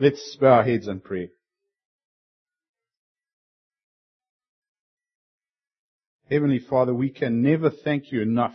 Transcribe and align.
Let's 0.00 0.36
bow 0.40 0.54
our 0.54 0.64
heads 0.64 0.88
and 0.88 1.04
pray. 1.04 1.28
Heavenly 6.30 6.60
Father, 6.60 6.94
we 6.94 7.10
can 7.10 7.42
never 7.42 7.70
thank 7.70 8.10
you 8.10 8.22
enough 8.22 8.54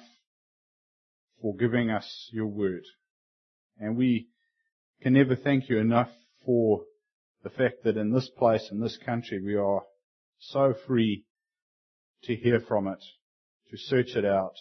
for 1.41 1.55
giving 1.55 1.91
us 1.91 2.27
your 2.31 2.47
word. 2.47 2.81
And 3.79 3.95
we 3.95 4.29
can 5.01 5.13
never 5.13 5.35
thank 5.35 5.69
you 5.69 5.77
enough 5.77 6.09
for 6.43 6.81
the 7.43 7.51
fact 7.51 7.83
that 7.83 7.97
in 7.97 8.11
this 8.11 8.29
place, 8.35 8.67
in 8.71 8.81
this 8.81 8.97
country, 9.05 9.39
we 9.39 9.55
are 9.55 9.83
so 10.39 10.73
free 10.87 11.23
to 12.23 12.35
hear 12.35 12.59
from 12.59 12.87
it, 12.87 13.03
to 13.69 13.77
search 13.77 14.15
it 14.15 14.25
out, 14.25 14.55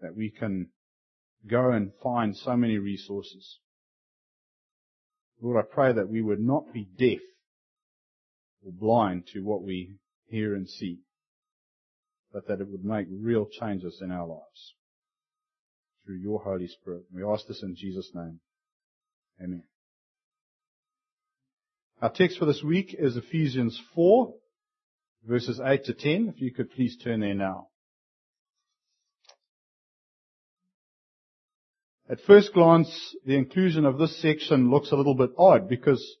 that 0.00 0.14
we 0.16 0.30
can 0.30 0.68
go 1.48 1.72
and 1.72 1.90
find 2.00 2.36
so 2.36 2.56
many 2.56 2.78
resources. 2.78 3.58
Lord, 5.40 5.64
I 5.64 5.74
pray 5.74 5.92
that 5.92 6.08
we 6.08 6.22
would 6.22 6.40
not 6.40 6.72
be 6.72 6.88
deaf 6.98 7.20
or 8.64 8.72
blind 8.72 9.26
to 9.32 9.40
what 9.40 9.62
we 9.62 9.96
hear 10.26 10.54
and 10.54 10.68
see, 10.68 11.00
but 12.32 12.48
that 12.48 12.60
it 12.60 12.68
would 12.68 12.84
make 12.84 13.06
real 13.10 13.46
changes 13.46 14.00
in 14.02 14.10
our 14.10 14.26
lives 14.26 14.74
through 16.04 16.16
your 16.16 16.40
Holy 16.40 16.68
Spirit. 16.68 17.04
We 17.12 17.24
ask 17.24 17.46
this 17.46 17.62
in 17.62 17.76
Jesus' 17.76 18.10
name. 18.14 18.40
Amen. 19.42 19.64
Our 22.00 22.10
text 22.10 22.38
for 22.38 22.44
this 22.44 22.62
week 22.62 22.94
is 22.98 23.16
Ephesians 23.16 23.80
4, 23.94 24.34
verses 25.26 25.60
8 25.64 25.84
to 25.84 25.94
10. 25.94 26.32
If 26.34 26.40
you 26.40 26.52
could 26.52 26.70
please 26.70 26.96
turn 27.02 27.20
there 27.20 27.34
now. 27.34 27.68
At 32.06 32.20
first 32.20 32.52
glance, 32.52 33.16
the 33.24 33.36
inclusion 33.36 33.86
of 33.86 33.96
this 33.96 34.20
section 34.20 34.70
looks 34.70 34.92
a 34.92 34.96
little 34.96 35.14
bit 35.14 35.30
odd 35.38 35.70
because, 35.70 36.16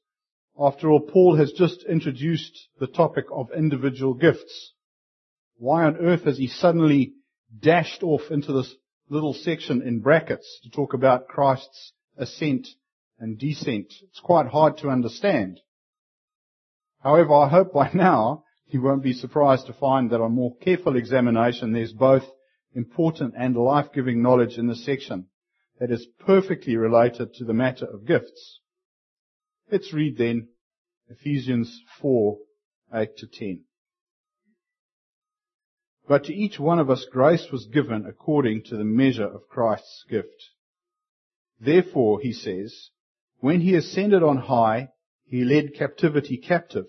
after 0.58 0.90
all, 0.90 1.00
Paul 1.00 1.36
has 1.36 1.52
just 1.52 1.84
introduced 1.84 2.68
the 2.80 2.86
topic 2.86 3.26
of 3.30 3.52
individual 3.52 4.14
gifts. 4.14 4.72
Why 5.58 5.84
on 5.84 5.98
earth 5.98 6.22
has 6.22 6.38
he 6.38 6.46
suddenly 6.46 7.12
dashed 7.60 8.02
off 8.02 8.30
into 8.30 8.54
this 8.54 8.74
little 9.10 9.34
section 9.34 9.82
in 9.82 10.00
brackets 10.00 10.58
to 10.62 10.70
talk 10.70 10.94
about 10.94 11.28
Christ's 11.28 11.92
ascent 12.16 12.66
and 13.18 13.38
descent? 13.38 13.92
It's 14.04 14.20
quite 14.20 14.46
hard 14.46 14.78
to 14.78 14.88
understand. 14.88 15.60
However, 17.00 17.34
I 17.34 17.50
hope 17.50 17.74
by 17.74 17.90
now 17.94 18.44
you 18.68 18.80
won't 18.80 19.02
be 19.02 19.12
surprised 19.12 19.66
to 19.66 19.74
find 19.74 20.08
that 20.10 20.22
on 20.22 20.32
more 20.32 20.56
careful 20.56 20.96
examination 20.96 21.72
there's 21.72 21.92
both 21.92 22.24
important 22.72 23.34
and 23.36 23.54
life-giving 23.54 24.22
knowledge 24.22 24.56
in 24.56 24.66
this 24.66 24.82
section 24.82 25.26
that 25.84 25.92
is 25.92 26.06
perfectly 26.18 26.78
related 26.78 27.34
to 27.34 27.44
the 27.44 27.52
matter 27.52 27.84
of 27.84 28.06
gifts. 28.06 28.60
Let's 29.70 29.92
read 29.92 30.16
then 30.16 30.48
Ephesians 31.10 31.78
4, 32.00 32.38
8 32.94 33.14
to 33.18 33.26
10. 33.26 33.64
But 36.08 36.24
to 36.24 36.34
each 36.34 36.58
one 36.58 36.78
of 36.78 36.88
us 36.88 37.04
grace 37.12 37.48
was 37.52 37.66
given 37.66 38.06
according 38.06 38.62
to 38.68 38.78
the 38.78 38.84
measure 38.84 39.26
of 39.26 39.46
Christ's 39.50 40.06
gift. 40.08 40.52
Therefore, 41.60 42.18
he 42.18 42.32
says, 42.32 42.88
when 43.40 43.60
he 43.60 43.74
ascended 43.74 44.22
on 44.22 44.38
high, 44.38 44.88
he 45.26 45.44
led 45.44 45.74
captivity 45.74 46.38
captive 46.38 46.86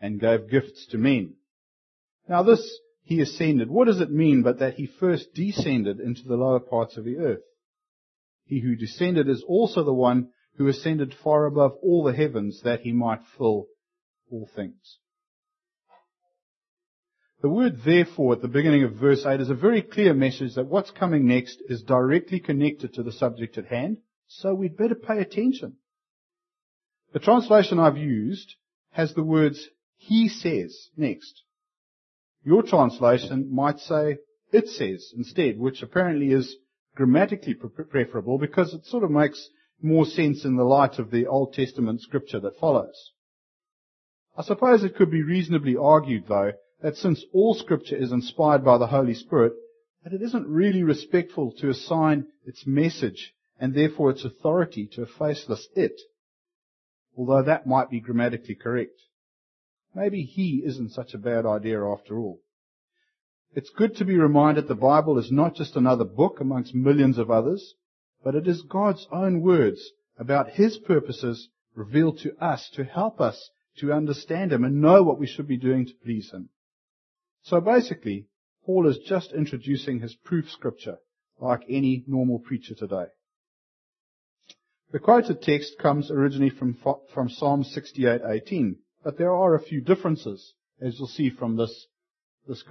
and 0.00 0.18
gave 0.18 0.50
gifts 0.50 0.86
to 0.92 0.96
men. 0.96 1.34
Now 2.26 2.42
this, 2.42 2.78
he 3.02 3.20
ascended, 3.20 3.68
what 3.68 3.86
does 3.86 4.00
it 4.00 4.10
mean 4.10 4.42
but 4.42 4.60
that 4.60 4.76
he 4.76 4.86
first 4.86 5.34
descended 5.34 6.00
into 6.00 6.22
the 6.22 6.36
lower 6.36 6.60
parts 6.60 6.96
of 6.96 7.04
the 7.04 7.18
earth? 7.18 7.40
He 8.50 8.58
who 8.58 8.74
descended 8.74 9.28
is 9.28 9.44
also 9.46 9.84
the 9.84 9.94
one 9.94 10.30
who 10.56 10.66
ascended 10.66 11.14
far 11.14 11.46
above 11.46 11.76
all 11.84 12.02
the 12.02 12.12
heavens 12.12 12.62
that 12.64 12.80
he 12.80 12.92
might 12.92 13.20
fill 13.38 13.68
all 14.28 14.50
things. 14.56 14.98
The 17.42 17.48
word 17.48 17.82
therefore 17.84 18.32
at 18.32 18.42
the 18.42 18.48
beginning 18.48 18.82
of 18.82 18.94
verse 18.94 19.24
8 19.24 19.40
is 19.40 19.50
a 19.50 19.54
very 19.54 19.82
clear 19.82 20.14
message 20.14 20.56
that 20.56 20.66
what's 20.66 20.90
coming 20.90 21.28
next 21.28 21.62
is 21.68 21.84
directly 21.84 22.40
connected 22.40 22.92
to 22.94 23.04
the 23.04 23.12
subject 23.12 23.56
at 23.56 23.66
hand, 23.66 23.98
so 24.26 24.52
we'd 24.52 24.76
better 24.76 24.96
pay 24.96 25.20
attention. 25.20 25.76
The 27.12 27.20
translation 27.20 27.78
I've 27.78 27.96
used 27.96 28.56
has 28.90 29.14
the 29.14 29.22
words 29.22 29.68
he 29.96 30.28
says 30.28 30.88
next. 30.96 31.44
Your 32.42 32.64
translation 32.64 33.54
might 33.54 33.78
say 33.78 34.18
it 34.52 34.66
says 34.66 35.12
instead, 35.16 35.56
which 35.56 35.82
apparently 35.82 36.32
is 36.32 36.56
grammatically 36.94 37.54
preferable 37.54 38.38
because 38.38 38.74
it 38.74 38.84
sort 38.84 39.04
of 39.04 39.10
makes 39.10 39.48
more 39.82 40.04
sense 40.04 40.44
in 40.44 40.56
the 40.56 40.64
light 40.64 40.98
of 40.98 41.10
the 41.10 41.26
Old 41.26 41.54
Testament 41.54 42.00
scripture 42.00 42.40
that 42.40 42.58
follows. 42.58 43.12
I 44.36 44.42
suppose 44.42 44.84
it 44.84 44.96
could 44.96 45.10
be 45.10 45.22
reasonably 45.22 45.76
argued 45.76 46.24
though 46.28 46.52
that 46.82 46.96
since 46.96 47.24
all 47.32 47.54
scripture 47.54 47.96
is 47.96 48.12
inspired 48.12 48.64
by 48.64 48.78
the 48.78 48.86
Holy 48.86 49.14
Spirit, 49.14 49.52
that 50.02 50.12
it 50.12 50.22
isn't 50.22 50.46
really 50.46 50.82
respectful 50.82 51.52
to 51.52 51.68
assign 51.68 52.26
its 52.44 52.66
message 52.66 53.34
and 53.58 53.74
therefore 53.74 54.10
its 54.10 54.24
authority 54.24 54.86
to 54.94 55.02
a 55.02 55.06
faceless 55.06 55.68
it, 55.76 56.00
although 57.16 57.42
that 57.42 57.66
might 57.66 57.90
be 57.90 58.00
grammatically 58.00 58.54
correct. 58.54 58.98
Maybe 59.94 60.22
he 60.22 60.62
isn't 60.64 60.92
such 60.92 61.12
a 61.12 61.18
bad 61.18 61.44
idea 61.44 61.84
after 61.84 62.18
all. 62.18 62.40
It's 63.52 63.70
good 63.70 63.96
to 63.96 64.04
be 64.04 64.16
reminded 64.16 64.68
the 64.68 64.76
Bible 64.76 65.18
is 65.18 65.32
not 65.32 65.56
just 65.56 65.74
another 65.74 66.04
book 66.04 66.40
amongst 66.40 66.74
millions 66.74 67.18
of 67.18 67.30
others, 67.30 67.74
but 68.22 68.36
it 68.36 68.46
is 68.46 68.62
God's 68.62 69.08
own 69.10 69.40
words 69.40 69.90
about 70.16 70.50
His 70.50 70.78
purposes 70.78 71.48
revealed 71.74 72.18
to 72.20 72.36
us 72.42 72.70
to 72.74 72.84
help 72.84 73.20
us 73.20 73.50
to 73.78 73.92
understand 73.92 74.52
Him 74.52 74.62
and 74.62 74.80
know 74.80 75.02
what 75.02 75.18
we 75.18 75.26
should 75.26 75.48
be 75.48 75.56
doing 75.56 75.86
to 75.86 75.94
please 76.04 76.30
Him. 76.30 76.50
So 77.42 77.60
basically, 77.60 78.28
Paul 78.64 78.86
is 78.86 78.98
just 78.98 79.32
introducing 79.32 80.00
his 80.00 80.14
proof 80.14 80.48
scripture 80.50 80.98
like 81.40 81.62
any 81.68 82.04
normal 82.06 82.38
preacher 82.38 82.74
today. 82.74 83.06
The 84.92 84.98
quoted 84.98 85.42
text 85.42 85.78
comes 85.78 86.10
originally 86.10 86.50
from, 86.50 86.76
from 87.14 87.28
Psalm 87.28 87.64
68:18, 87.64 88.76
but 89.02 89.18
there 89.18 89.34
are 89.34 89.54
a 89.54 89.62
few 89.62 89.80
differences, 89.80 90.54
as 90.80 90.98
you'll 90.98 91.08
see 91.08 91.30
from 91.30 91.56
this 91.56 91.86
this 92.50 92.64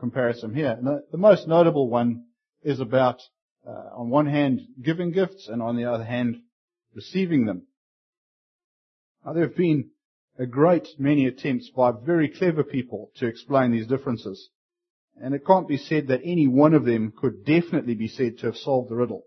comparison 0.00 0.54
here. 0.54 0.78
The, 0.82 1.04
the, 1.12 1.18
most 1.18 1.46
notable 1.46 1.90
one 1.90 2.24
is 2.62 2.80
about, 2.80 3.20
uh, 3.68 3.90
on 3.94 4.08
one 4.08 4.26
hand, 4.26 4.62
giving 4.82 5.12
gifts, 5.12 5.46
and 5.48 5.62
on 5.62 5.76
the 5.76 5.84
other 5.84 6.04
hand, 6.04 6.38
receiving 6.94 7.44
them. 7.44 7.66
Now, 9.24 9.34
there 9.34 9.46
have 9.46 9.56
been 9.56 9.90
a 10.38 10.46
great 10.46 10.88
many 10.98 11.26
attempts 11.26 11.68
by 11.68 11.92
very 11.92 12.30
clever 12.30 12.64
people 12.64 13.10
to 13.16 13.26
explain 13.26 13.72
these 13.72 13.86
differences. 13.86 14.48
And 15.20 15.34
it 15.34 15.46
can't 15.46 15.68
be 15.68 15.76
said 15.76 16.08
that 16.08 16.22
any 16.24 16.46
one 16.48 16.72
of 16.72 16.86
them 16.86 17.12
could 17.14 17.44
definitely 17.44 17.94
be 17.94 18.08
said 18.08 18.38
to 18.38 18.46
have 18.46 18.56
solved 18.56 18.88
the 18.88 18.96
riddle. 18.96 19.24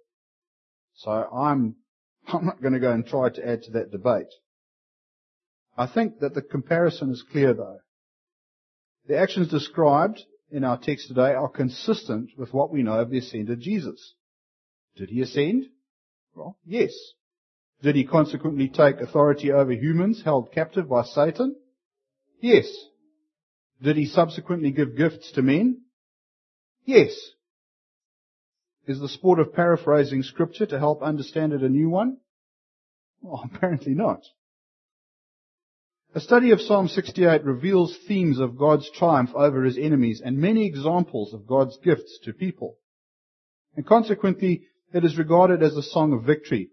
So 0.96 1.12
I'm, 1.12 1.76
I'm 2.28 2.46
not 2.46 2.62
going 2.62 2.74
to 2.74 2.80
go 2.80 2.92
and 2.92 3.06
try 3.06 3.30
to 3.30 3.48
add 3.48 3.62
to 3.64 3.72
that 3.74 3.92
debate. 3.92 4.34
I 5.78 5.86
think 5.86 6.20
that 6.20 6.34
the 6.34 6.42
comparison 6.42 7.12
is 7.12 7.24
clear 7.32 7.54
though. 7.54 7.80
The 9.10 9.18
actions 9.18 9.48
described 9.48 10.24
in 10.52 10.64
our 10.64 10.78
text 10.78 11.08
today 11.08 11.34
are 11.34 11.50
consistent 11.50 12.30
with 12.38 12.54
what 12.54 12.72
we 12.72 12.84
know 12.84 13.00
of 13.00 13.10
the 13.10 13.18
ascended 13.18 13.60
Jesus. 13.60 14.14
Did 14.96 15.10
he 15.10 15.24
ascend? 15.24 15.66
Well, 16.36 16.60
yes. 16.64 16.94
Did 17.82 17.96
he 17.96 18.06
consequently 18.06 18.68
take 18.68 18.98
authority 18.98 19.52
over 19.52 19.72
humans 19.72 20.22
held 20.24 20.52
captive 20.52 20.88
by 20.88 21.06
Satan? 21.06 21.56
Yes. 22.40 22.72
Did 23.82 23.98
he 23.98 24.06
subsequently 24.06 24.70
give 24.70 24.96
gifts 24.96 25.32
to 25.32 25.42
men? 25.42 25.82
Yes. 26.86 27.20
Is 28.86 29.00
the 29.00 29.10
sport 29.10 29.40
of 29.40 29.56
paraphrasing 29.56 30.22
scripture 30.22 30.68
to 30.68 30.78
help 30.78 31.02
understand 31.02 31.54
it 31.54 31.64
a 31.64 31.70
new 31.70 31.90
one? 31.90 32.18
Well, 33.22 33.50
apparently 33.56 33.96
not. 33.96 34.22
A 36.16 36.20
study 36.20 36.50
of 36.50 36.60
Psalm 36.60 36.88
68 36.88 37.44
reveals 37.44 37.96
themes 38.08 38.40
of 38.40 38.58
God's 38.58 38.90
triumph 38.90 39.30
over 39.36 39.64
his 39.64 39.78
enemies 39.78 40.22
and 40.24 40.40
many 40.40 40.66
examples 40.66 41.36
of 41.36 41.46
God's 41.46 41.78
gifts 41.84 42.18
to 42.24 42.34
people. 42.34 42.78
And 43.76 43.86
consequently, 43.86 44.64
it 44.92 45.06
is 45.06 45.20
regarded 45.20 45.62
as 45.62 45.78
a 45.78 45.84
song 45.84 46.14
of 46.14 46.24
victory. 46.24 46.72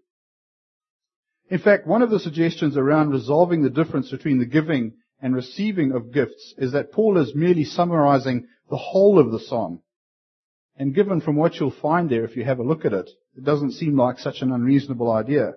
In 1.49 1.59
fact, 1.59 1.85
one 1.85 2.01
of 2.01 2.09
the 2.09 2.19
suggestions 2.19 2.75
around 2.75 3.11
resolving 3.11 3.61
the 3.61 3.69
difference 3.69 4.09
between 4.09 4.39
the 4.39 4.45
giving 4.45 4.93
and 5.21 5.35
receiving 5.35 5.91
of 5.91 6.11
gifts 6.11 6.55
is 6.57 6.71
that 6.71 6.91
Paul 6.91 7.19
is 7.19 7.35
merely 7.35 7.63
summarizing 7.63 8.47
the 8.71 8.77
whole 8.77 9.19
of 9.19 9.31
the 9.31 9.39
psalm. 9.39 9.83
And 10.77 10.95
given 10.95 11.21
from 11.21 11.35
what 11.35 11.55
you'll 11.55 11.71
find 11.71 12.09
there 12.09 12.25
if 12.25 12.35
you 12.35 12.43
have 12.43 12.59
a 12.59 12.63
look 12.63 12.85
at 12.85 12.93
it, 12.93 13.09
it 13.35 13.43
doesn't 13.43 13.73
seem 13.73 13.95
like 13.95 14.17
such 14.17 14.41
an 14.41 14.51
unreasonable 14.51 15.11
idea. 15.11 15.53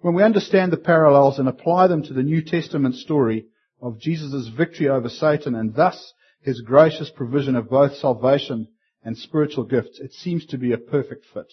When 0.00 0.14
we 0.14 0.22
understand 0.22 0.72
the 0.72 0.76
parallels 0.76 1.38
and 1.38 1.48
apply 1.48 1.88
them 1.88 2.02
to 2.04 2.12
the 2.12 2.22
New 2.22 2.42
Testament 2.42 2.94
story 2.94 3.46
of 3.80 3.98
Jesus' 3.98 4.48
victory 4.48 4.88
over 4.88 5.08
Satan 5.08 5.54
and 5.54 5.74
thus 5.74 6.12
his 6.40 6.60
gracious 6.60 7.10
provision 7.10 7.56
of 7.56 7.68
both 7.68 7.96
salvation 7.96 8.68
and 9.02 9.18
spiritual 9.18 9.64
gifts, 9.64 9.98
it 9.98 10.12
seems 10.12 10.46
to 10.46 10.58
be 10.58 10.72
a 10.72 10.78
perfect 10.78 11.24
fit. 11.32 11.52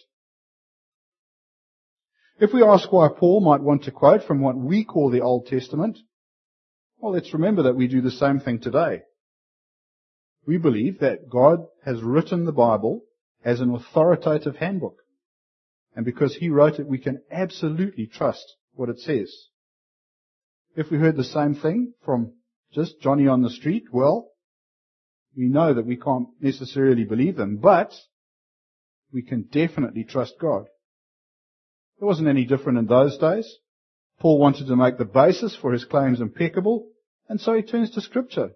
If 2.40 2.54
we 2.54 2.64
ask 2.64 2.92
why 2.92 3.08
Paul 3.08 3.40
might 3.42 3.62
want 3.62 3.84
to 3.86 3.92
quote 3.92 4.24
from 4.24 4.42
what 4.42 4.58
we 4.58 4.84
call 4.84 5.10
the 5.10 5.22
Old 5.22 5.48
Testament, 5.48 5.98
well, 7.00 7.14
let's 7.14 7.34
remember 7.34 7.64
that 7.64 7.76
we 7.76 7.88
do 7.88 8.02
the 8.02 8.12
same 8.12 8.40
thing 8.40 8.60
today. 8.60 9.04
We 10.46 10.58
believe 10.58 11.00
that 11.00 11.30
God 11.30 11.66
has 11.84 12.04
written 12.04 12.46
the 12.46 12.52
Bible 12.52 13.02
as 13.44 13.60
an 13.60 13.74
authoritative 13.74 14.58
handbook. 14.58 14.98
And 15.96 16.06
because 16.06 16.36
He 16.36 16.50
wrote 16.50 16.80
it, 16.80 16.88
we 16.88 16.98
can 16.98 17.22
absolutely 17.32 18.06
trust 18.06 18.56
what 18.74 18.90
it 18.90 19.00
says. 19.00 19.34
If 20.76 20.92
we 20.92 20.98
heard 20.98 21.16
the 21.16 21.24
same 21.24 21.56
thing 21.56 21.94
from 22.04 22.34
just 22.74 23.00
Johnny 23.02 23.28
on 23.28 23.42
the 23.42 23.50
street, 23.50 23.86
well, 23.92 24.30
we 25.36 25.46
know 25.46 25.74
that 25.74 25.86
we 25.86 25.96
can't 25.96 26.28
necessarily 26.42 27.06
believe 27.06 27.38
them, 27.38 27.58
but 27.58 27.94
we 29.12 29.22
can 29.22 29.44
definitely 29.44 30.04
trust 30.04 30.36
God. 30.40 30.66
It 32.02 32.06
wasn't 32.06 32.28
any 32.28 32.46
different 32.46 32.78
in 32.78 32.88
those 32.88 33.18
days. 33.18 33.50
Paul 34.20 34.40
wanted 34.40 34.68
to 34.68 34.76
make 34.76 34.98
the 34.98 35.06
basis 35.06 35.56
for 35.56 35.72
his 35.72 35.86
claims 35.86 36.20
impeccable, 36.20 36.88
and 37.30 37.40
so 37.40 37.54
he 37.54 37.62
turns 37.62 37.92
to 37.92 38.02
scripture, 38.02 38.52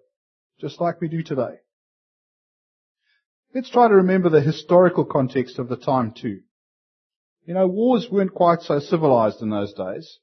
just 0.60 0.80
like 0.80 1.00
we 1.00 1.08
do 1.08 1.22
today. 1.22 1.56
Let's 3.54 3.70
try 3.70 3.88
to 3.88 3.94
remember 3.94 4.28
the 4.28 4.40
historical 4.40 5.04
context 5.04 5.58
of 5.58 5.68
the 5.68 5.76
time 5.76 6.12
too. 6.12 6.40
You 7.46 7.54
know, 7.54 7.66
wars 7.66 8.08
weren't 8.10 8.34
quite 8.34 8.62
so 8.62 8.78
civilized 8.78 9.42
in 9.42 9.50
those 9.50 9.72
days, 9.72 10.18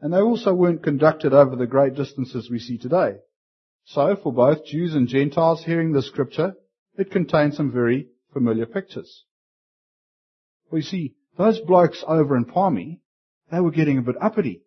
and 0.00 0.12
they 0.12 0.18
also 0.20 0.54
weren't 0.54 0.82
conducted 0.82 1.32
over 1.32 1.56
the 1.56 1.66
great 1.66 1.94
distances 1.94 2.50
we 2.50 2.58
see 2.58 2.78
today. 2.78 3.16
So, 3.84 4.16
for 4.16 4.32
both 4.32 4.64
Jews 4.64 4.94
and 4.94 5.08
Gentiles 5.08 5.64
hearing 5.64 5.92
the 5.92 6.02
scripture, 6.02 6.54
it 6.96 7.10
contains 7.10 7.56
some 7.56 7.72
very 7.72 8.08
familiar 8.32 8.66
pictures. 8.66 9.24
Well, 10.70 10.80
you 10.80 10.84
see, 10.84 11.14
those 11.36 11.60
blokes 11.60 12.04
over 12.06 12.36
in 12.36 12.44
Palmy, 12.44 13.00
they 13.50 13.60
were 13.60 13.70
getting 13.70 13.98
a 13.98 14.02
bit 14.02 14.16
uppity. 14.20 14.62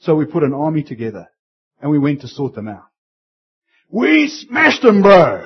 So 0.00 0.14
we 0.14 0.24
put 0.24 0.42
an 0.42 0.54
army 0.54 0.82
together, 0.82 1.28
and 1.80 1.90
we 1.90 1.98
went 1.98 2.20
to 2.22 2.28
sort 2.28 2.54
them 2.54 2.68
out. 2.68 2.86
We 3.90 4.28
smashed 4.28 4.82
them, 4.82 5.02
bro! 5.02 5.44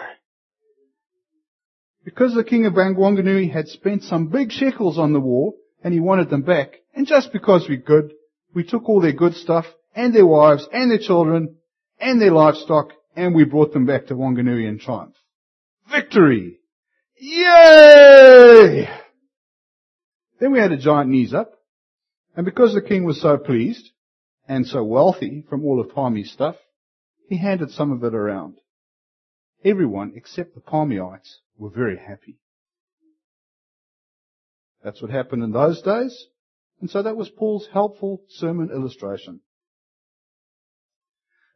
Because 2.04 2.34
the 2.34 2.44
king 2.44 2.66
of 2.66 2.74
Wanganui 2.74 3.52
had 3.52 3.68
spent 3.68 4.02
some 4.02 4.28
big 4.28 4.50
shekels 4.50 4.98
on 4.98 5.12
the 5.12 5.20
war, 5.20 5.54
and 5.82 5.94
he 5.94 6.00
wanted 6.00 6.30
them 6.30 6.42
back, 6.42 6.76
and 6.94 7.06
just 7.06 7.32
because 7.32 7.66
we're 7.68 7.78
good, 7.78 8.12
we 8.54 8.64
took 8.64 8.88
all 8.88 9.00
their 9.00 9.12
good 9.12 9.34
stuff, 9.34 9.66
and 9.94 10.14
their 10.14 10.26
wives, 10.26 10.68
and 10.72 10.90
their 10.90 10.98
children, 10.98 11.56
and 12.00 12.20
their 12.20 12.32
livestock, 12.32 12.92
and 13.16 13.34
we 13.34 13.44
brought 13.44 13.72
them 13.72 13.86
back 13.86 14.06
to 14.06 14.14
Wanganui 14.14 14.66
in 14.68 14.78
triumph. 14.78 15.14
Victory! 15.90 16.58
Yay! 17.18 18.88
Then 20.40 20.52
we 20.52 20.58
had 20.60 20.72
a 20.72 20.78
giant 20.78 21.10
knees 21.10 21.34
up, 21.34 21.52
and 22.36 22.44
because 22.44 22.74
the 22.74 22.82
king 22.82 23.04
was 23.04 23.20
so 23.20 23.36
pleased, 23.36 23.90
and 24.48 24.66
so 24.66 24.84
wealthy 24.84 25.44
from 25.48 25.64
all 25.64 25.80
of 25.80 25.92
Palmy's 25.94 26.30
stuff, 26.30 26.56
he 27.28 27.36
handed 27.36 27.70
some 27.70 27.92
of 27.92 28.02
it 28.04 28.14
around. 28.14 28.58
Everyone 29.64 30.12
except 30.14 30.54
the 30.54 30.60
Palmyites 30.60 31.38
were 31.58 31.70
very 31.70 31.98
happy. 31.98 32.38
That's 34.88 35.02
what 35.02 35.10
happened 35.10 35.42
in 35.44 35.52
those 35.52 35.82
days. 35.82 36.28
And 36.80 36.88
so 36.88 37.02
that 37.02 37.14
was 37.14 37.28
Paul's 37.28 37.68
helpful 37.70 38.22
sermon 38.30 38.70
illustration. 38.70 39.40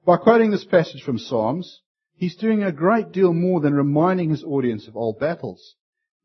By 0.04 0.18
quoting 0.18 0.50
this 0.50 0.66
passage 0.66 1.02
from 1.02 1.16
Psalms, 1.16 1.80
he's 2.14 2.36
doing 2.36 2.62
a 2.62 2.70
great 2.70 3.10
deal 3.10 3.32
more 3.32 3.62
than 3.62 3.72
reminding 3.72 4.28
his 4.28 4.44
audience 4.44 4.86
of 4.86 4.98
old 4.98 5.18
battles. 5.18 5.76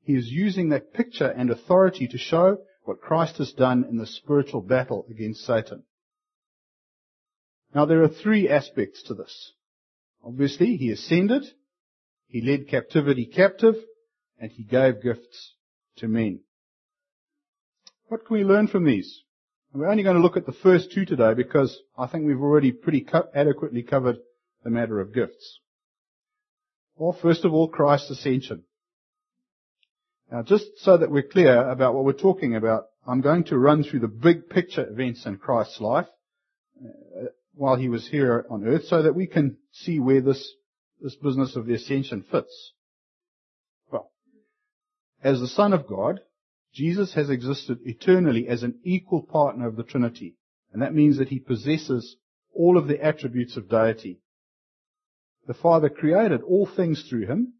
He 0.04 0.16
is 0.16 0.28
using 0.30 0.68
that 0.70 0.94
picture 0.94 1.30
and 1.30 1.50
authority 1.50 2.10
to 2.10 2.18
show 2.18 2.58
what 2.84 3.00
Christ 3.00 3.38
has 3.38 3.54
done 3.54 3.86
in 3.90 3.96
the 3.96 4.06
spiritual 4.06 4.62
battle 4.62 5.06
against 5.10 5.46
Satan. 5.46 5.84
Now 7.74 7.86
there 7.86 8.04
are 8.04 8.10
three 8.10 8.50
aspects 8.50 9.02
to 9.04 9.14
this. 9.14 9.54
Obviously, 10.26 10.76
he 10.76 10.92
ascended, 10.92 11.46
he 12.28 12.42
led 12.42 12.68
captivity 12.68 13.28
captive, 13.28 13.76
and 14.38 14.52
he 14.52 14.64
gave 14.64 15.02
gifts 15.02 15.54
to 16.00 16.10
men. 16.10 16.42
What 18.08 18.26
can 18.26 18.38
we 18.38 18.44
learn 18.44 18.68
from 18.68 18.86
these? 18.86 19.24
we're 19.74 19.90
only 19.90 20.02
going 20.02 20.16
to 20.16 20.22
look 20.22 20.38
at 20.38 20.46
the 20.46 20.54
first 20.54 20.92
two 20.92 21.06
today 21.06 21.34
because 21.36 21.78
I 21.98 22.08
think 22.08 22.26
we've 22.26 22.42
already 22.42 22.72
pretty 22.72 23.02
co- 23.02 23.28
adequately 23.36 23.84
covered 23.84 24.18
the 24.64 24.72
matter 24.72 25.00
of 25.00 25.14
gifts. 25.14 25.60
Well, 26.96 27.16
first 27.22 27.46
of 27.46 27.54
all, 27.54 27.68
Christ's 27.68 28.10
ascension. 28.12 28.64
Now, 30.32 30.42
just 30.42 30.66
so 30.78 30.98
that 30.98 31.12
we're 31.12 31.22
clear 31.22 31.70
about 31.70 31.94
what 31.94 32.06
we're 32.06 32.14
talking 32.14 32.56
about, 32.56 32.86
I'm 33.06 33.22
going 33.22 33.44
to 33.46 33.58
run 33.58 33.84
through 33.84 34.00
the 34.00 34.08
big 34.08 34.50
picture 34.50 34.90
events 34.90 35.26
in 35.26 35.38
Christ's 35.38 35.80
life 35.80 36.08
uh, 36.84 37.26
while 37.54 37.76
he 37.76 37.88
was 37.88 38.08
here 38.08 38.46
on 38.50 38.66
earth 38.66 38.86
so 38.86 39.04
that 39.04 39.16
we 39.16 39.28
can 39.28 39.58
see 39.72 40.00
where 40.00 40.22
this 40.22 40.54
this 41.00 41.16
business 41.16 41.56
of 41.56 41.68
the 41.68 41.76
ascension 41.76 42.26
fits. 42.32 42.74
Well, 43.92 44.12
as 45.24 45.40
the 45.40 45.48
Son 45.48 45.74
of 45.74 45.88
God, 45.88 46.22
Jesus 46.78 47.16
has 47.16 47.32
existed 47.32 47.80
eternally 47.86 48.48
as 48.48 48.62
an 48.62 48.80
equal 48.84 49.24
partner 49.24 49.68
of 49.68 49.78
the 49.78 49.84
Trinity. 49.84 50.36
And 50.72 50.84
that 50.84 50.94
means 50.94 51.18
that 51.18 51.30
he 51.30 51.40
possesses 51.40 52.18
all 52.54 52.78
of 52.78 52.88
the 52.88 53.04
attributes 53.04 53.58
of 53.58 53.68
deity. 53.68 54.22
The 55.48 55.56
Father 55.56 55.90
created 55.90 56.44
all 56.44 56.68
things 56.68 57.04
through 57.10 57.26
him, 57.26 57.54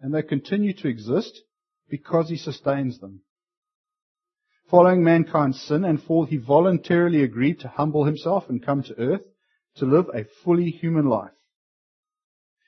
and 0.00 0.12
they 0.12 0.22
continue 0.22 0.72
to 0.74 0.88
exist 0.88 1.42
because 1.88 2.28
he 2.28 2.36
sustains 2.36 2.98
them. 2.98 3.20
Following 4.68 5.04
mankind's 5.04 5.60
sin 5.60 5.84
and 5.84 6.02
fall, 6.02 6.24
he 6.24 6.38
voluntarily 6.38 7.22
agreed 7.22 7.60
to 7.60 7.68
humble 7.68 8.04
himself 8.04 8.48
and 8.48 8.64
come 8.64 8.82
to 8.82 8.98
earth 8.98 9.22
to 9.76 9.86
live 9.86 10.06
a 10.12 10.24
fully 10.42 10.70
human 10.70 11.06
life. 11.06 11.30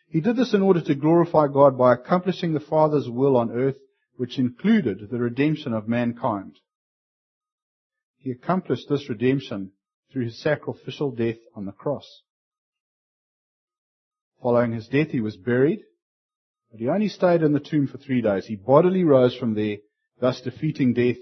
He 0.08 0.20
did 0.20 0.36
this 0.36 0.54
in 0.54 0.62
order 0.62 0.82
to 0.82 0.94
glorify 0.94 1.48
God 1.48 1.76
by 1.76 1.94
accomplishing 1.94 2.52
the 2.52 2.60
Father's 2.60 3.10
will 3.10 3.36
on 3.36 3.50
earth, 3.50 3.78
which 4.16 4.38
included 4.38 5.08
the 5.10 5.18
redemption 5.18 5.72
of 5.72 5.88
mankind. 5.88 6.58
He 8.18 8.30
accomplished 8.30 8.88
this 8.88 9.08
redemption 9.08 9.72
through 10.12 10.24
his 10.24 10.42
sacrificial 10.42 11.10
death 11.10 11.36
on 11.54 11.66
the 11.66 11.72
cross. 11.72 12.22
Following 14.42 14.72
his 14.72 14.88
death, 14.88 15.08
he 15.08 15.20
was 15.20 15.36
buried, 15.36 15.80
but 16.70 16.80
he 16.80 16.88
only 16.88 17.08
stayed 17.08 17.42
in 17.42 17.52
the 17.52 17.60
tomb 17.60 17.86
for 17.86 17.98
three 17.98 18.22
days. 18.22 18.46
He 18.46 18.56
bodily 18.56 19.04
rose 19.04 19.36
from 19.36 19.54
there, 19.54 19.78
thus 20.20 20.40
defeating 20.40 20.94
death 20.94 21.16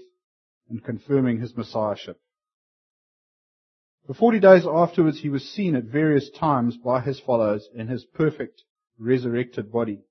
and 0.69 0.83
confirming 0.83 1.39
his 1.39 1.55
messiahship. 1.55 2.19
For 4.07 4.13
forty 4.13 4.39
days 4.39 4.65
afterwards, 4.67 5.21
he 5.21 5.29
was 5.29 5.43
seen 5.49 5.75
at 5.75 5.85
various 5.85 6.29
times 6.29 6.77
by 6.77 7.01
his 7.01 7.19
followers 7.19 7.67
in 7.73 7.87
his 7.87 8.05
perfect 8.05 8.63
resurrected 8.99 9.71
body. 9.71 10.01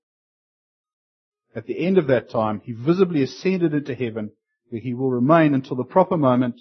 At 1.55 1.65
the 1.65 1.79
end 1.85 1.97
of 1.97 2.07
that 2.07 2.29
time, 2.29 2.61
he 2.65 2.73
visibly 2.73 3.23
ascended 3.23 3.73
into 3.73 3.95
heaven, 3.95 4.31
where 4.69 4.81
he 4.81 4.93
will 4.93 5.09
remain 5.09 5.53
until 5.53 5.77
the 5.77 5.85
proper 5.85 6.17
moment 6.17 6.59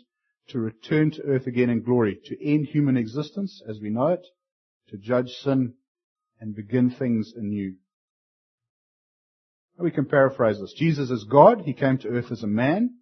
to 0.49 0.61
return 0.61 1.11
to 1.11 1.23
earth 1.23 1.47
again 1.47 1.69
in 1.69 1.83
glory, 1.83 2.21
to 2.27 2.47
end 2.47 2.67
human 2.67 2.97
existence 2.97 3.61
as 3.69 3.81
we 3.81 3.91
know 3.91 4.09
it, 4.09 4.25
to 4.91 4.97
judge 4.97 5.31
sin, 5.31 5.75
and 6.41 6.55
begin 6.55 6.91
things 6.91 7.33
anew. 7.37 7.75
We 9.79 9.91
can 9.91 10.05
paraphrase 10.05 10.61
this. 10.61 10.75
Jesus 10.77 11.11
is 11.11 11.25
God. 11.25 11.63
He 11.63 11.73
came 11.73 11.99
to 11.99 12.09
earth 12.09 12.31
as 12.31 12.45
a 12.45 12.47
man. 12.47 12.99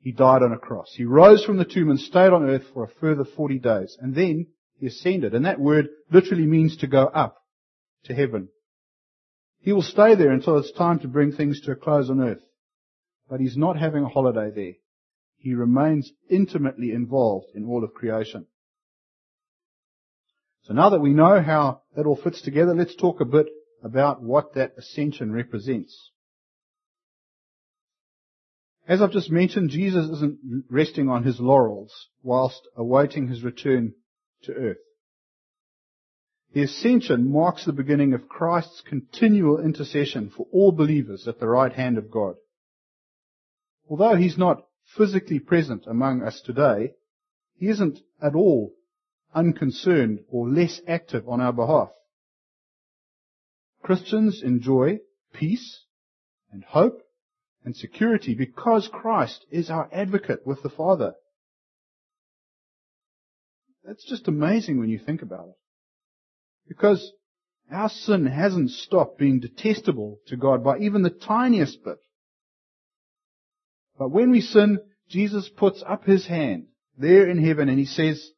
He 0.00 0.10
died 0.10 0.42
on 0.42 0.52
a 0.52 0.58
cross. 0.58 0.92
He 0.96 1.04
rose 1.04 1.44
from 1.44 1.58
the 1.58 1.64
tomb 1.64 1.90
and 1.90 2.00
stayed 2.00 2.32
on 2.32 2.48
earth 2.48 2.64
for 2.74 2.82
a 2.82 2.88
further 3.00 3.24
40 3.24 3.60
days. 3.60 3.96
And 4.00 4.12
then 4.14 4.48
he 4.78 4.86
ascended. 4.86 5.32
And 5.32 5.44
that 5.44 5.60
word 5.60 5.88
literally 6.10 6.46
means 6.46 6.78
to 6.78 6.88
go 6.88 7.04
up 7.04 7.36
to 8.04 8.14
heaven. 8.14 8.48
He 9.62 9.72
will 9.72 9.82
stay 9.82 10.16
there 10.16 10.32
until 10.32 10.58
it's 10.58 10.72
time 10.72 10.98
to 11.00 11.08
bring 11.08 11.32
things 11.32 11.60
to 11.62 11.72
a 11.72 11.76
close 11.76 12.10
on 12.10 12.20
earth. 12.20 12.42
But 13.30 13.40
he's 13.40 13.56
not 13.56 13.78
having 13.78 14.02
a 14.02 14.08
holiday 14.08 14.50
there. 14.50 14.72
He 15.38 15.54
remains 15.54 16.12
intimately 16.28 16.90
involved 16.90 17.46
in 17.54 17.64
all 17.64 17.84
of 17.84 17.94
creation. 17.94 18.46
So 20.64 20.74
now 20.74 20.90
that 20.90 21.00
we 21.00 21.12
know 21.12 21.40
how 21.40 21.82
that 21.96 22.06
all 22.06 22.16
fits 22.16 22.42
together, 22.42 22.74
let's 22.74 22.94
talk 22.96 23.20
a 23.20 23.24
bit 23.24 23.46
about 23.82 24.22
what 24.22 24.54
that 24.54 24.74
ascension 24.76 25.32
represents. 25.32 26.10
As 28.86 29.00
I've 29.00 29.12
just 29.12 29.30
mentioned, 29.30 29.70
Jesus 29.70 30.08
isn't 30.08 30.64
resting 30.68 31.08
on 31.08 31.22
his 31.22 31.38
laurels 31.38 32.08
whilst 32.22 32.60
awaiting 32.76 33.28
his 33.28 33.42
return 33.42 33.94
to 34.42 34.52
earth. 34.52 34.78
The 36.52 36.62
ascension 36.62 37.30
marks 37.30 37.64
the 37.64 37.72
beginning 37.72 38.12
of 38.12 38.28
Christ's 38.28 38.82
continual 38.82 39.58
intercession 39.58 40.30
for 40.30 40.46
all 40.52 40.70
believers 40.70 41.26
at 41.26 41.40
the 41.40 41.48
right 41.48 41.72
hand 41.72 41.96
of 41.96 42.10
God. 42.10 42.34
Although 43.88 44.16
he's 44.16 44.36
not 44.36 44.66
physically 44.96 45.38
present 45.38 45.86
among 45.86 46.22
us 46.22 46.42
today, 46.42 46.92
he 47.56 47.68
isn't 47.68 48.00
at 48.20 48.34
all 48.34 48.74
unconcerned 49.34 50.20
or 50.28 50.48
less 50.48 50.80
active 50.86 51.26
on 51.26 51.40
our 51.40 51.54
behalf. 51.54 51.88
Christians 53.82 54.42
enjoy 54.42 54.98
peace 55.32 55.84
and 56.50 56.64
hope 56.64 57.00
and 57.64 57.74
security 57.74 58.34
because 58.34 58.88
Christ 58.92 59.46
is 59.50 59.70
our 59.70 59.88
advocate 59.90 60.46
with 60.46 60.62
the 60.62 60.68
Father. 60.68 61.14
That's 63.84 64.04
just 64.04 64.28
amazing 64.28 64.78
when 64.78 64.90
you 64.90 64.98
think 64.98 65.22
about 65.22 65.48
it. 65.48 65.54
Because 66.68 67.12
our 67.70 67.88
sin 67.88 68.26
hasn't 68.26 68.70
stopped 68.70 69.18
being 69.18 69.40
detestable 69.40 70.18
to 70.26 70.36
God 70.36 70.62
by 70.62 70.78
even 70.78 71.02
the 71.02 71.10
tiniest 71.10 71.84
bit. 71.84 71.98
But 73.98 74.10
when 74.10 74.30
we 74.30 74.40
sin, 74.40 74.78
Jesus 75.08 75.48
puts 75.48 75.82
up 75.86 76.04
his 76.04 76.26
hand 76.26 76.66
there 76.96 77.28
in 77.28 77.42
heaven 77.42 77.68
and 77.68 77.78
he 77.78 77.84
says, 77.84 78.30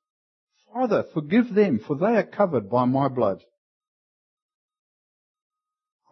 Father, 0.73 1.04
forgive 1.14 1.54
them, 1.54 1.78
for 1.78 1.97
they 1.97 2.16
are 2.16 2.25
covered 2.25 2.69
by 2.69 2.85
my 2.85 3.09
blood. 3.09 3.43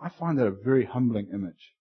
I 0.00 0.08
find 0.08 0.38
that 0.38 0.46
a 0.46 0.50
very 0.52 0.84
humbling 0.84 1.28
image. 1.32 1.71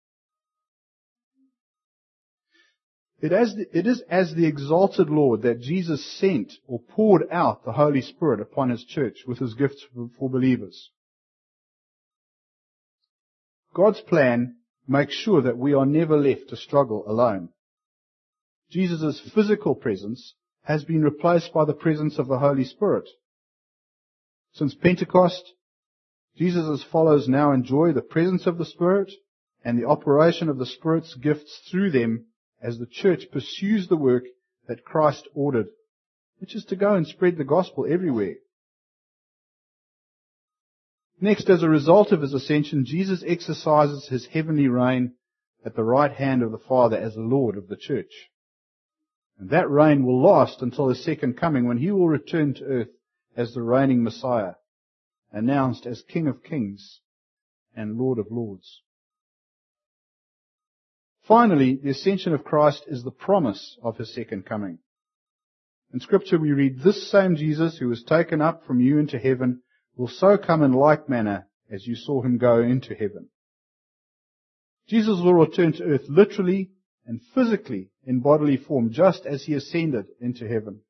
It, 3.21 3.31
as 3.31 3.53
the, 3.55 3.77
it 3.77 3.85
is 3.85 4.01
as 4.09 4.33
the 4.33 4.47
exalted 4.47 5.09
Lord 5.09 5.43
that 5.43 5.61
Jesus 5.61 6.03
sent 6.19 6.53
or 6.67 6.79
poured 6.79 7.27
out 7.31 7.63
the 7.63 7.73
Holy 7.73 8.01
Spirit 8.01 8.39
upon 8.39 8.69
His 8.71 8.83
church 8.83 9.19
with 9.27 9.37
His 9.37 9.53
gifts 9.53 9.85
for 10.17 10.29
believers. 10.29 10.89
God's 13.75 14.01
plan 14.01 14.57
makes 14.87 15.13
sure 15.13 15.41
that 15.43 15.57
we 15.57 15.73
are 15.73 15.85
never 15.85 16.17
left 16.17 16.49
to 16.49 16.57
struggle 16.57 17.03
alone. 17.07 17.49
Jesus' 18.71 19.21
physical 19.35 19.75
presence 19.75 20.33
has 20.63 20.83
been 20.83 21.03
replaced 21.03 21.53
by 21.53 21.65
the 21.65 21.73
presence 21.73 22.17
of 22.17 22.27
the 22.27 22.39
Holy 22.39 22.63
Spirit. 22.63 23.07
Since 24.53 24.73
Pentecost, 24.73 25.53
Jesus' 26.37 26.83
followers 26.91 27.27
now 27.27 27.51
enjoy 27.51 27.93
the 27.93 28.01
presence 28.01 28.47
of 28.47 28.57
the 28.57 28.65
Spirit 28.65 29.11
and 29.63 29.77
the 29.77 29.87
operation 29.87 30.49
of 30.49 30.57
the 30.57 30.65
Spirit's 30.65 31.13
gifts 31.15 31.61
through 31.69 31.91
them 31.91 32.25
as 32.61 32.77
the 32.77 32.85
church 32.85 33.23
pursues 33.31 33.87
the 33.87 33.97
work 33.97 34.23
that 34.67 34.85
Christ 34.85 35.27
ordered, 35.33 35.67
which 36.39 36.55
is 36.55 36.65
to 36.65 36.75
go 36.75 36.93
and 36.93 37.07
spread 37.07 37.37
the 37.37 37.43
gospel 37.43 37.85
everywhere. 37.89 38.35
Next, 41.19 41.49
as 41.49 41.61
a 41.61 41.69
result 41.69 42.11
of 42.11 42.21
his 42.21 42.33
ascension, 42.33 42.85
Jesus 42.85 43.23
exercises 43.25 44.07
his 44.07 44.25
heavenly 44.27 44.67
reign 44.67 45.13
at 45.63 45.75
the 45.75 45.83
right 45.83 46.11
hand 46.11 46.41
of 46.41 46.51
the 46.51 46.57
Father 46.57 46.97
as 46.97 47.13
Lord 47.15 47.57
of 47.57 47.67
the 47.67 47.75
church. 47.75 48.11
And 49.37 49.49
that 49.51 49.69
reign 49.69 50.05
will 50.05 50.21
last 50.21 50.61
until 50.61 50.89
his 50.89 51.03
second 51.03 51.37
coming 51.37 51.67
when 51.67 51.77
he 51.77 51.91
will 51.91 52.07
return 52.07 52.55
to 52.55 52.63
earth 52.63 52.89
as 53.35 53.53
the 53.53 53.61
reigning 53.61 54.03
Messiah, 54.03 54.53
announced 55.31 55.85
as 55.85 56.01
King 56.01 56.27
of 56.27 56.43
kings 56.43 57.01
and 57.75 57.97
Lord 57.97 58.19
of 58.19 58.31
lords. 58.31 58.81
Finally, 61.31 61.79
the 61.81 61.91
ascension 61.91 62.33
of 62.33 62.43
Christ 62.43 62.83
is 62.87 63.05
the 63.05 63.09
promise 63.09 63.77
of 63.81 63.95
his 63.95 64.13
second 64.13 64.45
coming. 64.45 64.79
In 65.93 66.01
scripture 66.01 66.37
we 66.37 66.51
read, 66.51 66.81
this 66.81 67.09
same 67.09 67.37
Jesus 67.37 67.77
who 67.77 67.87
was 67.87 68.03
taken 68.03 68.41
up 68.41 68.65
from 68.65 68.81
you 68.81 68.99
into 68.99 69.17
heaven 69.17 69.61
will 69.95 70.09
so 70.09 70.37
come 70.37 70.61
in 70.61 70.73
like 70.73 71.07
manner 71.07 71.47
as 71.71 71.87
you 71.87 71.95
saw 71.95 72.21
him 72.21 72.37
go 72.37 72.61
into 72.61 72.93
heaven. 72.93 73.29
Jesus 74.89 75.21
will 75.23 75.33
return 75.33 75.71
to 75.71 75.85
earth 75.85 76.03
literally 76.09 76.71
and 77.05 77.21
physically 77.33 77.91
in 78.03 78.19
bodily 78.19 78.57
form 78.57 78.91
just 78.91 79.25
as 79.25 79.45
he 79.45 79.53
ascended 79.53 80.07
into 80.19 80.49
heaven. 80.49 80.81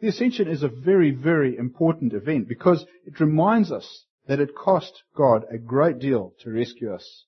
The 0.00 0.08
ascension 0.08 0.48
is 0.48 0.62
a 0.62 0.68
very, 0.68 1.10
very 1.10 1.54
important 1.54 2.14
event 2.14 2.48
because 2.48 2.86
it 3.04 3.20
reminds 3.20 3.70
us 3.70 4.06
that 4.26 4.40
it 4.40 4.56
cost 4.56 5.02
God 5.14 5.44
a 5.52 5.58
great 5.58 5.98
deal 5.98 6.32
to 6.40 6.50
rescue 6.50 6.94
us 6.94 7.26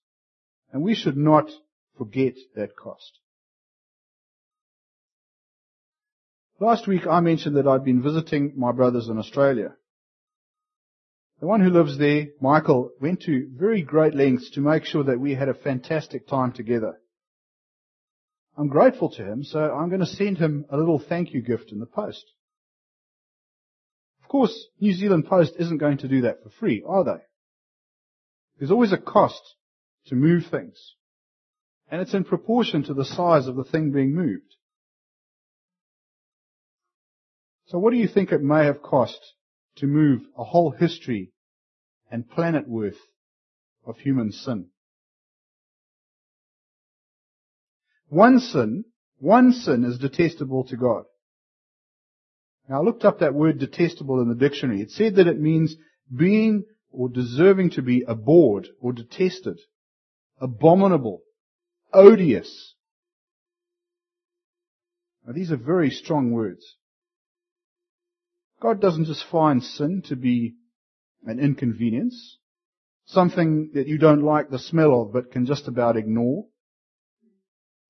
and 0.73 0.83
we 0.83 0.95
should 0.95 1.17
not 1.17 1.51
forget 1.99 2.35
that 2.55 2.77
cost. 2.77 3.19
Last 6.61 6.87
week 6.87 7.07
I 7.07 7.21
mentioned 7.21 7.57
that 7.57 7.67
I'd 7.67 7.85
been 7.85 8.03
visiting 8.03 8.53
my 8.57 8.73
brothers 8.73 9.09
in 9.09 9.19
Australia. 9.19 9.75
The 11.41 11.47
one 11.47 11.63
who 11.63 11.71
lives 11.71 11.97
there, 11.97 12.27
Michael, 12.39 12.91
went 13.01 13.23
to 13.23 13.49
very 13.57 13.81
great 13.81 14.15
lengths 14.15 14.51
to 14.51 14.61
make 14.61 14.85
sure 14.85 15.05
that 15.05 15.19
we 15.19 15.35
had 15.35 15.49
a 15.49 15.55
fantastic 15.55 16.29
time 16.29 16.53
together. 16.53 17.01
I'm 18.59 18.69
grateful 18.69 19.09
to 19.13 19.25
him, 19.25 19.43
so 19.43 19.59
I'm 19.59 19.89
going 19.89 20.01
to 20.01 20.07
send 20.07 20.37
him 20.37 20.67
a 20.69 20.77
little 20.77 20.99
thank 20.99 21.33
you 21.33 21.41
gift 21.41 21.73
in 21.73 21.81
the 21.81 21.87
post. 21.87 22.25
Of 24.23 24.29
course, 24.29 24.67
New 24.81 24.93
Zealand 24.93 25.27
Post 25.27 25.55
isn't 25.59 25.79
going 25.79 25.99
to 25.99 26.09
do 26.09 26.21
that 26.23 26.43
for 26.43 26.51
free, 26.51 26.85
are 26.87 27.05
they? 27.05 27.23
There's 28.59 28.71
always 28.71 28.93
a 28.93 28.99
cost 28.99 29.41
to 30.07 30.15
move 30.15 30.47
things. 30.51 30.95
And 31.91 32.01
it's 32.01 32.15
in 32.15 32.25
proportion 32.25 32.85
to 32.85 32.95
the 32.95 33.05
size 33.05 33.49
of 33.49 33.57
the 33.57 33.65
thing 33.65 33.91
being 33.91 34.15
moved. 34.15 34.57
So 37.67 37.79
what 37.79 37.93
do 37.93 37.99
you 37.99 38.09
think 38.09 38.33
it 38.33 38.43
may 38.43 38.65
have 38.65 38.83
cost 38.83 39.21
to 39.77 39.87
move 39.87 40.23
a 40.37 40.45
whole 40.45 40.71
history 40.73 41.33
and 42.11 42.29
planet 42.29 42.69
worth 42.69 42.99
of 43.87 43.99
human 43.99 44.33
sin? 44.33 44.67
One 48.09 48.41
sin, 48.41 48.85
one 49.19 49.53
sin 49.53 49.85
is 49.85 49.99
detestable 49.99 50.65
to 50.65 50.77
God. 50.77 51.05
Now 52.69 52.81
I 52.81 52.85
looked 52.85 53.05
up 53.05 53.21
that 53.21 53.35
word 53.35 53.59
detestable 53.59 54.21
in 54.21 54.29
the 54.29 54.35
dictionary. 54.35 54.81
It 54.81 54.91
said 54.91 55.17
that 55.17 55.29
it 55.29 55.41
means 55.41 55.77
being 56.15 56.65
or 56.91 57.09
deserving 57.09 57.71
to 57.71 57.83
be 57.83 58.05
abhorred 58.07 58.69
or 58.81 58.93
detested 58.93 59.59
abominable, 60.41 61.23
odious. 61.93 62.75
Now 65.27 65.33
these 65.33 65.53
are 65.53 65.57
very 65.57 65.91
strong 65.91 66.33
words. 66.33 66.77
God 68.61 68.81
doesn't 68.81 69.07
just 69.07 69.25
find 69.31 69.63
sin 69.63 70.03
to 70.07 70.17
be 70.17 70.55
an 71.25 71.39
inconvenience, 71.39 72.39
something 73.07 73.71
that 73.75 73.87
you 73.87 73.99
don't 73.99 74.23
like 74.23 74.51
the 74.51 74.59
smell 74.59 75.03
of 75.03 75.13
but 75.13 75.31
can 75.31 75.47
just 75.47 75.69
about 75.69 75.97
ignore. 75.97 76.47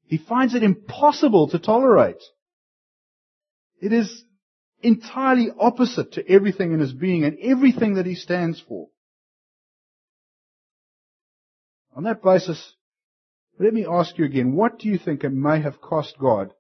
He 0.07 0.19
finds 0.19 0.54
it 0.54 0.62
impossible 0.62 1.49
to 1.49 1.59
tolerate. 1.59 2.23
It 3.80 3.92
is 3.92 4.25
entirely 4.83 5.49
opposite 5.59 6.12
to 6.12 6.28
everything 6.28 6.73
in 6.73 6.80
his 6.80 6.92
being 6.92 7.25
and 7.25 7.38
everything 7.40 7.95
that 7.95 8.07
he 8.07 8.14
stands 8.14 8.61
for. 8.61 8.88
On 12.00 12.04
that 12.04 12.23
basis, 12.23 12.76
let 13.59 13.75
me 13.75 13.85
ask 13.85 14.16
you 14.16 14.25
again, 14.25 14.57
what 14.57 14.78
do 14.78 14.88
you 14.88 14.97
think 14.97 15.23
it 15.23 15.35
may 15.35 15.61
have 15.61 15.83
cost 15.83 16.16
God 16.19 16.54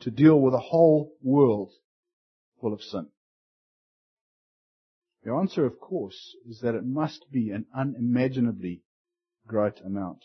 to 0.00 0.10
deal 0.10 0.40
with 0.40 0.52
a 0.52 0.58
whole 0.58 1.12
world 1.22 1.70
full 2.60 2.72
of 2.72 2.82
sin? 2.82 3.06
The 5.22 5.30
answer, 5.32 5.64
of 5.64 5.78
course, 5.78 6.34
is 6.44 6.62
that 6.62 6.74
it 6.74 6.84
must 6.84 7.30
be 7.30 7.50
an 7.50 7.66
unimaginably 7.72 8.82
great 9.46 9.80
amount. 9.86 10.24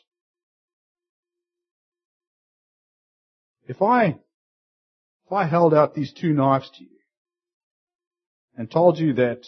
If 3.67 3.83
I, 3.83 4.17
if 5.27 5.31
I 5.31 5.45
held 5.45 5.75
out 5.75 5.93
these 5.93 6.11
two 6.11 6.33
knives 6.33 6.71
to 6.71 6.83
you 6.83 6.97
and 8.57 8.71
told 8.71 8.97
you 8.97 9.13
that 9.13 9.45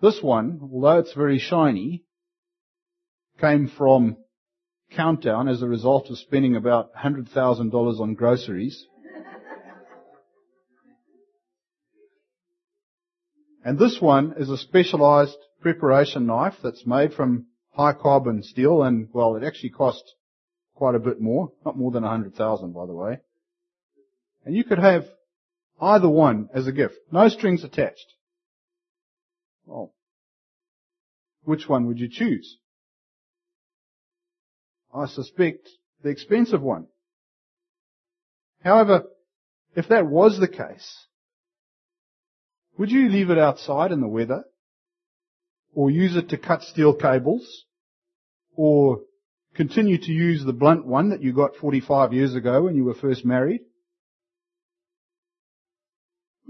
this 0.00 0.22
one, 0.22 0.60
although 0.62 1.00
it's 1.00 1.14
very 1.14 1.40
shiny, 1.40 2.03
came 3.40 3.68
from 3.76 4.16
Countdown 4.94 5.48
as 5.48 5.62
a 5.62 5.68
result 5.68 6.10
of 6.10 6.18
spending 6.18 6.56
about 6.56 6.94
$100,000 6.94 8.00
on 8.00 8.14
groceries. 8.14 8.86
And 13.64 13.78
this 13.78 13.98
one 14.00 14.34
is 14.36 14.50
a 14.50 14.58
specialized 14.58 15.38
preparation 15.60 16.26
knife 16.26 16.54
that's 16.62 16.86
made 16.86 17.14
from 17.14 17.46
high 17.70 17.94
carbon 17.94 18.42
steel 18.42 18.82
and, 18.82 19.08
well, 19.12 19.36
it 19.36 19.42
actually 19.42 19.70
cost 19.70 20.02
quite 20.74 20.94
a 20.94 20.98
bit 20.98 21.20
more. 21.20 21.50
Not 21.64 21.76
more 21.76 21.90
than 21.90 22.02
100,000 22.02 22.72
by 22.72 22.86
the 22.86 22.92
way. 22.92 23.20
And 24.44 24.54
you 24.54 24.64
could 24.64 24.78
have 24.78 25.06
either 25.80 26.08
one 26.08 26.50
as 26.54 26.66
a 26.66 26.72
gift. 26.72 26.96
No 27.10 27.28
strings 27.28 27.64
attached. 27.64 28.12
Well, 29.64 29.94
which 31.44 31.66
one 31.66 31.86
would 31.86 31.98
you 31.98 32.08
choose? 32.10 32.58
I 34.94 35.06
suspect, 35.06 35.68
the 36.02 36.10
expensive 36.10 36.62
one. 36.62 36.86
However, 38.62 39.04
if 39.74 39.88
that 39.88 40.06
was 40.06 40.38
the 40.38 40.48
case, 40.48 41.06
would 42.78 42.90
you 42.90 43.08
leave 43.08 43.30
it 43.30 43.38
outside 43.38 43.92
in 43.92 44.00
the 44.00 44.08
weather? 44.08 44.44
Or 45.74 45.90
use 45.90 46.14
it 46.16 46.28
to 46.28 46.38
cut 46.38 46.62
steel 46.62 46.94
cables? 46.94 47.64
Or 48.54 49.00
continue 49.54 49.98
to 49.98 50.12
use 50.12 50.44
the 50.44 50.52
blunt 50.52 50.86
one 50.86 51.10
that 51.10 51.22
you 51.22 51.32
got 51.32 51.56
45 51.56 52.12
years 52.12 52.34
ago 52.34 52.62
when 52.62 52.76
you 52.76 52.84
were 52.84 52.94
first 52.94 53.24
married? 53.24 53.62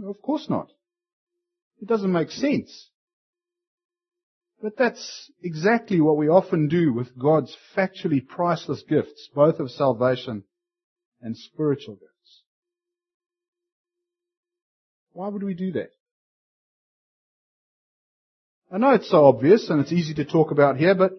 Of 0.07 0.21
course 0.21 0.51
not. 0.51 0.69
It 1.81 1.89
doesn't 1.89 2.13
make 2.13 2.31
sense. 2.31 2.91
But 4.65 4.79
that's 4.79 5.31
exactly 5.43 6.01
what 6.01 6.17
we 6.17 6.31
often 6.31 6.69
do 6.69 6.91
with 6.91 7.19
God's 7.19 7.55
factually 7.77 8.27
priceless 8.27 8.83
gifts, 8.89 9.29
both 9.35 9.61
of 9.61 9.71
salvation 9.71 10.45
and 11.21 11.37
spiritual 11.37 11.97
gifts. 11.97 12.43
Why 15.13 15.29
would 15.29 15.43
we 15.43 15.53
do 15.53 15.73
that? 15.73 15.91
I 18.73 18.79
know 18.79 18.93
it's 18.93 19.11
so 19.11 19.27
obvious 19.27 19.69
and 19.69 19.83
it's 19.83 19.93
easy 19.93 20.15
to 20.15 20.25
talk 20.25 20.51
about 20.51 20.79
here, 20.79 20.95
but 20.95 21.13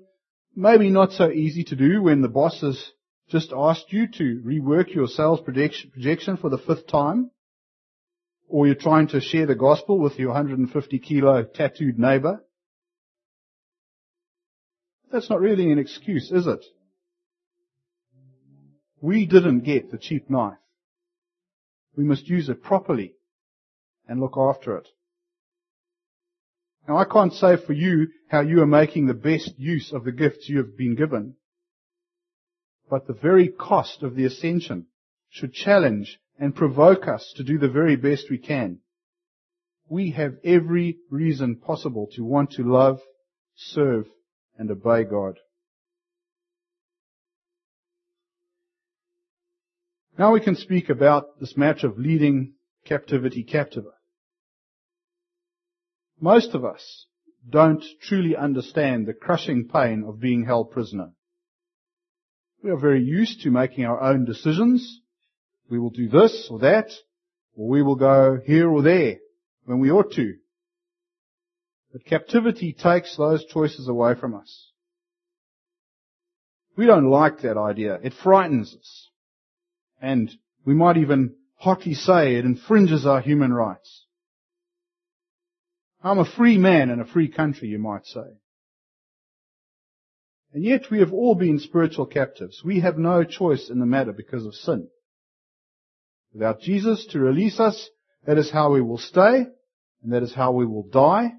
maybe 0.55 0.89
not 0.89 1.11
so 1.11 1.29
easy 1.29 1.63
to 1.65 1.75
do 1.75 2.01
when 2.01 2.23
the 2.23 2.27
boss 2.27 2.61
has 2.61 2.93
just 3.29 3.53
asked 3.55 3.93
you 3.93 4.07
to 4.07 4.41
rework 4.43 4.91
your 4.95 5.05
sales 5.05 5.39
projection 5.41 6.37
for 6.37 6.49
the 6.49 6.57
fifth 6.57 6.87
time, 6.87 7.29
or 8.47 8.65
you're 8.65 8.73
trying 8.73 9.09
to 9.09 9.21
share 9.21 9.45
the 9.45 9.53
gospel 9.53 9.99
with 9.99 10.17
your 10.17 10.29
150 10.29 10.97
kilo 10.97 11.43
tattooed 11.43 11.99
neighbor. 11.99 12.41
That's 15.11 15.29
not 15.29 15.39
really 15.39 15.71
an 15.71 15.79
excuse, 15.79 16.31
is 16.31 16.47
it? 16.47 16.63
We 19.01 19.25
didn't 19.25 19.61
get 19.61 19.91
the 19.91 19.97
cheap 19.97 20.29
knife. 20.29 20.57
We 21.95 22.03
must 22.03 22.27
use 22.27 22.49
it 22.49 22.63
properly 22.63 23.13
and 24.07 24.19
look 24.19 24.35
after 24.37 24.77
it. 24.77 24.87
Now 26.87 26.97
I 26.97 27.05
can't 27.05 27.33
say 27.33 27.55
for 27.57 27.73
you 27.73 28.07
how 28.27 28.41
you 28.41 28.61
are 28.61 28.67
making 28.67 29.07
the 29.07 29.13
best 29.13 29.53
use 29.57 29.91
of 29.91 30.03
the 30.03 30.11
gifts 30.11 30.49
you 30.49 30.57
have 30.57 30.77
been 30.77 30.95
given. 30.95 31.35
But 32.89 33.07
the 33.07 33.13
very 33.13 33.47
cost 33.47 34.03
of 34.03 34.15
the 34.15 34.25
ascension 34.25 34.87
should 35.29 35.53
challenge 35.53 36.19
and 36.37 36.55
provoke 36.55 37.07
us 37.07 37.33
to 37.37 37.43
do 37.43 37.57
the 37.57 37.69
very 37.69 37.95
best 37.95 38.29
we 38.29 38.37
can. 38.37 38.79
We 39.87 40.11
have 40.11 40.35
every 40.43 40.97
reason 41.09 41.57
possible 41.57 42.07
to 42.13 42.23
want 42.23 42.51
to 42.51 42.63
love, 42.63 42.99
serve, 43.55 44.05
and 44.57 44.71
obey 44.71 45.03
God. 45.03 45.39
Now 50.17 50.31
we 50.31 50.39
can 50.39 50.55
speak 50.55 50.89
about 50.89 51.39
this 51.39 51.57
match 51.57 51.83
of 51.83 51.97
leading 51.97 52.53
captivity 52.85 53.43
captive. 53.43 53.83
Most 56.19 56.53
of 56.53 56.63
us 56.63 57.05
don't 57.49 57.83
truly 58.01 58.35
understand 58.35 59.05
the 59.05 59.13
crushing 59.13 59.67
pain 59.67 60.05
of 60.07 60.19
being 60.19 60.45
held 60.45 60.71
prisoner. 60.71 61.11
We 62.63 62.71
are 62.71 62.79
very 62.79 63.03
used 63.03 63.41
to 63.41 63.51
making 63.51 63.85
our 63.85 64.01
own 64.01 64.25
decisions. 64.25 65.01
We 65.69 65.79
will 65.79 65.89
do 65.89 66.07
this 66.07 66.47
or 66.49 66.59
that, 66.59 66.89
or 67.55 67.67
we 67.67 67.83
will 67.83 67.95
go 67.95 68.39
here 68.43 68.69
or 68.69 68.81
there 68.81 69.17
when 69.65 69.79
we 69.79 69.91
ought 69.91 70.13
to. 70.13 70.35
But 71.95 72.03
captivity 72.03 72.73
takes 72.73 73.15
those 73.15 73.45
choices 73.45 73.87
away 73.87 74.15
from 74.15 74.35
us. 74.35 74.69
We 76.75 76.87
don't 76.87 77.09
like 77.09 77.39
that 77.39 77.55
idea. 77.55 77.97
It 78.03 78.11
frightens 78.21 78.75
us. 78.77 79.09
And 80.01 80.29
we 80.65 80.73
might 80.73 80.97
even 80.97 81.35
hotly 81.55 81.93
say 81.93 82.35
it 82.35 82.43
infringes 82.43 83.05
our 83.05 83.21
human 83.21 83.53
rights. 83.53 84.07
I'm 86.03 86.19
a 86.19 86.29
free 86.29 86.57
man 86.57 86.89
in 86.89 86.99
a 86.99 87.05
free 87.05 87.29
country, 87.29 87.69
you 87.69 87.79
might 87.79 88.05
say. 88.05 88.27
And 90.51 90.65
yet 90.65 90.91
we 90.91 90.99
have 90.99 91.13
all 91.13 91.35
been 91.35 91.59
spiritual 91.59 92.07
captives. 92.07 92.61
We 92.61 92.81
have 92.81 92.97
no 92.97 93.23
choice 93.23 93.69
in 93.69 93.79
the 93.79 93.85
matter 93.85 94.11
because 94.11 94.45
of 94.45 94.53
sin. 94.53 94.89
Without 96.33 96.59
Jesus 96.59 97.05
to 97.11 97.19
release 97.19 97.61
us, 97.61 97.89
that 98.25 98.37
is 98.37 98.51
how 98.51 98.73
we 98.73 98.81
will 98.81 98.97
stay, 98.97 99.45
and 100.03 100.11
that 100.11 100.23
is 100.23 100.33
how 100.33 100.51
we 100.51 100.65
will 100.65 100.83
die, 100.83 101.31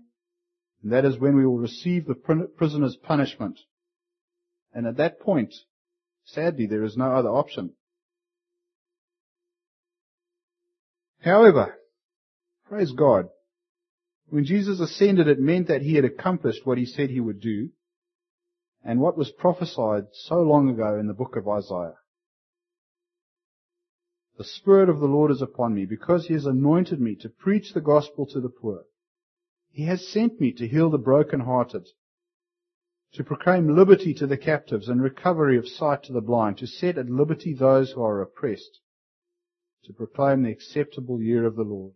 and 0.82 0.92
that 0.92 1.04
is 1.04 1.18
when 1.18 1.36
we 1.36 1.46
will 1.46 1.58
receive 1.58 2.06
the 2.06 2.48
prisoner's 2.56 2.96
punishment. 2.96 3.58
And 4.72 4.86
at 4.86 4.98
that 4.98 5.20
point, 5.20 5.54
sadly, 6.24 6.66
there 6.66 6.84
is 6.84 6.96
no 6.96 7.12
other 7.12 7.30
option. 7.30 7.72
However, 11.20 11.74
praise 12.68 12.92
God, 12.92 13.28
when 14.28 14.44
Jesus 14.44 14.80
ascended, 14.80 15.28
it 15.28 15.40
meant 15.40 15.68
that 15.68 15.82
he 15.82 15.94
had 15.94 16.04
accomplished 16.04 16.66
what 16.66 16.78
he 16.78 16.86
said 16.86 17.10
he 17.10 17.20
would 17.20 17.40
do 17.40 17.70
and 18.84 19.00
what 19.00 19.16
was 19.16 19.32
prophesied 19.32 20.04
so 20.12 20.36
long 20.36 20.68
ago 20.68 20.98
in 20.98 21.06
the 21.06 21.14
book 21.14 21.36
of 21.36 21.48
Isaiah. 21.48 21.96
The 24.38 24.44
Spirit 24.44 24.88
of 24.88 25.00
the 25.00 25.06
Lord 25.06 25.30
is 25.30 25.42
upon 25.42 25.74
me 25.74 25.86
because 25.86 26.26
he 26.26 26.34
has 26.34 26.44
anointed 26.44 27.00
me 27.00 27.16
to 27.16 27.28
preach 27.28 27.72
the 27.72 27.80
gospel 27.80 28.26
to 28.26 28.40
the 28.40 28.50
poor. 28.50 28.82
He 29.76 29.84
has 29.84 30.08
sent 30.08 30.40
me 30.40 30.52
to 30.52 30.66
heal 30.66 30.88
the 30.88 30.96
brokenhearted, 30.96 31.86
to 33.12 33.22
proclaim 33.22 33.76
liberty 33.76 34.14
to 34.14 34.26
the 34.26 34.38
captives 34.38 34.88
and 34.88 35.02
recovery 35.02 35.58
of 35.58 35.68
sight 35.68 36.02
to 36.04 36.14
the 36.14 36.22
blind, 36.22 36.56
to 36.58 36.66
set 36.66 36.96
at 36.96 37.10
liberty 37.10 37.52
those 37.52 37.92
who 37.92 38.02
are 38.02 38.22
oppressed, 38.22 38.80
to 39.84 39.92
proclaim 39.92 40.44
the 40.44 40.50
acceptable 40.50 41.20
year 41.20 41.44
of 41.44 41.56
the 41.56 41.62
Lord. 41.62 41.92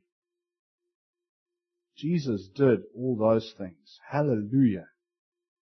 Jesus 1.96 2.48
did 2.48 2.80
all 2.94 3.16
those 3.16 3.54
things. 3.56 3.98
Hallelujah 4.10 4.88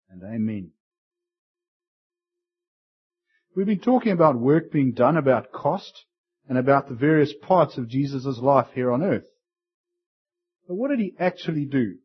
and 0.10 0.24
amen. 0.24 0.72
We've 3.56 3.68
been 3.68 3.82
talking 3.82 4.14
about 4.14 4.40
work 4.40 4.72
being 4.72 4.94
done, 4.94 5.16
about 5.16 5.52
cost, 5.52 6.06
and 6.48 6.58
about 6.58 6.90
the 6.90 6.96
various 6.96 7.34
parts 7.34 7.78
of 7.78 7.88
Jesus' 7.88 8.40
life 8.40 8.70
here 8.74 8.92
on 8.92 9.04
earth. 9.04 9.28
But 10.70 10.76
what 10.76 10.92
did 10.92 11.00
he 11.00 11.16
actually 11.20 11.66
do? 11.66 11.96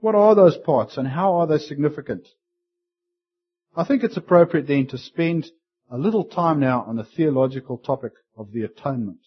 What 0.00 0.16
are 0.16 0.34
those 0.34 0.58
parts 0.58 0.96
and 0.96 1.06
how 1.06 1.34
are 1.34 1.46
they 1.46 1.58
significant? 1.58 2.26
I 3.76 3.84
think 3.84 4.02
it's 4.02 4.16
appropriate 4.16 4.66
then 4.66 4.88
to 4.88 4.98
spend 4.98 5.46
a 5.92 5.96
little 5.96 6.24
time 6.24 6.58
now 6.58 6.82
on 6.82 6.96
the 6.96 7.04
theological 7.04 7.78
topic 7.78 8.14
of 8.36 8.50
the 8.50 8.64
atonement. 8.64 9.20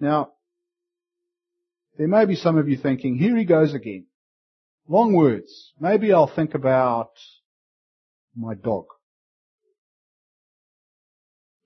Now, 0.00 0.32
there 1.96 2.08
may 2.08 2.24
be 2.24 2.34
some 2.34 2.58
of 2.58 2.68
you 2.68 2.76
thinking, 2.76 3.16
here 3.16 3.36
he 3.36 3.44
goes 3.44 3.74
again. 3.74 4.06
Long 4.88 5.12
words. 5.12 5.72
Maybe 5.78 6.12
I'll 6.12 6.26
think 6.26 6.54
about 6.54 7.12
my 8.36 8.54
dog. 8.54 8.86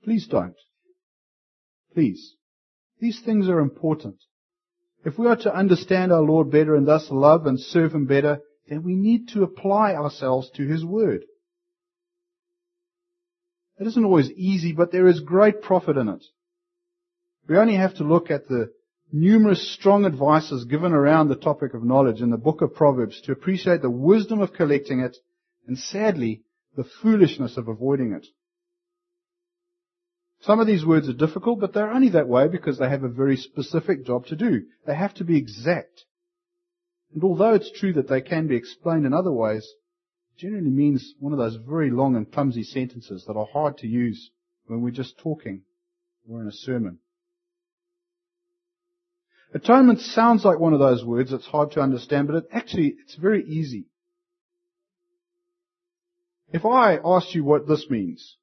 Please 0.05 0.27
don't. 0.27 0.57
Please. 1.95 2.35
These 3.03 3.21
things 3.21 3.49
are 3.49 3.59
important. 3.59 4.15
If 5.05 5.19
we 5.19 5.27
are 5.27 5.37
to 5.39 5.53
understand 5.53 6.13
our 6.13 6.23
Lord 6.23 6.53
better 6.53 6.77
and 6.77 6.87
thus 6.87 7.11
love 7.11 7.47
and 7.47 7.59
serve 7.59 7.93
Him 7.93 8.07
better, 8.07 8.39
then 8.69 8.85
we 8.85 8.95
need 8.95 9.27
to 9.31 9.43
apply 9.43 9.97
ourselves 9.97 10.49
to 10.55 10.69
His 10.69 10.85
Word. 10.85 11.25
It 13.81 13.89
isn't 13.89 14.05
always 14.05 14.31
easy, 14.31 14.73
but 14.73 14.93
there 14.93 15.09
is 15.09 15.19
great 15.19 15.63
profit 15.63 15.97
in 15.97 16.09
it. 16.09 16.25
We 17.49 17.57
only 17.57 17.75
have 17.75 17.97
to 17.97 18.05
look 18.05 18.31
at 18.31 18.47
the 18.47 18.71
numerous 19.11 19.75
strong 19.75 20.07
advices 20.07 20.65
given 20.67 20.93
around 20.93 21.27
the 21.27 21.35
topic 21.35 21.75
of 21.75 21.83
knowledge 21.83 22.21
in 22.21 22.31
the 22.31 22.37
book 22.37 22.63
of 22.63 22.73
Proverbs 22.73 23.21
to 23.23 23.33
appreciate 23.33 23.83
the 23.83 23.91
wisdom 23.91 24.41
of 24.41 24.53
collecting 24.53 25.01
it 25.01 25.17
and 25.67 25.77
sadly 25.77 26.45
the 26.77 26.85
foolishness 26.85 27.57
of 27.57 27.67
avoiding 27.67 28.13
it. 28.13 28.29
Some 30.43 30.59
of 30.59 30.67
these 30.67 30.85
words 30.85 31.09
are 31.09 31.13
difficult, 31.13 31.61
but 31.61 31.73
they're 31.73 31.93
only 31.93 32.11
that 32.11 32.29
way 32.29 32.49
because 32.49 32.77
they 32.77 32.89
have 32.89 33.05
a 33.05 33.09
very 33.09 33.37
specific 33.37 34.05
job 34.05 34.27
to 34.27 34.37
do. 34.37 34.63
They 34.87 34.95
have 34.95 35.15
to 35.15 35.25
be 35.25 35.39
exact. 35.39 36.05
And 37.15 37.23
although 37.23 37.55
it's 37.55 37.71
true 37.71 37.93
that 37.93 38.09
they 38.09 38.21
can 38.21 38.49
be 38.49 38.57
explained 38.57 39.07
in 39.07 39.13
other 39.13 39.31
ways, 39.31 39.65
it 40.35 40.41
generally 40.41 40.71
means 40.71 41.15
one 41.21 41.33
of 41.33 41.39
those 41.39 41.57
very 41.57 41.91
long 41.91 42.17
and 42.17 42.31
clumsy 42.31 42.65
sentences 42.65 43.25
that 43.27 43.37
are 43.37 43.47
hard 43.53 43.79
to 43.79 43.87
use 43.87 44.31
when 44.67 44.81
we're 44.81 44.91
just 44.91 45.17
talking 45.17 45.63
or 46.29 46.43
in 46.43 46.49
a 46.49 46.53
sermon. 46.53 46.99
Atonement 49.55 50.01
sounds 50.01 50.45
like 50.45 50.59
one 50.59 50.73
of 50.73 50.81
those 50.81 51.05
words 51.05 51.31
that's 51.31 51.47
hard 51.47 51.71
to 51.73 51.81
understand, 51.81 52.27
but 52.27 52.37
it 52.37 52.45
actually, 52.51 52.97
it's 53.05 53.15
very 53.15 53.45
easy. 53.45 53.87
If 56.53 56.65
I 56.65 56.99
asked 57.05 57.33
you 57.33 57.45
what 57.45 57.69
this 57.69 57.87
means, 57.89 58.39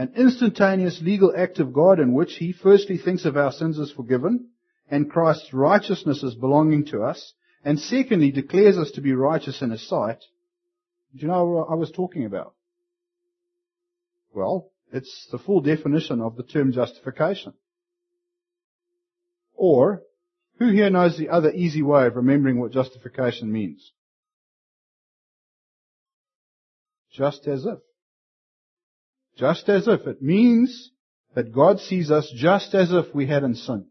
an 0.00 0.14
instantaneous 0.16 1.02
legal 1.02 1.30
act 1.36 1.58
of 1.58 1.74
God 1.74 2.00
in 2.00 2.14
which 2.14 2.36
He 2.36 2.54
firstly 2.54 2.96
thinks 2.96 3.26
of 3.26 3.36
our 3.36 3.52
sins 3.52 3.78
as 3.78 3.92
forgiven, 3.92 4.48
and 4.90 5.10
Christ's 5.10 5.52
righteousness 5.52 6.24
as 6.24 6.34
belonging 6.34 6.86
to 6.86 7.02
us, 7.02 7.34
and 7.66 7.78
secondly 7.78 8.30
declares 8.30 8.78
us 8.78 8.92
to 8.92 9.02
be 9.02 9.12
righteous 9.12 9.60
in 9.60 9.70
His 9.70 9.86
sight, 9.86 10.20
do 11.14 11.20
you 11.20 11.28
know 11.28 11.44
what 11.44 11.68
I 11.70 11.74
was 11.74 11.90
talking 11.90 12.24
about? 12.24 12.54
Well, 14.32 14.70
it's 14.90 15.28
the 15.30 15.38
full 15.38 15.60
definition 15.60 16.22
of 16.22 16.34
the 16.34 16.44
term 16.44 16.72
justification. 16.72 17.52
Or, 19.52 20.02
who 20.58 20.70
here 20.70 20.88
knows 20.88 21.18
the 21.18 21.28
other 21.28 21.50
easy 21.50 21.82
way 21.82 22.06
of 22.06 22.16
remembering 22.16 22.58
what 22.58 22.72
justification 22.72 23.52
means? 23.52 23.92
Just 27.12 27.46
as 27.46 27.66
if. 27.66 27.80
Just 29.40 29.70
as 29.70 29.88
if. 29.88 30.06
It 30.06 30.20
means 30.20 30.90
that 31.34 31.54
God 31.54 31.80
sees 31.80 32.10
us 32.10 32.30
just 32.36 32.74
as 32.74 32.92
if 32.92 33.14
we 33.14 33.26
hadn't 33.26 33.56
sinned. 33.56 33.86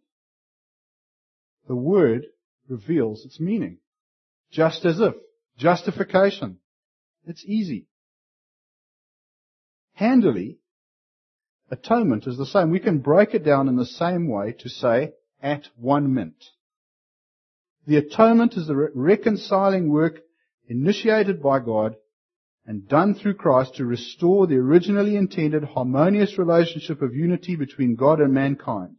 The 1.67 1.75
word 1.75 2.25
reveals 2.67 3.25
its 3.25 3.39
meaning. 3.39 3.79
Just 4.51 4.85
as 4.85 4.99
if. 4.99 5.15
Justification. 5.57 6.59
It's 7.25 7.43
easy. 7.45 7.87
Handily, 9.93 10.59
atonement 11.71 12.27
is 12.27 12.37
the 12.37 12.45
same. 12.45 12.69
We 12.69 12.79
can 12.79 12.99
break 12.99 13.33
it 13.33 13.43
down 13.43 13.67
in 13.67 13.75
the 13.75 13.87
same 13.87 14.29
way 14.29 14.53
to 14.59 14.69
say, 14.69 15.13
at 15.41 15.63
one 15.75 16.13
mint. 16.13 16.45
The 17.87 17.97
atonement 17.97 18.53
is 18.53 18.67
the 18.67 18.75
re- 18.75 18.89
reconciling 18.93 19.89
work 19.89 20.19
initiated 20.67 21.41
by 21.41 21.59
God 21.59 21.95
and 22.69 22.87
done 22.87 23.15
through 23.15 23.33
Christ 23.33 23.77
to 23.77 23.83
restore 23.83 24.45
the 24.45 24.57
originally 24.57 25.15
intended 25.15 25.63
harmonious 25.63 26.37
relationship 26.37 27.01
of 27.01 27.15
unity 27.15 27.55
between 27.55 27.95
God 27.95 28.19
and 28.19 28.31
mankind. 28.31 28.97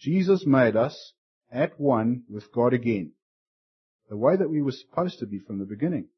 Jesus 0.00 0.44
made 0.44 0.74
us 0.74 1.12
at 1.52 1.78
one 1.78 2.24
with 2.28 2.52
God 2.52 2.74
again, 2.74 3.12
the 4.10 4.16
way 4.16 4.36
that 4.36 4.50
we 4.50 4.60
were 4.60 4.72
supposed 4.72 5.20
to 5.20 5.26
be 5.26 5.38
from 5.38 5.60
the 5.60 5.64
beginning. 5.64 6.08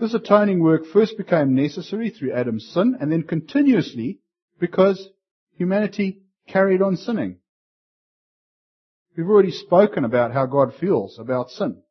This 0.00 0.14
atoning 0.14 0.62
work 0.62 0.86
first 0.86 1.18
became 1.18 1.54
necessary 1.54 2.08
through 2.08 2.32
Adam's 2.32 2.66
sin 2.72 2.96
and 2.98 3.12
then 3.12 3.24
continuously 3.24 4.20
because 4.58 5.10
humanity 5.58 6.22
carried 6.48 6.80
on 6.80 6.96
sinning. 6.96 7.40
We've 9.14 9.28
already 9.28 9.52
spoken 9.52 10.06
about 10.06 10.32
how 10.32 10.46
God 10.46 10.72
feels 10.80 11.18
about 11.18 11.50
sin. 11.50 11.82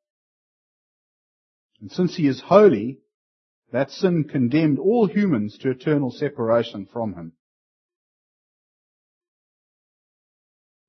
And 1.81 1.91
since 1.91 2.15
He 2.15 2.27
is 2.27 2.41
holy, 2.41 2.99
that 3.71 3.91
sin 3.91 4.25
condemned 4.25 4.79
all 4.79 5.07
humans 5.07 5.57
to 5.59 5.71
eternal 5.71 6.11
separation 6.11 6.85
from 6.85 7.13
Him. 7.15 7.33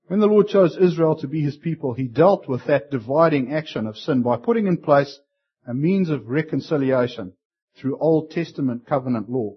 When 0.08 0.20
the 0.20 0.26
Lord 0.26 0.48
chose 0.48 0.76
Israel 0.76 1.16
to 1.16 1.28
be 1.28 1.40
His 1.40 1.56
people, 1.56 1.94
He 1.94 2.06
dealt 2.06 2.46
with 2.48 2.66
that 2.66 2.90
dividing 2.90 3.52
action 3.52 3.86
of 3.86 3.96
sin 3.96 4.22
by 4.22 4.36
putting 4.36 4.66
in 4.66 4.76
place 4.76 5.18
a 5.66 5.72
means 5.72 6.10
of 6.10 6.28
reconciliation 6.28 7.32
through 7.76 7.98
Old 7.98 8.30
Testament 8.30 8.86
covenant 8.86 9.30
law. 9.30 9.54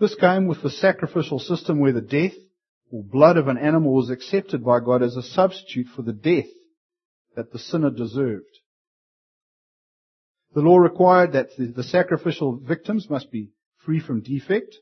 This 0.00 0.14
came 0.14 0.46
with 0.46 0.62
the 0.62 0.70
sacrificial 0.70 1.40
system 1.40 1.80
where 1.80 1.92
the 1.92 2.00
death 2.00 2.36
or 2.90 3.02
blood 3.02 3.36
of 3.36 3.48
an 3.48 3.58
animal 3.58 3.92
was 3.92 4.08
accepted 4.08 4.64
by 4.64 4.80
God 4.80 5.02
as 5.02 5.16
a 5.16 5.22
substitute 5.22 5.88
for 5.94 6.02
the 6.02 6.12
death 6.12 6.48
that 7.36 7.52
the 7.52 7.58
sinner 7.58 7.90
deserved. 7.90 8.57
The 10.58 10.64
law 10.64 10.78
required 10.78 11.34
that 11.34 11.50
the 11.56 11.84
sacrificial 11.84 12.56
victims 12.56 13.08
must 13.08 13.30
be 13.30 13.52
free 13.76 14.00
from 14.00 14.22
defect, 14.22 14.74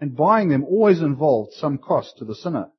and 0.00 0.14
buying 0.16 0.48
them 0.48 0.62
always 0.62 1.00
involved 1.00 1.54
some 1.54 1.78
cost 1.78 2.18
to 2.18 2.24
the 2.24 2.36
sinner. 2.36 2.70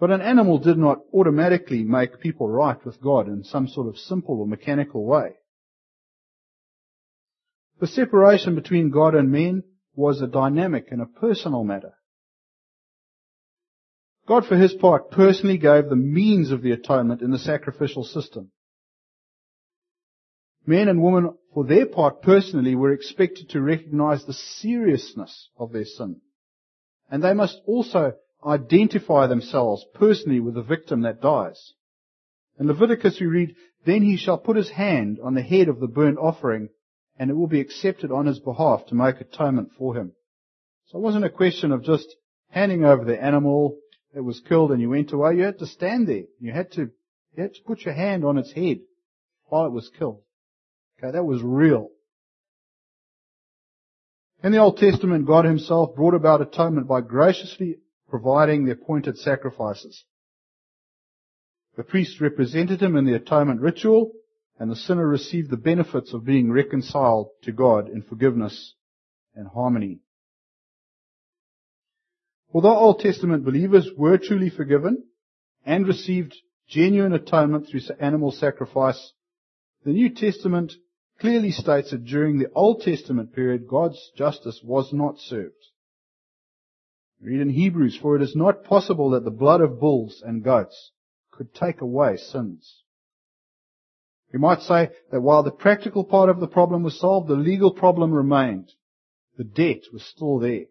But 0.00 0.10
an 0.10 0.20
animal 0.20 0.58
did 0.58 0.76
not 0.76 1.02
automatically 1.14 1.84
make 1.84 2.18
people 2.18 2.48
right 2.48 2.84
with 2.84 3.00
God 3.00 3.28
in 3.28 3.44
some 3.44 3.68
sort 3.68 3.86
of 3.86 3.96
simple 3.96 4.40
or 4.40 4.46
mechanical 4.48 5.04
way. 5.04 5.34
The 7.78 7.86
separation 7.86 8.56
between 8.56 8.90
God 8.90 9.14
and 9.14 9.30
men 9.30 9.62
was 9.94 10.20
a 10.20 10.26
dynamic 10.26 10.88
and 10.90 11.00
a 11.00 11.06
personal 11.06 11.62
matter. 11.62 11.94
God, 14.26 14.46
for 14.46 14.56
his 14.56 14.74
part, 14.74 15.12
personally 15.12 15.58
gave 15.58 15.88
the 15.88 15.94
means 15.94 16.50
of 16.50 16.62
the 16.62 16.72
atonement 16.72 17.22
in 17.22 17.30
the 17.30 17.38
sacrificial 17.38 18.02
system. 18.02 18.50
Men 20.66 20.88
and 20.88 21.02
women, 21.02 21.34
for 21.54 21.64
their 21.64 21.86
part, 21.86 22.22
personally, 22.22 22.74
were 22.74 22.92
expected 22.92 23.50
to 23.50 23.60
recognize 23.60 24.24
the 24.24 24.32
seriousness 24.32 25.48
of 25.56 25.72
their 25.72 25.84
sin. 25.84 26.20
And 27.10 27.22
they 27.22 27.34
must 27.34 27.60
also 27.66 28.14
identify 28.44 29.26
themselves 29.26 29.84
personally 29.94 30.40
with 30.40 30.54
the 30.54 30.62
victim 30.62 31.02
that 31.02 31.20
dies. 31.20 31.72
In 32.58 32.66
Leviticus 32.66 33.20
we 33.20 33.26
read, 33.26 33.56
Then 33.86 34.02
he 34.02 34.16
shall 34.16 34.38
put 34.38 34.56
his 34.56 34.70
hand 34.70 35.18
on 35.22 35.34
the 35.34 35.42
head 35.42 35.68
of 35.68 35.80
the 35.80 35.86
burnt 35.86 36.18
offering, 36.18 36.68
and 37.18 37.30
it 37.30 37.34
will 37.34 37.46
be 37.46 37.60
accepted 37.60 38.12
on 38.12 38.26
his 38.26 38.38
behalf 38.38 38.86
to 38.86 38.94
make 38.94 39.20
atonement 39.20 39.70
for 39.76 39.94
him. 39.96 40.12
So 40.86 40.98
it 40.98 41.02
wasn't 41.02 41.24
a 41.24 41.30
question 41.30 41.72
of 41.72 41.84
just 41.84 42.14
handing 42.50 42.84
over 42.84 43.04
the 43.04 43.22
animal 43.22 43.78
that 44.14 44.22
was 44.22 44.40
killed 44.40 44.72
and 44.72 44.80
you 44.80 44.90
went 44.90 45.12
away. 45.12 45.36
You 45.36 45.42
had 45.42 45.58
to 45.58 45.66
stand 45.66 46.08
there. 46.08 46.24
You 46.40 46.52
had 46.52 46.72
to, 46.72 46.90
you 47.36 47.42
had 47.42 47.54
to 47.54 47.62
put 47.66 47.82
your 47.82 47.94
hand 47.94 48.24
on 48.24 48.38
its 48.38 48.52
head 48.52 48.78
while 49.44 49.66
it 49.66 49.72
was 49.72 49.90
killed. 49.98 50.22
Okay, 50.98 51.12
that 51.12 51.24
was 51.24 51.42
real. 51.42 51.90
In 54.42 54.52
the 54.52 54.58
Old 54.58 54.78
Testament, 54.78 55.26
God 55.26 55.44
himself 55.44 55.94
brought 55.94 56.14
about 56.14 56.42
atonement 56.42 56.88
by 56.88 57.00
graciously 57.00 57.78
providing 58.08 58.64
the 58.64 58.72
appointed 58.72 59.18
sacrifices. 59.18 60.04
The 61.76 61.84
priest 61.84 62.20
represented 62.20 62.82
him 62.82 62.96
in 62.96 63.04
the 63.04 63.14
atonement 63.14 63.60
ritual, 63.60 64.12
and 64.58 64.70
the 64.70 64.76
sinner 64.76 65.06
received 65.06 65.50
the 65.50 65.56
benefits 65.56 66.12
of 66.12 66.24
being 66.24 66.50
reconciled 66.50 67.28
to 67.42 67.52
God 67.52 67.88
in 67.88 68.02
forgiveness 68.02 68.74
and 69.34 69.46
harmony. 69.46 70.00
Although 72.52 72.76
Old 72.76 73.00
Testament 73.00 73.44
believers 73.44 73.88
were 73.96 74.18
truly 74.18 74.50
forgiven 74.50 75.04
and 75.64 75.86
received 75.86 76.34
genuine 76.66 77.12
atonement 77.12 77.68
through 77.68 77.80
animal 78.00 78.32
sacrifice, 78.32 79.12
the 79.84 79.92
New 79.92 80.10
Testament 80.10 80.72
clearly 81.20 81.50
states 81.50 81.90
that 81.90 82.04
during 82.04 82.38
the 82.38 82.50
Old 82.54 82.82
Testament 82.82 83.34
period, 83.34 83.66
God's 83.68 84.10
justice 84.16 84.60
was 84.62 84.92
not 84.92 85.18
served. 85.18 85.54
Read 87.20 87.40
in 87.40 87.50
Hebrews, 87.50 87.98
for 88.00 88.14
it 88.16 88.22
is 88.22 88.36
not 88.36 88.64
possible 88.64 89.10
that 89.10 89.24
the 89.24 89.30
blood 89.30 89.60
of 89.60 89.80
bulls 89.80 90.22
and 90.24 90.44
goats 90.44 90.92
could 91.32 91.52
take 91.52 91.80
away 91.80 92.16
sins. 92.16 92.82
We 94.32 94.38
might 94.38 94.60
say 94.60 94.90
that 95.10 95.20
while 95.20 95.42
the 95.42 95.50
practical 95.50 96.04
part 96.04 96.28
of 96.28 96.38
the 96.38 96.46
problem 96.46 96.82
was 96.82 97.00
solved, 97.00 97.28
the 97.28 97.34
legal 97.34 97.72
problem 97.72 98.12
remained. 98.12 98.70
The 99.36 99.44
debt 99.44 99.82
was 99.92 100.04
still 100.04 100.38
there. 100.38 100.66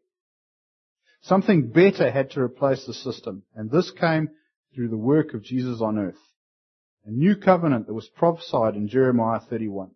Something 1.21 1.71
better 1.71 2.11
had 2.11 2.31
to 2.31 2.41
replace 2.41 2.85
the 2.85 2.93
system, 2.93 3.43
and 3.55 3.69
this 3.69 3.91
came 3.91 4.29
through 4.73 4.89
the 4.89 4.97
work 4.97 5.33
of 5.33 5.43
Jesus 5.43 5.81
on 5.81 5.97
earth. 5.97 6.19
A 7.05 7.11
new 7.11 7.35
covenant 7.35 7.87
that 7.87 7.93
was 7.93 8.09
prophesied 8.09 8.75
in 8.75 8.87
Jeremiah 8.87 9.39
31. 9.39 9.91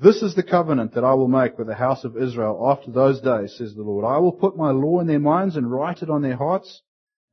This 0.00 0.22
is 0.22 0.36
the 0.36 0.44
covenant 0.44 0.94
that 0.94 1.02
I 1.02 1.14
will 1.14 1.26
make 1.26 1.58
with 1.58 1.66
the 1.66 1.74
house 1.74 2.04
of 2.04 2.16
Israel 2.16 2.70
after 2.70 2.92
those 2.92 3.20
days, 3.20 3.56
says 3.56 3.74
the 3.74 3.82
Lord. 3.82 4.04
I 4.04 4.18
will 4.18 4.32
put 4.32 4.56
my 4.56 4.70
law 4.70 5.00
in 5.00 5.08
their 5.08 5.18
minds 5.18 5.56
and 5.56 5.70
write 5.70 6.02
it 6.02 6.10
on 6.10 6.22
their 6.22 6.36
hearts, 6.36 6.82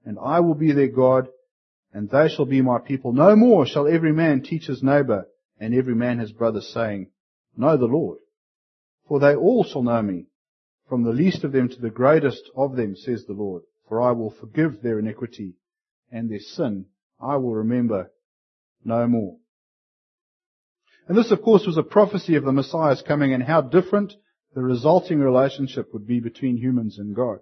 and 0.04 0.18
I 0.18 0.40
will 0.40 0.56
be 0.56 0.72
their 0.72 0.88
God, 0.88 1.28
and 1.94 2.10
they 2.10 2.28
shall 2.28 2.46
be 2.46 2.64
my 2.64 2.80
people. 2.80 3.14
No 3.14 3.36
more 3.36 3.68
shall 3.68 3.88
every 3.88 4.12
man 4.12 4.42
teach 4.42 4.66
his 4.66 4.82
neighbor, 4.82 5.28
and 5.60 5.76
every 5.76 5.94
man 5.94 6.18
his 6.18 6.32
brother, 6.32 6.60
saying, 6.60 7.12
Know 7.56 7.78
the 7.78 7.86
Lord. 7.86 8.18
For 9.08 9.20
they 9.20 9.36
all 9.36 9.64
shall 9.64 9.84
know 9.84 10.02
me, 10.02 10.26
from 10.90 11.04
the 11.04 11.14
least 11.14 11.44
of 11.44 11.52
them 11.52 11.70
to 11.70 11.80
the 11.80 11.92
greatest 11.92 12.50
of 12.56 12.76
them, 12.76 12.96
says 12.96 13.26
the 13.26 13.34
Lord. 13.34 13.62
For 13.88 14.02
I 14.02 14.12
will 14.12 14.32
forgive 14.32 14.82
their 14.82 14.98
iniquity, 14.98 15.54
and 16.12 16.32
their 16.32 16.40
sin 16.40 16.88
I 17.22 17.38
will 17.38 17.54
remember 17.54 18.12
no 18.84 19.06
more. 19.08 19.38
And 21.08 21.18
this, 21.18 21.32
of 21.32 21.42
course, 21.42 21.66
was 21.66 21.78
a 21.78 21.84
prophecy 21.84 22.36
of 22.36 22.44
the 22.44 22.52
Messiah's 22.52 23.02
coming 23.02 23.34
and 23.34 23.44
how 23.44 23.62
different 23.62 24.14
the 24.54 24.62
resulting 24.62 25.20
relationship 25.20 25.94
would 25.94 26.08
be 26.08 26.20
between 26.20 26.58
humans 26.58 26.98
and 26.98 27.16
God. 27.16 27.40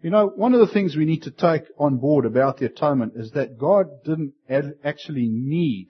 You 0.00 0.10
know, 0.10 0.28
one 0.28 0.54
of 0.54 0.60
the 0.60 0.72
things 0.72 0.94
we 0.94 1.06
need 1.06 1.22
to 1.22 1.32
take 1.32 1.64
on 1.76 1.96
board 1.96 2.24
about 2.24 2.58
the 2.58 2.66
atonement 2.66 3.14
is 3.16 3.32
that 3.32 3.58
God 3.58 3.86
didn't 4.04 4.34
actually 4.84 5.28
need 5.28 5.88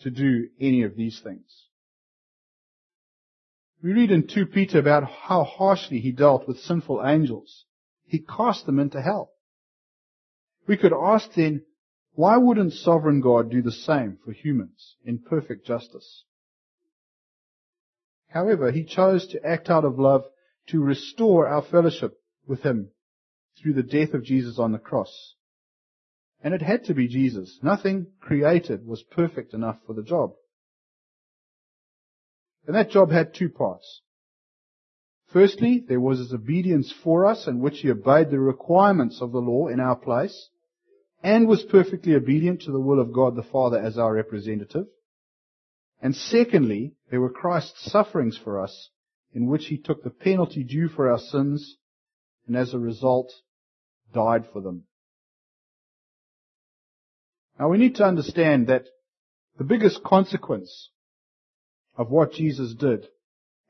to 0.00 0.10
do 0.10 0.48
any 0.60 0.82
of 0.82 0.96
these 0.96 1.20
things. 1.22 1.66
We 3.82 3.92
read 3.92 4.10
in 4.10 4.26
2 4.26 4.46
Peter 4.46 4.78
about 4.78 5.04
how 5.04 5.44
harshly 5.44 6.00
he 6.00 6.10
dealt 6.10 6.48
with 6.48 6.58
sinful 6.58 7.06
angels. 7.06 7.64
He 8.04 8.18
cast 8.18 8.66
them 8.66 8.80
into 8.80 9.00
hell. 9.00 9.30
We 10.66 10.76
could 10.76 10.92
ask 10.92 11.32
then, 11.34 11.62
why 12.14 12.36
wouldn't 12.36 12.72
sovereign 12.72 13.20
God 13.20 13.50
do 13.50 13.62
the 13.62 13.72
same 13.72 14.18
for 14.24 14.32
humans 14.32 14.96
in 15.04 15.18
perfect 15.18 15.66
justice? 15.66 16.24
However, 18.28 18.70
he 18.70 18.84
chose 18.84 19.26
to 19.28 19.44
act 19.44 19.70
out 19.70 19.84
of 19.84 19.98
love 19.98 20.24
to 20.68 20.80
restore 20.80 21.48
our 21.48 21.62
fellowship 21.62 22.20
with 22.46 22.62
him 22.62 22.90
through 23.60 23.74
the 23.74 23.82
death 23.82 24.14
of 24.14 24.24
Jesus 24.24 24.58
on 24.58 24.72
the 24.72 24.78
cross. 24.78 25.34
And 26.42 26.54
it 26.54 26.62
had 26.62 26.84
to 26.84 26.94
be 26.94 27.08
Jesus. 27.08 27.58
Nothing 27.62 28.06
created 28.20 28.86
was 28.86 29.02
perfect 29.02 29.52
enough 29.52 29.78
for 29.86 29.94
the 29.94 30.02
job. 30.02 30.32
And 32.66 32.74
that 32.76 32.90
job 32.90 33.10
had 33.10 33.34
two 33.34 33.48
parts. 33.48 34.02
Firstly, 35.32 35.84
there 35.86 36.00
was 36.00 36.18
his 36.18 36.32
obedience 36.32 36.92
for 37.04 37.26
us 37.26 37.46
in 37.46 37.60
which 37.60 37.80
he 37.80 37.90
obeyed 37.90 38.30
the 38.30 38.40
requirements 38.40 39.20
of 39.20 39.32
the 39.32 39.38
law 39.38 39.68
in 39.68 39.80
our 39.80 39.96
place 39.96 40.50
and 41.22 41.46
was 41.46 41.62
perfectly 41.62 42.14
obedient 42.14 42.62
to 42.62 42.72
the 42.72 42.80
will 42.80 43.00
of 43.00 43.12
God 43.12 43.36
the 43.36 43.42
Father 43.42 43.78
as 43.78 43.98
our 43.98 44.14
representative. 44.14 44.86
And 46.02 46.16
secondly, 46.16 46.94
there 47.10 47.20
were 47.20 47.30
Christ's 47.30 47.90
sufferings 47.90 48.38
for 48.42 48.58
us 48.58 48.90
in 49.34 49.46
which 49.46 49.66
he 49.66 49.76
took 49.76 50.02
the 50.02 50.10
penalty 50.10 50.64
due 50.64 50.88
for 50.88 51.10
our 51.10 51.18
sins 51.18 51.76
and 52.46 52.56
as 52.56 52.72
a 52.72 52.78
result 52.78 53.32
died 54.12 54.44
for 54.52 54.60
them. 54.60 54.84
Now 57.58 57.68
we 57.68 57.78
need 57.78 57.96
to 57.96 58.04
understand 58.04 58.68
that 58.68 58.86
the 59.58 59.64
biggest 59.64 60.02
consequence 60.02 60.88
of 61.96 62.10
what 62.10 62.32
Jesus 62.32 62.74
did 62.74 63.06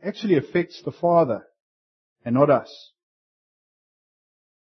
actually 0.02 0.36
affects 0.36 0.80
the 0.84 0.92
Father 0.92 1.44
and 2.24 2.36
not 2.36 2.48
us. 2.48 2.92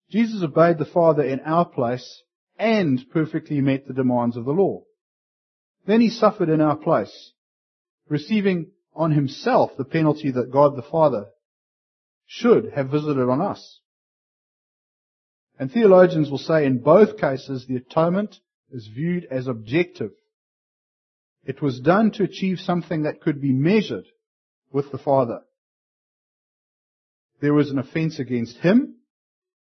Jesus 0.10 0.44
obeyed 0.44 0.80
the 0.80 0.86
Father 0.86 1.24
in 1.24 1.40
our 1.42 1.66
place 1.66 2.24
and 2.64 3.04
perfectly 3.12 3.60
met 3.60 3.86
the 3.86 3.94
demands 3.94 4.38
of 4.38 4.46
the 4.46 4.52
law. 4.52 4.84
Then 5.86 6.00
he 6.00 6.10
suffered 6.10 6.48
in 6.48 6.62
our 6.62 6.78
place, 6.78 7.34
receiving 8.08 8.72
on 8.96 9.12
himself 9.12 9.72
the 9.78 9.84
penalty 9.84 10.32
that 10.32 10.50
God 10.50 10.78
the 10.78 10.82
Father 10.82 11.26
should 12.26 12.72
have 12.74 12.90
visited 12.90 13.28
on 13.28 13.42
us. 13.42 13.82
And 15.60 15.70
theologians 15.70 16.32
will 16.32 16.38
say 16.38 16.66
in 16.66 16.78
both 16.78 17.18
cases 17.18 17.66
the 17.68 17.76
atonement 17.76 18.38
is 18.72 18.88
viewed 18.88 19.26
as 19.30 19.48
objective. 19.48 20.12
It 21.44 21.62
was 21.62 21.82
done 21.82 22.12
to 22.12 22.24
achieve 22.24 22.60
something 22.60 23.04
that 23.04 23.20
could 23.20 23.42
be 23.42 23.52
measured 23.52 24.06
with 24.72 24.90
the 24.90 24.98
Father. 24.98 25.42
There 27.42 27.54
was 27.54 27.72
an 27.72 27.78
offense 27.78 28.20
against 28.20 28.56
him 28.56 28.96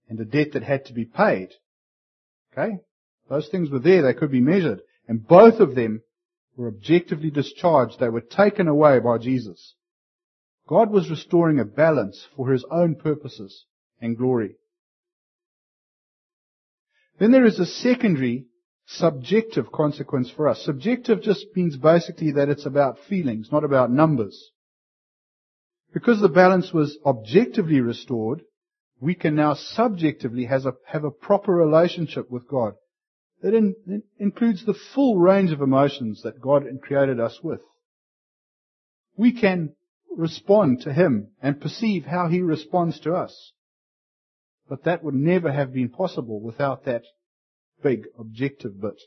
and 0.09 0.19
a 0.19 0.25
debt 0.25 0.53
that 0.53 0.63
had 0.63 0.85
to 0.85 0.93
be 0.93 1.05
paid. 1.05 1.49
Okay? 2.51 2.79
Those 3.29 3.49
things 3.49 3.69
were 3.69 3.79
there, 3.79 4.01
they 4.01 4.13
could 4.13 4.31
be 4.31 4.41
measured. 4.41 4.81
And 5.07 5.25
both 5.27 5.59
of 5.59 5.75
them 5.75 6.01
were 6.55 6.67
objectively 6.67 7.29
discharged. 7.29 7.99
They 7.99 8.09
were 8.09 8.21
taken 8.21 8.67
away 8.67 8.99
by 8.99 9.17
Jesus. 9.17 9.75
God 10.67 10.91
was 10.91 11.09
restoring 11.09 11.59
a 11.59 11.65
balance 11.65 12.27
for 12.35 12.51
his 12.51 12.65
own 12.69 12.95
purposes 12.95 13.65
and 14.01 14.17
glory. 14.17 14.55
Then 17.19 17.31
there 17.31 17.45
is 17.45 17.59
a 17.59 17.65
secondary 17.65 18.45
subjective 18.85 19.71
consequence 19.71 20.29
for 20.29 20.47
us. 20.47 20.63
Subjective 20.63 21.21
just 21.21 21.45
means 21.55 21.77
basically 21.77 22.31
that 22.31 22.49
it's 22.49 22.65
about 22.65 22.99
feelings, 23.09 23.49
not 23.51 23.63
about 23.63 23.91
numbers. 23.91 24.51
Because 25.93 26.21
the 26.21 26.29
balance 26.29 26.73
was 26.73 26.97
objectively 27.05 27.81
restored, 27.81 28.41
we 28.99 29.15
can 29.15 29.35
now 29.35 29.53
subjectively 29.53 30.45
have 30.45 30.65
a, 30.65 30.73
have 30.85 31.03
a 31.03 31.11
proper 31.11 31.53
relationship 31.53 32.29
with 32.29 32.47
God 32.47 32.75
that 33.41 33.53
in, 33.53 33.75
includes 34.17 34.65
the 34.65 34.77
full 34.95 35.17
range 35.17 35.51
of 35.51 35.61
emotions 35.61 36.21
that 36.23 36.41
God 36.41 36.65
created 36.81 37.19
us 37.19 37.39
with. 37.43 37.61
We 39.15 39.31
can 39.31 39.75
respond 40.15 40.81
to 40.81 40.93
Him 40.93 41.29
and 41.41 41.61
perceive 41.61 42.05
how 42.05 42.29
He 42.29 42.41
responds 42.41 42.99
to 43.01 43.13
us. 43.13 43.53
But 44.67 44.83
that 44.83 45.03
would 45.03 45.13
never 45.13 45.51
have 45.51 45.73
been 45.73 45.89
possible 45.89 46.41
without 46.41 46.85
that 46.85 47.03
big 47.81 48.05
objective 48.19 48.81
bit. 48.81 49.01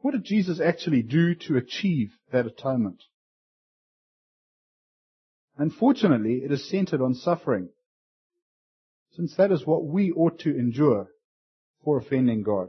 What 0.00 0.12
did 0.12 0.24
Jesus 0.24 0.60
actually 0.60 1.02
do 1.02 1.34
to 1.34 1.56
achieve 1.56 2.12
that 2.32 2.46
atonement? 2.46 3.02
Unfortunately, 5.58 6.40
it 6.42 6.50
is 6.50 6.68
centered 6.70 7.02
on 7.02 7.14
suffering, 7.14 7.68
since 9.20 9.36
that 9.36 9.52
is 9.52 9.66
what 9.66 9.84
we 9.84 10.10
ought 10.12 10.38
to 10.38 10.48
endure 10.48 11.06
for 11.84 11.98
offending 11.98 12.42
God. 12.42 12.68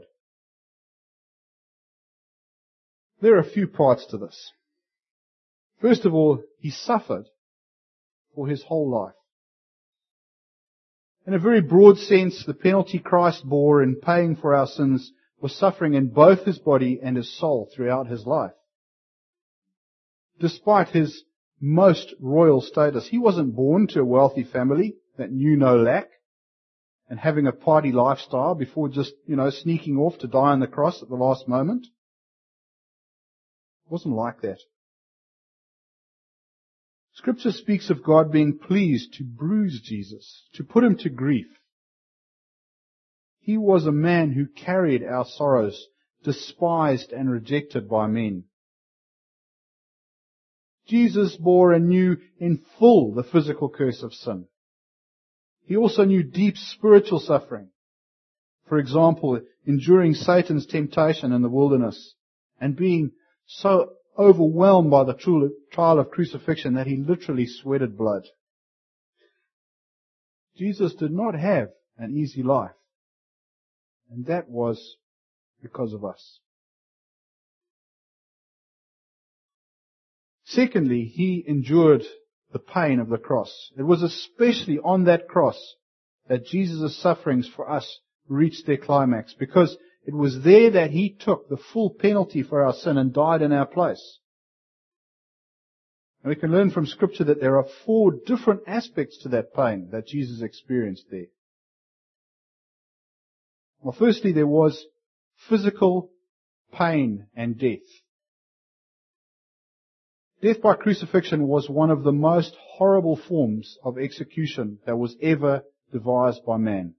There 3.22 3.36
are 3.36 3.40
a 3.40 3.50
few 3.50 3.66
parts 3.66 4.04
to 4.10 4.18
this. 4.18 4.52
First 5.80 6.04
of 6.04 6.12
all, 6.12 6.42
he 6.58 6.68
suffered 6.68 7.24
for 8.34 8.48
his 8.48 8.62
whole 8.64 8.90
life. 8.90 9.14
In 11.26 11.32
a 11.32 11.38
very 11.38 11.62
broad 11.62 11.96
sense, 11.96 12.44
the 12.44 12.52
penalty 12.52 12.98
Christ 12.98 13.48
bore 13.48 13.82
in 13.82 13.96
paying 13.96 14.36
for 14.36 14.54
our 14.54 14.66
sins 14.66 15.10
was 15.40 15.56
suffering 15.56 15.94
in 15.94 16.08
both 16.08 16.44
his 16.44 16.58
body 16.58 17.00
and 17.02 17.16
his 17.16 17.34
soul 17.38 17.70
throughout 17.74 18.08
his 18.08 18.26
life. 18.26 18.52
Despite 20.38 20.88
his 20.88 21.24
most 21.58 22.14
royal 22.20 22.60
status, 22.60 23.08
he 23.08 23.16
wasn't 23.16 23.56
born 23.56 23.86
to 23.86 24.00
a 24.00 24.04
wealthy 24.04 24.44
family 24.44 24.96
that 25.16 25.32
knew 25.32 25.56
no 25.56 25.76
lack 25.76 26.10
and 27.08 27.18
having 27.18 27.46
a 27.46 27.52
party 27.52 27.92
lifestyle 27.92 28.54
before 28.54 28.88
just, 28.88 29.12
you 29.26 29.36
know, 29.36 29.50
sneaking 29.50 29.96
off 29.96 30.18
to 30.18 30.26
die 30.26 30.52
on 30.52 30.60
the 30.60 30.66
cross 30.66 31.02
at 31.02 31.08
the 31.08 31.14
last 31.14 31.46
moment. 31.48 31.84
It 33.86 33.90
wasn't 33.92 34.14
like 34.14 34.40
that. 34.42 34.58
Scripture 37.14 37.52
speaks 37.52 37.90
of 37.90 38.02
God 38.02 38.32
being 38.32 38.58
pleased 38.58 39.14
to 39.14 39.24
bruise 39.24 39.80
Jesus, 39.84 40.44
to 40.54 40.64
put 40.64 40.84
him 40.84 40.96
to 40.98 41.10
grief. 41.10 41.46
He 43.40 43.58
was 43.58 43.86
a 43.86 43.92
man 43.92 44.32
who 44.32 44.46
carried 44.46 45.02
our 45.02 45.26
sorrows, 45.26 45.88
despised 46.22 47.12
and 47.12 47.30
rejected 47.30 47.88
by 47.88 48.06
men. 48.06 48.44
Jesus 50.86 51.36
bore 51.36 51.72
and 51.72 51.88
knew 51.88 52.16
in 52.38 52.64
full 52.78 53.12
the 53.14 53.24
physical 53.24 53.68
curse 53.68 54.02
of 54.02 54.14
sin. 54.14 54.46
He 55.72 55.78
also 55.78 56.04
knew 56.04 56.22
deep 56.22 56.58
spiritual 56.58 57.18
suffering. 57.18 57.70
For 58.68 58.76
example, 58.76 59.40
enduring 59.64 60.12
Satan's 60.12 60.66
temptation 60.66 61.32
in 61.32 61.40
the 61.40 61.48
wilderness 61.48 62.14
and 62.60 62.76
being 62.76 63.12
so 63.46 63.94
overwhelmed 64.18 64.90
by 64.90 65.04
the 65.04 65.14
trial 65.72 65.98
of 65.98 66.10
crucifixion 66.10 66.74
that 66.74 66.86
he 66.86 66.96
literally 66.96 67.46
sweated 67.46 67.96
blood. 67.96 68.24
Jesus 70.58 70.92
did 70.94 71.10
not 71.10 71.34
have 71.34 71.70
an 71.96 72.18
easy 72.18 72.42
life. 72.42 72.76
And 74.10 74.26
that 74.26 74.50
was 74.50 74.96
because 75.62 75.94
of 75.94 76.04
us. 76.04 76.38
Secondly, 80.44 81.04
he 81.04 81.42
endured 81.46 82.02
the 82.52 82.58
pain 82.58 83.00
of 83.00 83.08
the 83.08 83.18
cross. 83.18 83.70
It 83.76 83.82
was 83.82 84.02
especially 84.02 84.78
on 84.78 85.04
that 85.04 85.28
cross 85.28 85.58
that 86.28 86.46
Jesus' 86.46 86.96
sufferings 86.96 87.48
for 87.48 87.70
us 87.70 88.00
reached 88.28 88.66
their 88.66 88.76
climax 88.76 89.34
because 89.34 89.76
it 90.04 90.14
was 90.14 90.42
there 90.42 90.70
that 90.70 90.90
he 90.90 91.10
took 91.10 91.48
the 91.48 91.56
full 91.72 91.90
penalty 91.90 92.42
for 92.42 92.64
our 92.64 92.72
sin 92.72 92.98
and 92.98 93.12
died 93.12 93.42
in 93.42 93.52
our 93.52 93.66
place. 93.66 94.18
And 96.22 96.30
we 96.30 96.36
can 96.36 96.52
learn 96.52 96.70
from 96.70 96.86
scripture 96.86 97.24
that 97.24 97.40
there 97.40 97.56
are 97.56 97.66
four 97.84 98.12
different 98.26 98.62
aspects 98.66 99.18
to 99.22 99.28
that 99.30 99.54
pain 99.54 99.88
that 99.90 100.06
Jesus 100.06 100.42
experienced 100.42 101.06
there. 101.10 101.26
Well, 103.80 103.96
firstly, 103.98 104.32
there 104.32 104.46
was 104.46 104.84
physical 105.48 106.10
pain 106.72 107.26
and 107.34 107.58
death. 107.58 107.80
Death 110.42 110.60
by 110.60 110.74
crucifixion 110.74 111.46
was 111.46 111.70
one 111.70 111.90
of 111.90 112.02
the 112.02 112.12
most 112.12 112.56
horrible 112.58 113.14
forms 113.14 113.78
of 113.84 113.96
execution 113.96 114.80
that 114.86 114.96
was 114.96 115.14
ever 115.22 115.62
devised 115.92 116.44
by 116.44 116.56
man. 116.56 116.94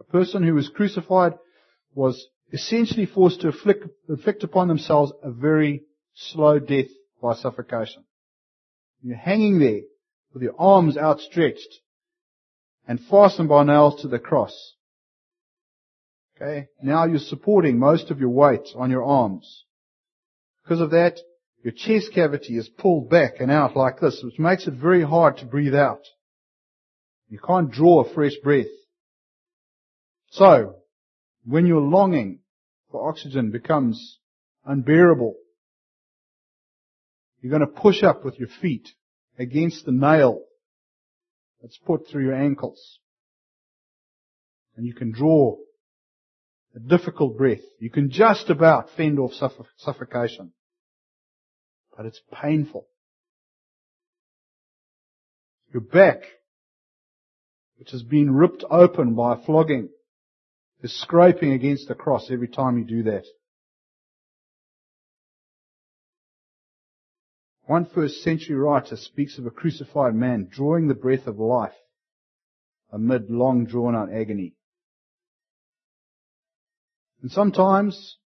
A 0.00 0.04
person 0.04 0.42
who 0.42 0.54
was 0.54 0.70
crucified 0.70 1.34
was 1.94 2.26
essentially 2.52 3.04
forced 3.04 3.42
to 3.42 3.48
inflict, 3.48 3.84
inflict 4.08 4.44
upon 4.44 4.68
themselves 4.68 5.12
a 5.22 5.30
very 5.30 5.82
slow 6.14 6.58
death 6.58 6.88
by 7.20 7.34
suffocation. 7.34 8.04
You're 9.02 9.16
hanging 9.18 9.58
there 9.58 9.82
with 10.32 10.42
your 10.42 10.54
arms 10.58 10.96
outstretched 10.96 11.80
and 12.88 12.98
fastened 13.10 13.50
by 13.50 13.64
nails 13.64 14.00
to 14.00 14.08
the 14.08 14.18
cross. 14.18 14.74
Okay? 16.36 16.68
Now 16.82 17.04
you're 17.04 17.18
supporting 17.18 17.78
most 17.78 18.10
of 18.10 18.20
your 18.20 18.30
weight 18.30 18.68
on 18.74 18.90
your 18.90 19.04
arms. 19.04 19.64
Because 20.62 20.80
of 20.80 20.90
that, 20.92 21.18
your 21.62 21.72
chest 21.72 22.12
cavity 22.12 22.56
is 22.56 22.68
pulled 22.68 23.10
back 23.10 23.40
and 23.40 23.50
out 23.50 23.76
like 23.76 24.00
this, 24.00 24.20
which 24.22 24.38
makes 24.38 24.66
it 24.66 24.74
very 24.74 25.02
hard 25.02 25.38
to 25.38 25.46
breathe 25.46 25.74
out. 25.74 26.02
You 27.28 27.38
can't 27.44 27.70
draw 27.70 28.02
a 28.02 28.14
fresh 28.14 28.36
breath. 28.42 28.66
So, 30.30 30.76
when 31.44 31.66
your 31.66 31.80
longing 31.80 32.40
for 32.90 33.08
oxygen 33.08 33.50
becomes 33.50 34.18
unbearable, 34.64 35.34
you're 37.40 37.56
going 37.56 37.60
to 37.60 37.80
push 37.80 38.02
up 38.02 38.24
with 38.24 38.38
your 38.38 38.48
feet 38.60 38.88
against 39.38 39.84
the 39.86 39.92
nail 39.92 40.42
that's 41.60 41.78
put 41.78 42.06
through 42.08 42.24
your 42.24 42.34
ankles. 42.34 43.00
And 44.76 44.86
you 44.86 44.94
can 44.94 45.10
draw 45.10 45.56
a 46.74 46.78
difficult 46.78 47.38
breath. 47.38 47.62
You 47.80 47.90
can 47.90 48.10
just 48.10 48.50
about 48.50 48.90
fend 48.96 49.18
off 49.18 49.32
suffocation. 49.78 50.52
But 51.96 52.06
it's 52.06 52.20
painful. 52.32 52.86
Your 55.72 55.80
back, 55.80 56.18
which 57.78 57.90
has 57.90 58.02
been 58.02 58.34
ripped 58.34 58.64
open 58.70 59.14
by 59.14 59.36
flogging, 59.44 59.88
is 60.82 61.00
scraping 61.00 61.52
against 61.52 61.88
the 61.88 61.94
cross 61.94 62.30
every 62.30 62.48
time 62.48 62.78
you 62.78 62.84
do 62.84 63.02
that. 63.04 63.24
One 67.64 67.86
first 67.86 68.22
century 68.22 68.54
writer 68.54 68.96
speaks 68.96 69.38
of 69.38 69.46
a 69.46 69.50
crucified 69.50 70.14
man 70.14 70.48
drawing 70.50 70.86
the 70.86 70.94
breath 70.94 71.26
of 71.26 71.38
life 71.38 71.74
amid 72.92 73.28
long 73.28 73.66
drawn 73.66 73.96
out 73.96 74.12
agony. 74.12 74.54
And 77.22 77.30
sometimes 77.30 78.18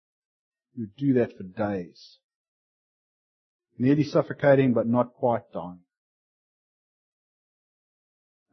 you 0.76 0.90
do 0.98 1.14
that 1.14 1.38
for 1.38 1.44
days. 1.44 2.18
Nearly 3.80 4.04
suffocating, 4.04 4.74
but 4.74 4.88
not 4.88 5.14
quite 5.14 5.52
dying. 5.54 5.80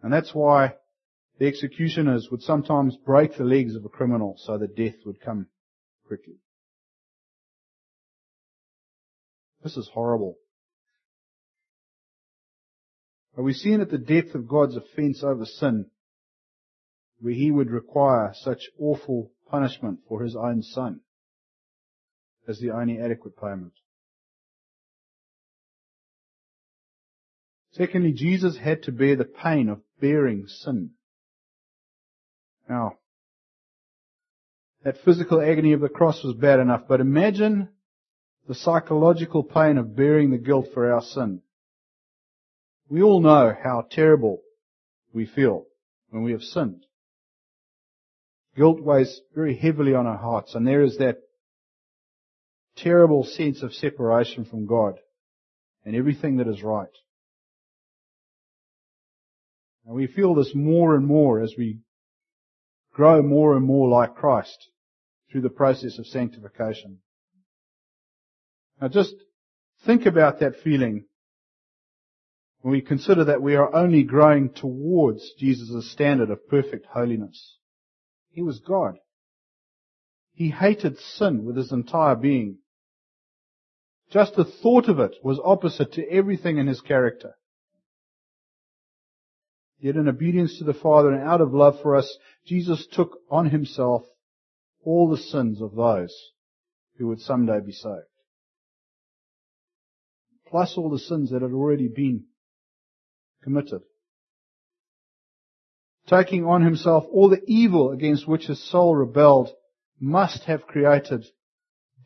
And 0.00 0.12
that's 0.12 0.32
why 0.32 0.76
the 1.38 1.48
executioners 1.48 2.28
would 2.30 2.42
sometimes 2.42 2.96
break 2.96 3.36
the 3.36 3.44
legs 3.44 3.74
of 3.74 3.84
a 3.84 3.88
criminal 3.88 4.36
so 4.38 4.56
that 4.56 4.76
death 4.76 4.94
would 5.04 5.20
come 5.20 5.48
quickly. 6.06 6.36
This 9.64 9.76
is 9.76 9.90
horrible. 9.92 10.36
But 13.34 13.42
we 13.42 13.52
see 13.52 13.74
at 13.74 13.90
the 13.90 13.98
depth 13.98 14.36
of 14.36 14.46
God's 14.46 14.76
offense 14.76 15.24
over 15.24 15.44
sin, 15.44 15.86
where 17.18 17.34
he 17.34 17.50
would 17.50 17.70
require 17.70 18.32
such 18.32 18.70
awful 18.78 19.32
punishment 19.50 19.98
for 20.08 20.22
his 20.22 20.36
own 20.36 20.62
son 20.62 21.00
as 22.46 22.60
the 22.60 22.70
only 22.70 23.00
adequate 23.00 23.36
payment. 23.36 23.72
Secondly, 27.76 28.12
Jesus 28.12 28.56
had 28.56 28.84
to 28.84 28.92
bear 28.92 29.16
the 29.16 29.24
pain 29.24 29.68
of 29.68 29.82
bearing 30.00 30.46
sin. 30.46 30.92
Now, 32.68 32.96
that 34.82 34.96
physical 35.04 35.42
agony 35.42 35.74
of 35.74 35.80
the 35.80 35.90
cross 35.90 36.24
was 36.24 36.34
bad 36.34 36.58
enough, 36.58 36.84
but 36.88 37.00
imagine 37.02 37.68
the 38.48 38.54
psychological 38.54 39.44
pain 39.44 39.76
of 39.76 39.94
bearing 39.94 40.30
the 40.30 40.38
guilt 40.38 40.68
for 40.72 40.90
our 40.90 41.02
sin. 41.02 41.42
We 42.88 43.02
all 43.02 43.20
know 43.20 43.54
how 43.62 43.86
terrible 43.90 44.40
we 45.12 45.26
feel 45.26 45.66
when 46.08 46.22
we 46.22 46.32
have 46.32 46.42
sinned. 46.42 46.86
Guilt 48.56 48.80
weighs 48.80 49.20
very 49.34 49.54
heavily 49.54 49.94
on 49.94 50.06
our 50.06 50.16
hearts, 50.16 50.54
and 50.54 50.66
there 50.66 50.82
is 50.82 50.96
that 50.96 51.18
terrible 52.76 53.24
sense 53.24 53.62
of 53.62 53.74
separation 53.74 54.46
from 54.46 54.66
God 54.66 54.94
and 55.84 55.94
everything 55.94 56.38
that 56.38 56.48
is 56.48 56.62
right. 56.62 56.88
And 59.86 59.94
we 59.94 60.08
feel 60.08 60.34
this 60.34 60.52
more 60.54 60.96
and 60.96 61.06
more 61.06 61.40
as 61.40 61.54
we 61.56 61.78
grow 62.92 63.22
more 63.22 63.56
and 63.56 63.64
more 63.64 63.88
like 63.88 64.16
Christ 64.16 64.70
through 65.30 65.42
the 65.42 65.50
process 65.50 65.98
of 65.98 66.06
sanctification. 66.06 66.98
Now 68.80 68.88
just 68.88 69.14
think 69.84 70.06
about 70.06 70.40
that 70.40 70.56
feeling 70.64 71.04
when 72.60 72.72
we 72.72 72.80
consider 72.80 73.24
that 73.24 73.42
we 73.42 73.54
are 73.54 73.72
only 73.74 74.02
growing 74.02 74.50
towards 74.50 75.32
Jesus' 75.38 75.90
standard 75.92 76.30
of 76.30 76.48
perfect 76.48 76.86
holiness. 76.86 77.58
He 78.30 78.42
was 78.42 78.58
God. 78.58 78.96
He 80.32 80.50
hated 80.50 80.98
sin 80.98 81.44
with 81.44 81.56
his 81.56 81.70
entire 81.70 82.16
being. 82.16 82.58
Just 84.10 84.34
the 84.34 84.44
thought 84.44 84.88
of 84.88 84.98
it 84.98 85.16
was 85.22 85.40
opposite 85.44 85.92
to 85.92 86.10
everything 86.10 86.58
in 86.58 86.66
his 86.66 86.80
character. 86.80 87.34
Yet 89.78 89.96
in 89.96 90.08
obedience 90.08 90.58
to 90.58 90.64
the 90.64 90.74
Father 90.74 91.12
and 91.12 91.22
out 91.22 91.40
of 91.40 91.52
love 91.52 91.80
for 91.82 91.96
us, 91.96 92.16
Jesus 92.46 92.86
took 92.90 93.18
on 93.30 93.50
himself 93.50 94.02
all 94.84 95.10
the 95.10 95.18
sins 95.18 95.60
of 95.60 95.74
those 95.74 96.14
who 96.96 97.08
would 97.08 97.20
someday 97.20 97.60
be 97.60 97.72
saved. 97.72 98.06
Plus 100.48 100.74
all 100.78 100.90
the 100.90 100.98
sins 100.98 101.30
that 101.30 101.42
had 101.42 101.52
already 101.52 101.88
been 101.88 102.24
committed. 103.42 103.82
Taking 106.08 106.44
on 106.44 106.62
himself 106.62 107.04
all 107.10 107.28
the 107.28 107.42
evil 107.46 107.90
against 107.90 108.28
which 108.28 108.46
his 108.46 108.62
soul 108.70 108.94
rebelled 108.94 109.50
must 109.98 110.44
have 110.44 110.66
created 110.66 111.24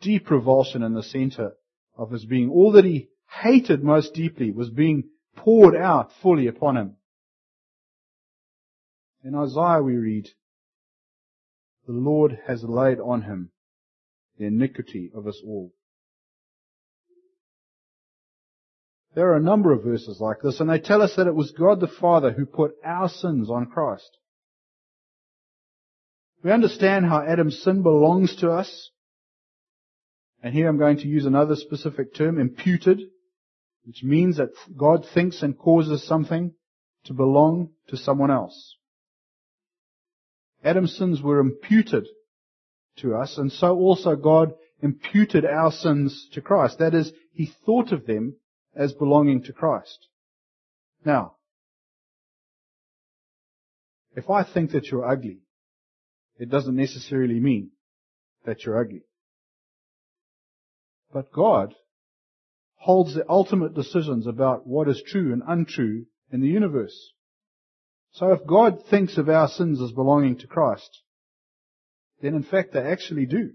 deep 0.00 0.30
revulsion 0.30 0.82
in 0.82 0.94
the 0.94 1.02
center 1.02 1.52
of 1.96 2.10
his 2.10 2.24
being. 2.24 2.50
All 2.50 2.72
that 2.72 2.84
he 2.84 3.08
hated 3.42 3.84
most 3.84 4.14
deeply 4.14 4.50
was 4.50 4.70
being 4.70 5.04
poured 5.36 5.76
out 5.76 6.10
fully 6.22 6.46
upon 6.46 6.76
him. 6.76 6.96
In 9.22 9.34
Isaiah 9.34 9.82
we 9.82 9.96
read, 9.96 10.28
the 11.86 11.92
Lord 11.92 12.38
has 12.46 12.62
laid 12.62 12.98
on 13.00 13.22
him 13.22 13.50
the 14.38 14.46
iniquity 14.46 15.10
of 15.14 15.26
us 15.26 15.40
all. 15.44 15.72
There 19.14 19.32
are 19.32 19.36
a 19.36 19.42
number 19.42 19.72
of 19.72 19.82
verses 19.82 20.18
like 20.20 20.40
this, 20.42 20.60
and 20.60 20.70
they 20.70 20.78
tell 20.78 21.02
us 21.02 21.16
that 21.16 21.26
it 21.26 21.34
was 21.34 21.50
God 21.50 21.80
the 21.80 21.88
Father 21.88 22.32
who 22.32 22.46
put 22.46 22.72
our 22.84 23.08
sins 23.08 23.50
on 23.50 23.66
Christ. 23.66 24.18
We 26.42 26.52
understand 26.52 27.06
how 27.06 27.22
Adam's 27.22 27.60
sin 27.62 27.82
belongs 27.82 28.36
to 28.36 28.50
us. 28.50 28.90
And 30.42 30.54
here 30.54 30.68
I'm 30.68 30.78
going 30.78 30.98
to 30.98 31.08
use 31.08 31.26
another 31.26 31.56
specific 31.56 32.14
term, 32.14 32.40
imputed, 32.40 33.00
which 33.84 34.02
means 34.02 34.38
that 34.38 34.50
God 34.74 35.04
thinks 35.12 35.42
and 35.42 35.58
causes 35.58 36.06
something 36.06 36.54
to 37.04 37.12
belong 37.12 37.70
to 37.88 37.96
someone 37.96 38.30
else. 38.30 38.76
Adam's 40.64 40.96
sins 40.96 41.22
were 41.22 41.40
imputed 41.40 42.06
to 42.98 43.14
us, 43.14 43.38
and 43.38 43.50
so 43.50 43.76
also 43.76 44.16
God 44.16 44.52
imputed 44.82 45.44
our 45.44 45.72
sins 45.72 46.28
to 46.32 46.40
Christ. 46.40 46.78
That 46.78 46.94
is, 46.94 47.12
He 47.32 47.50
thought 47.64 47.92
of 47.92 48.06
them 48.06 48.36
as 48.74 48.92
belonging 48.92 49.42
to 49.44 49.52
Christ. 49.52 50.08
Now, 51.04 51.36
if 54.14 54.28
I 54.28 54.44
think 54.44 54.72
that 54.72 54.86
you're 54.86 55.08
ugly, 55.08 55.38
it 56.38 56.50
doesn't 56.50 56.76
necessarily 56.76 57.40
mean 57.40 57.70
that 58.44 58.64
you're 58.64 58.80
ugly. 58.80 59.02
But 61.12 61.32
God 61.32 61.74
holds 62.76 63.14
the 63.14 63.28
ultimate 63.28 63.74
decisions 63.74 64.26
about 64.26 64.66
what 64.66 64.88
is 64.88 65.02
true 65.06 65.32
and 65.32 65.42
untrue 65.46 66.06
in 66.32 66.40
the 66.40 66.48
universe. 66.48 67.12
So 68.12 68.32
if 68.32 68.46
God 68.46 68.84
thinks 68.90 69.18
of 69.18 69.28
our 69.28 69.48
sins 69.48 69.80
as 69.80 69.92
belonging 69.92 70.38
to 70.38 70.46
Christ, 70.46 71.02
then 72.20 72.34
in 72.34 72.42
fact 72.42 72.72
they 72.72 72.80
actually 72.80 73.26
do. 73.26 73.52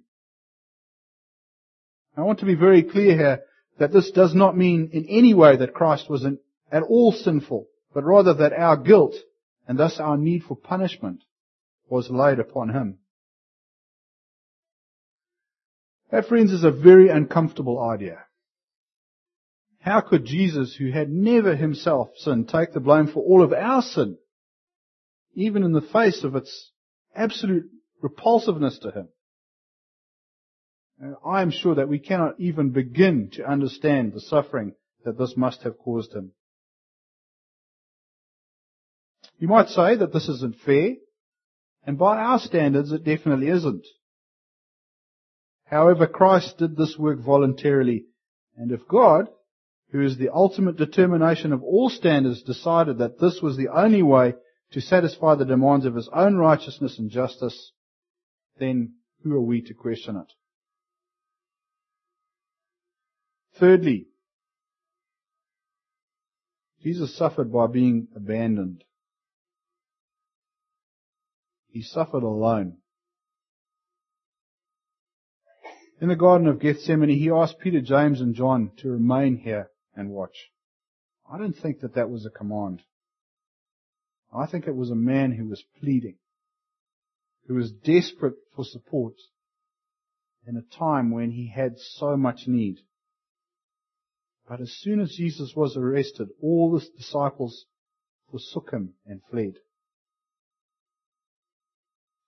I 2.17 2.21
want 2.21 2.39
to 2.39 2.45
be 2.45 2.55
very 2.55 2.83
clear 2.83 3.17
here 3.17 3.41
that 3.77 3.91
this 3.91 4.11
does 4.11 4.33
not 4.33 4.57
mean 4.57 4.89
in 4.93 5.05
any 5.09 5.33
way 5.33 5.57
that 5.57 5.73
Christ 5.73 6.09
was 6.09 6.25
at 6.71 6.83
all 6.83 7.11
sinful, 7.11 7.67
but 7.93 8.05
rather 8.05 8.33
that 8.35 8.53
our 8.53 8.77
guilt 8.77 9.15
and 9.67 9.77
thus 9.77 9.99
our 9.99 10.17
need 10.17 10.43
for 10.43 10.55
punishment 10.55 11.23
was 11.89 12.09
laid 12.09 12.39
upon 12.39 12.69
him. 12.69 12.99
That, 16.11 16.27
friends, 16.27 16.53
is 16.53 16.63
a 16.63 16.71
very 16.71 17.09
uncomfortable 17.09 17.81
idea. 17.81 18.19
How 19.79 20.01
could 20.01 20.25
Jesus, 20.25 20.75
who 20.75 20.91
had 20.91 21.09
never 21.09 21.55
himself 21.55 22.09
sinned, 22.17 22.47
take 22.47 22.73
the 22.73 22.79
blame 22.79 23.07
for 23.07 23.19
all 23.19 23.43
of 23.43 23.51
our 23.51 23.81
sin? 23.81 24.17
Even 25.35 25.63
in 25.63 25.73
the 25.73 25.81
face 25.81 26.23
of 26.23 26.35
its 26.35 26.71
absolute 27.15 27.65
repulsiveness 28.01 28.79
to 28.79 28.91
him. 28.91 29.09
I 31.25 31.41
am 31.41 31.51
sure 31.51 31.75
that 31.75 31.89
we 31.89 31.99
cannot 31.99 32.39
even 32.39 32.69
begin 32.69 33.29
to 33.33 33.45
understand 33.45 34.13
the 34.13 34.21
suffering 34.21 34.73
that 35.03 35.17
this 35.17 35.33
must 35.35 35.63
have 35.63 35.77
caused 35.77 36.13
him. 36.13 36.31
You 39.37 39.49
might 39.49 39.67
say 39.67 39.97
that 39.97 40.13
this 40.13 40.29
isn't 40.29 40.61
fair, 40.65 40.95
and 41.85 41.97
by 41.97 42.17
our 42.17 42.39
standards 42.39 42.93
it 42.93 43.03
definitely 43.03 43.49
isn't. 43.49 43.85
However, 45.65 46.07
Christ 46.07 46.57
did 46.57 46.77
this 46.77 46.95
work 46.97 47.19
voluntarily, 47.19 48.05
and 48.55 48.71
if 48.71 48.87
God, 48.87 49.27
who 49.91 50.01
is 50.01 50.17
the 50.17 50.33
ultimate 50.33 50.77
determination 50.77 51.51
of 51.51 51.61
all 51.61 51.89
standards, 51.89 52.43
decided 52.43 52.99
that 52.99 53.19
this 53.19 53.41
was 53.41 53.57
the 53.57 53.67
only 53.67 54.01
way 54.01 54.35
to 54.75 54.81
satisfy 54.81 55.35
the 55.35 55.45
demands 55.45 55.85
of 55.85 55.95
his 55.95 56.09
own 56.13 56.35
righteousness 56.35 56.99
and 56.99 57.09
justice, 57.09 57.71
then 58.59 58.93
who 59.23 59.33
are 59.33 59.41
we 59.41 59.61
to 59.61 59.73
question 59.73 60.17
it? 60.17 60.33
Thirdly, 63.57 64.07
Jesus 66.83 67.15
suffered 67.15 67.53
by 67.53 67.67
being 67.67 68.09
abandoned. 68.17 68.83
He 71.69 71.81
suffered 71.81 72.23
alone. 72.23 72.79
In 76.01 76.09
the 76.09 76.17
Garden 76.17 76.49
of 76.49 76.59
Gethsemane, 76.59 77.17
he 77.17 77.31
asked 77.31 77.59
Peter, 77.59 77.79
James, 77.79 78.19
and 78.19 78.35
John 78.35 78.71
to 78.79 78.89
remain 78.89 79.37
here 79.37 79.69
and 79.95 80.09
watch. 80.09 80.35
I 81.31 81.37
don't 81.37 81.55
think 81.55 81.79
that 81.79 81.95
that 81.95 82.09
was 82.09 82.25
a 82.25 82.29
command. 82.29 82.81
I 84.35 84.47
think 84.47 84.67
it 84.67 84.75
was 84.75 84.91
a 84.91 84.95
man 84.95 85.31
who 85.31 85.47
was 85.47 85.63
pleading, 85.79 86.17
who 87.47 87.55
was 87.55 87.71
desperate 87.71 88.35
for 88.55 88.65
support 88.65 89.13
in 90.47 90.57
a 90.57 90.77
time 90.77 91.11
when 91.11 91.31
he 91.31 91.47
had 91.47 91.79
so 91.79 92.17
much 92.17 92.47
need. 92.47 92.79
But 94.47 94.61
as 94.61 94.71
soon 94.71 94.99
as 94.99 95.15
Jesus 95.15 95.53
was 95.55 95.75
arrested, 95.75 96.29
all 96.41 96.71
the 96.71 96.85
disciples 96.97 97.65
forsook 98.29 98.71
him 98.71 98.93
and 99.05 99.21
fled. 99.31 99.55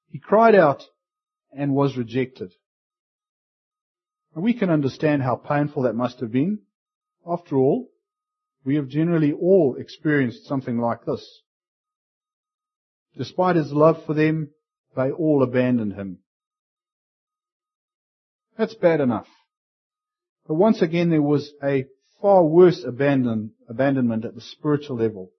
He 0.10 0.20
cried 0.20 0.56
out, 0.56 0.84
and 1.52 1.74
was 1.74 1.98
rejected. 1.98 2.54
And 4.34 4.44
we 4.44 4.54
can 4.54 4.70
understand 4.70 5.24
how 5.24 5.36
painful 5.36 5.84
that 5.84 5.96
must 5.96 6.20
have 6.20 6.32
been. 6.32 6.60
After 7.26 7.58
all, 7.58 7.90
we 8.64 8.76
have 8.76 8.88
generally 8.88 9.32
all 9.32 9.76
experienced 9.78 10.46
something 10.46 10.78
like 10.78 11.06
this. 11.06 11.42
Despite 13.18 13.56
his 13.56 13.72
love 13.72 14.04
for 14.06 14.14
them, 14.14 14.50
they 14.96 15.12
all 15.12 15.44
abandoned 15.44 15.94
him. 15.94 16.20
That's 18.58 18.76
bad 18.76 19.02
enough. 19.02 19.28
But 20.48 20.56
once 20.56 20.82
again, 20.82 21.10
there 21.10 21.22
was 21.22 21.52
a 21.64 21.86
far 22.22 22.44
worse 22.44 22.84
abandon, 22.84 23.52
abandonment 23.68 24.26
at 24.26 24.36
the 24.36 24.42
spiritual 24.42 24.98
level. 24.98 25.32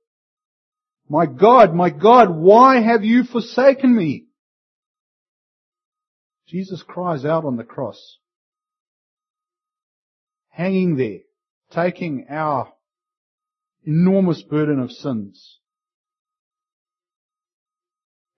My 1.08 1.26
God, 1.26 1.74
my 1.74 1.90
God, 1.90 2.30
why 2.30 2.80
have 2.80 3.04
you 3.04 3.24
forsaken 3.24 3.94
me? 3.94 4.26
Jesus 6.46 6.82
cries 6.82 7.24
out 7.24 7.44
on 7.44 7.56
the 7.56 7.64
cross, 7.64 8.18
hanging 10.48 10.96
there, 10.96 11.20
taking 11.70 12.26
our 12.28 12.72
enormous 13.84 14.42
burden 14.42 14.78
of 14.80 14.90
sins. 14.90 15.58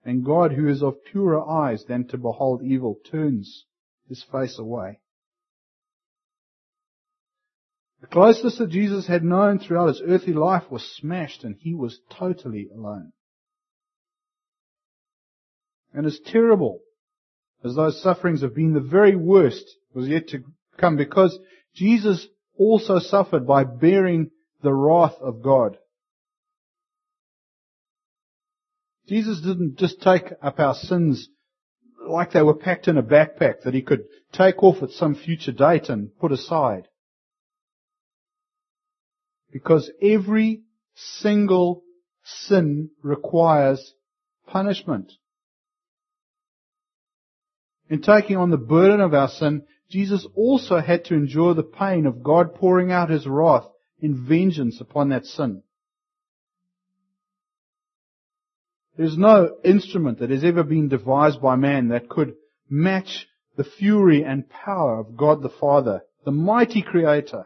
And 0.03 0.25
God, 0.25 0.53
who 0.53 0.67
is 0.67 0.81
of 0.81 1.03
purer 1.05 1.47
eyes 1.47 1.85
than 1.85 2.07
to 2.07 2.17
behold 2.17 2.63
evil, 2.63 2.97
turns 3.09 3.65
his 4.07 4.23
face 4.31 4.57
away. 4.57 4.99
The 8.01 8.07
closeness 8.07 8.57
that 8.57 8.69
Jesus 8.69 9.07
had 9.07 9.23
known 9.23 9.59
throughout 9.59 9.89
his 9.89 10.01
earthly 10.05 10.33
life 10.33 10.63
was 10.71 10.83
smashed 10.97 11.43
and 11.43 11.55
he 11.59 11.75
was 11.75 11.99
totally 12.09 12.67
alone. 12.73 13.13
And 15.93 16.07
as 16.07 16.19
terrible 16.25 16.79
as 17.63 17.75
those 17.75 18.01
sufferings 18.01 18.41
have 18.41 18.55
been, 18.55 18.73
the 18.73 18.79
very 18.79 19.15
worst 19.15 19.65
was 19.93 20.07
yet 20.07 20.29
to 20.29 20.43
come 20.79 20.97
because 20.97 21.37
Jesus 21.75 22.27
also 22.57 22.97
suffered 22.97 23.45
by 23.45 23.65
bearing 23.65 24.31
the 24.63 24.73
wrath 24.73 25.15
of 25.21 25.43
God. 25.43 25.77
Jesus 29.11 29.41
didn't 29.41 29.75
just 29.77 30.01
take 30.01 30.23
up 30.41 30.57
our 30.57 30.73
sins 30.73 31.27
like 32.07 32.31
they 32.31 32.41
were 32.41 32.53
packed 32.53 32.87
in 32.87 32.97
a 32.97 33.03
backpack 33.03 33.63
that 33.65 33.73
he 33.73 33.81
could 33.81 34.05
take 34.31 34.63
off 34.63 34.81
at 34.81 34.91
some 34.91 35.15
future 35.15 35.51
date 35.51 35.89
and 35.89 36.17
put 36.17 36.31
aside. 36.31 36.87
Because 39.51 39.91
every 40.01 40.61
single 40.95 41.83
sin 42.23 42.91
requires 43.03 43.95
punishment. 44.47 45.11
In 47.89 48.01
taking 48.01 48.37
on 48.37 48.49
the 48.49 48.55
burden 48.55 49.01
of 49.01 49.13
our 49.13 49.27
sin, 49.27 49.63
Jesus 49.89 50.25
also 50.35 50.79
had 50.79 51.03
to 51.05 51.15
endure 51.15 51.53
the 51.53 51.63
pain 51.63 52.05
of 52.05 52.23
God 52.23 52.55
pouring 52.55 52.93
out 52.93 53.09
his 53.09 53.27
wrath 53.27 53.65
in 53.99 54.25
vengeance 54.25 54.79
upon 54.79 55.09
that 55.09 55.25
sin. 55.25 55.63
There's 59.01 59.17
no 59.17 59.57
instrument 59.63 60.19
that 60.19 60.29
has 60.29 60.43
ever 60.43 60.61
been 60.61 60.87
devised 60.87 61.41
by 61.41 61.55
man 61.55 61.87
that 61.87 62.07
could 62.07 62.35
match 62.69 63.25
the 63.57 63.63
fury 63.63 64.23
and 64.23 64.47
power 64.47 64.99
of 64.99 65.17
God 65.17 65.41
the 65.41 65.49
Father, 65.49 66.03
the 66.23 66.31
mighty 66.31 66.83
creator, 66.83 67.45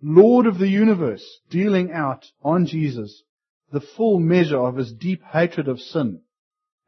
Lord 0.00 0.46
of 0.46 0.58
the 0.60 0.68
universe, 0.68 1.40
dealing 1.50 1.90
out 1.90 2.26
on 2.44 2.66
Jesus 2.66 3.24
the 3.72 3.80
full 3.80 4.20
measure 4.20 4.60
of 4.60 4.76
his 4.76 4.92
deep 4.92 5.20
hatred 5.24 5.66
of 5.66 5.80
sin 5.80 6.20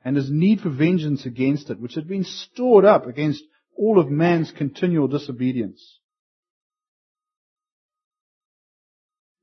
and 0.04 0.14
his 0.14 0.30
need 0.30 0.60
for 0.60 0.70
vengeance 0.70 1.26
against 1.26 1.68
it, 1.68 1.80
which 1.80 1.96
had 1.96 2.06
been 2.06 2.22
stored 2.22 2.84
up 2.84 3.08
against 3.08 3.42
all 3.76 3.98
of 3.98 4.08
man's 4.08 4.52
continual 4.52 5.08
disobedience. 5.08 5.98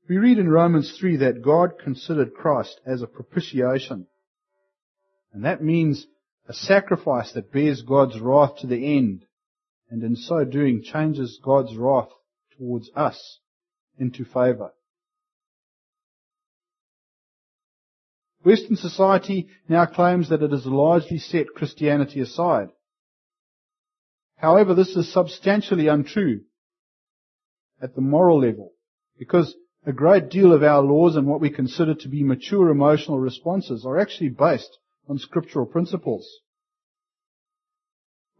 We 0.08 0.16
read 0.16 0.38
in 0.38 0.48
Romans 0.48 0.96
3 0.98 1.18
that 1.18 1.42
God 1.42 1.78
considered 1.78 2.32
Christ 2.32 2.80
as 2.86 3.02
a 3.02 3.06
propitiation. 3.06 4.06
And 5.32 5.44
that 5.44 5.62
means 5.62 6.06
a 6.48 6.52
sacrifice 6.54 7.32
that 7.32 7.52
bears 7.52 7.82
God's 7.82 8.18
wrath 8.18 8.58
to 8.58 8.66
the 8.66 8.96
end, 8.96 9.24
and 9.90 10.02
in 10.02 10.16
so 10.16 10.44
doing 10.44 10.82
changes 10.82 11.38
God's 11.42 11.76
wrath 11.76 12.08
towards 12.56 12.90
us 12.96 13.38
into 13.98 14.24
favor. 14.24 14.72
Western 18.44 18.76
society 18.76 19.48
now 19.68 19.84
claims 19.84 20.30
that 20.30 20.42
it 20.42 20.52
has 20.52 20.64
largely 20.64 21.18
set 21.18 21.48
Christianity 21.54 22.20
aside. 22.20 22.70
However, 24.36 24.74
this 24.74 24.96
is 24.96 25.12
substantially 25.12 25.88
untrue 25.88 26.42
at 27.82 27.94
the 27.94 28.00
moral 28.00 28.40
level, 28.40 28.72
because 29.18 29.54
a 29.84 29.92
great 29.92 30.30
deal 30.30 30.52
of 30.52 30.62
our 30.62 30.82
laws 30.82 31.16
and 31.16 31.26
what 31.26 31.40
we 31.40 31.50
consider 31.50 31.94
to 31.94 32.08
be 32.08 32.22
mature 32.22 32.70
emotional 32.70 33.18
responses 33.18 33.84
are 33.84 33.98
actually 33.98 34.30
based 34.30 34.78
on 35.08 35.18
scriptural 35.18 35.66
principles. 35.66 36.28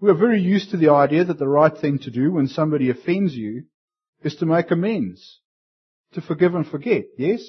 We 0.00 0.10
are 0.10 0.14
very 0.14 0.40
used 0.40 0.70
to 0.70 0.76
the 0.76 0.92
idea 0.92 1.24
that 1.24 1.38
the 1.38 1.48
right 1.48 1.76
thing 1.76 1.98
to 2.00 2.10
do 2.10 2.32
when 2.32 2.46
somebody 2.46 2.90
offends 2.90 3.34
you 3.34 3.64
is 4.22 4.36
to 4.36 4.46
make 4.46 4.70
amends, 4.70 5.40
to 6.12 6.20
forgive 6.20 6.54
and 6.54 6.66
forget, 6.66 7.04
yes? 7.16 7.42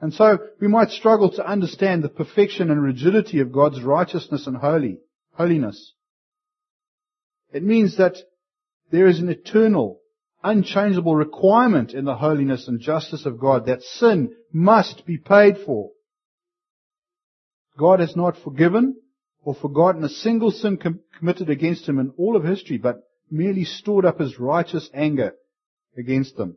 And 0.00 0.12
so 0.12 0.38
we 0.60 0.68
might 0.68 0.90
struggle 0.90 1.30
to 1.32 1.46
understand 1.46 2.02
the 2.02 2.08
perfection 2.08 2.70
and 2.70 2.82
rigidity 2.82 3.40
of 3.40 3.52
God's 3.52 3.82
righteousness 3.82 4.46
and 4.46 4.56
holy, 4.56 4.98
holiness. 5.32 5.94
It 7.52 7.62
means 7.62 7.96
that 7.98 8.16
there 8.90 9.06
is 9.06 9.20
an 9.20 9.28
eternal, 9.28 10.00
unchangeable 10.42 11.16
requirement 11.16 11.94
in 11.94 12.04
the 12.04 12.16
holiness 12.16 12.68
and 12.68 12.80
justice 12.80 13.26
of 13.26 13.40
God 13.40 13.66
that 13.66 13.82
sin 13.82 14.34
must 14.52 15.06
be 15.06 15.18
paid 15.18 15.58
for. 15.64 15.90
God 17.78 18.00
has 18.00 18.14
not 18.16 18.36
forgiven 18.36 18.96
or 19.42 19.54
forgotten 19.54 20.04
a 20.04 20.08
single 20.08 20.50
sin 20.50 20.78
com- 20.78 21.00
committed 21.18 21.50
against 21.50 21.88
him 21.88 21.98
in 21.98 22.12
all 22.16 22.36
of 22.36 22.44
history, 22.44 22.78
but 22.78 23.02
merely 23.30 23.64
stored 23.64 24.04
up 24.04 24.20
his 24.20 24.38
righteous 24.38 24.88
anger 24.94 25.34
against 25.96 26.36
them. 26.36 26.56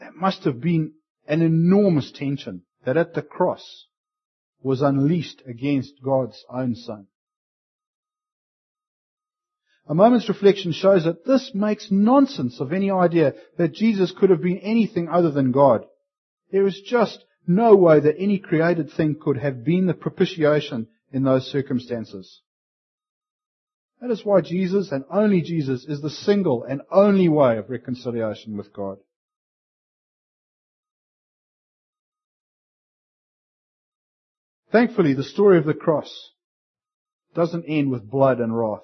That 0.00 0.14
must 0.14 0.44
have 0.44 0.60
been 0.60 0.92
an 1.26 1.42
enormous 1.42 2.12
tension 2.12 2.62
that 2.84 2.96
at 2.96 3.14
the 3.14 3.22
cross 3.22 3.86
was 4.62 4.82
unleashed 4.82 5.42
against 5.46 6.02
God's 6.02 6.44
own 6.50 6.74
Son. 6.74 7.06
A 9.88 9.94
moment's 9.94 10.28
reflection 10.28 10.72
shows 10.72 11.04
that 11.04 11.24
this 11.24 11.52
makes 11.54 11.92
nonsense 11.92 12.60
of 12.60 12.72
any 12.72 12.90
idea 12.90 13.34
that 13.56 13.72
Jesus 13.72 14.12
could 14.12 14.30
have 14.30 14.42
been 14.42 14.58
anything 14.58 15.08
other 15.08 15.30
than 15.30 15.52
God. 15.52 15.84
There 16.50 16.66
is 16.66 16.80
just 16.84 17.24
no 17.46 17.76
way 17.76 18.00
that 18.00 18.16
any 18.18 18.38
created 18.38 18.90
thing 18.90 19.16
could 19.20 19.38
have 19.38 19.64
been 19.64 19.86
the 19.86 19.94
propitiation 19.94 20.88
in 21.12 21.22
those 21.22 21.50
circumstances. 21.50 22.40
That 24.00 24.10
is 24.10 24.24
why 24.24 24.40
Jesus 24.42 24.92
and 24.92 25.04
only 25.10 25.40
Jesus 25.40 25.84
is 25.84 26.02
the 26.02 26.10
single 26.10 26.64
and 26.64 26.82
only 26.90 27.28
way 27.28 27.56
of 27.56 27.70
reconciliation 27.70 28.56
with 28.56 28.72
God. 28.72 28.98
Thankfully, 34.70 35.14
the 35.14 35.24
story 35.24 35.58
of 35.58 35.64
the 35.64 35.74
cross 35.74 36.32
doesn't 37.34 37.64
end 37.64 37.90
with 37.90 38.10
blood 38.10 38.40
and 38.40 38.56
wrath. 38.56 38.80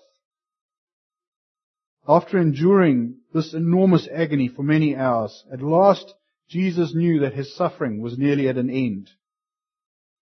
After 2.09 2.39
enduring 2.39 3.17
this 3.35 3.53
enormous 3.53 4.09
agony 4.13 4.49
for 4.49 4.63
many 4.63 4.97
hours, 4.97 5.45
at 5.53 5.61
last 5.61 6.15
Jesus 6.53 6.95
knew 6.95 7.21
that 7.21 7.33
his 7.33 7.57
suffering 7.57 8.03
was 8.03 8.19
nearly 8.19 8.47
at 8.47 8.59
an 8.59 8.69
end. 8.69 9.09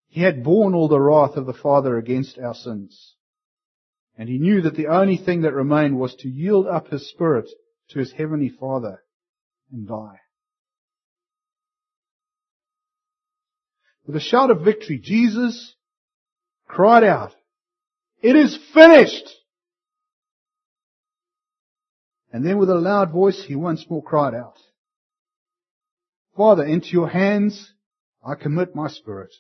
He 0.10 0.22
had 0.22 0.44
borne 0.44 0.74
all 0.74 0.90
the 0.90 1.00
wrath 1.00 1.38
of 1.38 1.46
the 1.46 1.54
Father 1.54 1.98
against 1.98 2.38
our 2.38 2.54
sins. 2.54 3.16
And 4.18 4.28
he 4.28 4.38
knew 4.38 4.62
that 4.64 4.76
the 4.76 4.88
only 4.88 5.16
thing 5.16 5.44
that 5.44 5.54
remained 5.54 5.98
was 5.98 6.14
to 6.16 6.28
yield 6.28 6.68
up 6.68 6.90
his 6.90 7.10
spirit 7.10 7.50
to 7.92 8.00
his 8.00 8.12
heavenly 8.12 8.50
Father 8.50 9.04
and 9.72 9.88
die. 9.88 10.20
With 14.06 14.18
a 14.18 14.22
shout 14.22 14.52
of 14.52 14.66
victory, 14.66 15.00
Jesus 15.02 15.76
cried 16.68 17.06
out, 17.06 17.34
It 18.22 18.36
is 18.36 18.60
finished! 18.74 19.30
And 22.34 22.46
then 22.46 22.58
with 22.58 22.70
a 22.70 22.76
loud 22.76 23.14
voice, 23.14 23.46
he 23.48 23.56
once 23.56 23.86
more 23.90 24.04
cried 24.04 24.34
out, 24.34 24.58
Father, 26.38 26.64
into 26.64 26.90
your 26.90 27.10
hands 27.10 27.74
I 28.24 28.36
commit 28.36 28.76
my 28.76 28.88
spirit. 28.88 29.34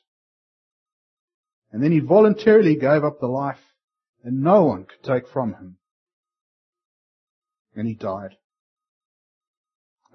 And 1.71 1.83
then 1.83 1.91
he 1.91 1.99
voluntarily 1.99 2.75
gave 2.75 3.03
up 3.03 3.19
the 3.19 3.27
life 3.27 3.59
that 4.23 4.33
no 4.33 4.63
one 4.63 4.85
could 4.85 5.03
take 5.03 5.27
from 5.27 5.53
him. 5.53 5.77
And 7.75 7.87
he 7.87 7.93
died. 7.93 8.35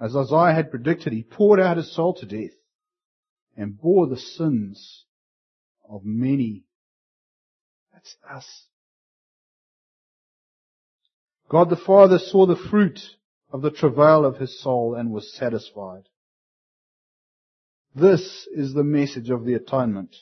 As 0.01 0.15
Isaiah 0.15 0.53
had 0.53 0.71
predicted, 0.71 1.13
he 1.13 1.23
poured 1.23 1.61
out 1.61 1.77
his 1.77 1.95
soul 1.95 2.15
to 2.15 2.25
death 2.25 2.55
and 3.55 3.79
bore 3.79 4.07
the 4.07 4.17
sins 4.17 5.05
of 5.87 6.01
many 6.03 6.65
That's 7.93 8.15
us. 8.29 8.65
God 11.47 11.69
the 11.69 11.77
Father 11.77 12.17
saw 12.17 12.45
the 12.45 12.55
fruit 12.55 12.99
of 13.51 13.61
the 13.61 13.71
travail 13.71 14.25
of 14.25 14.37
his 14.37 14.61
soul 14.61 14.95
and 14.95 15.11
was 15.11 15.31
satisfied. 15.33 16.09
This 17.95 18.47
is 18.51 18.73
the 18.73 18.83
message 18.83 19.29
of 19.29 19.45
the 19.45 19.53
atonement. 19.53 20.15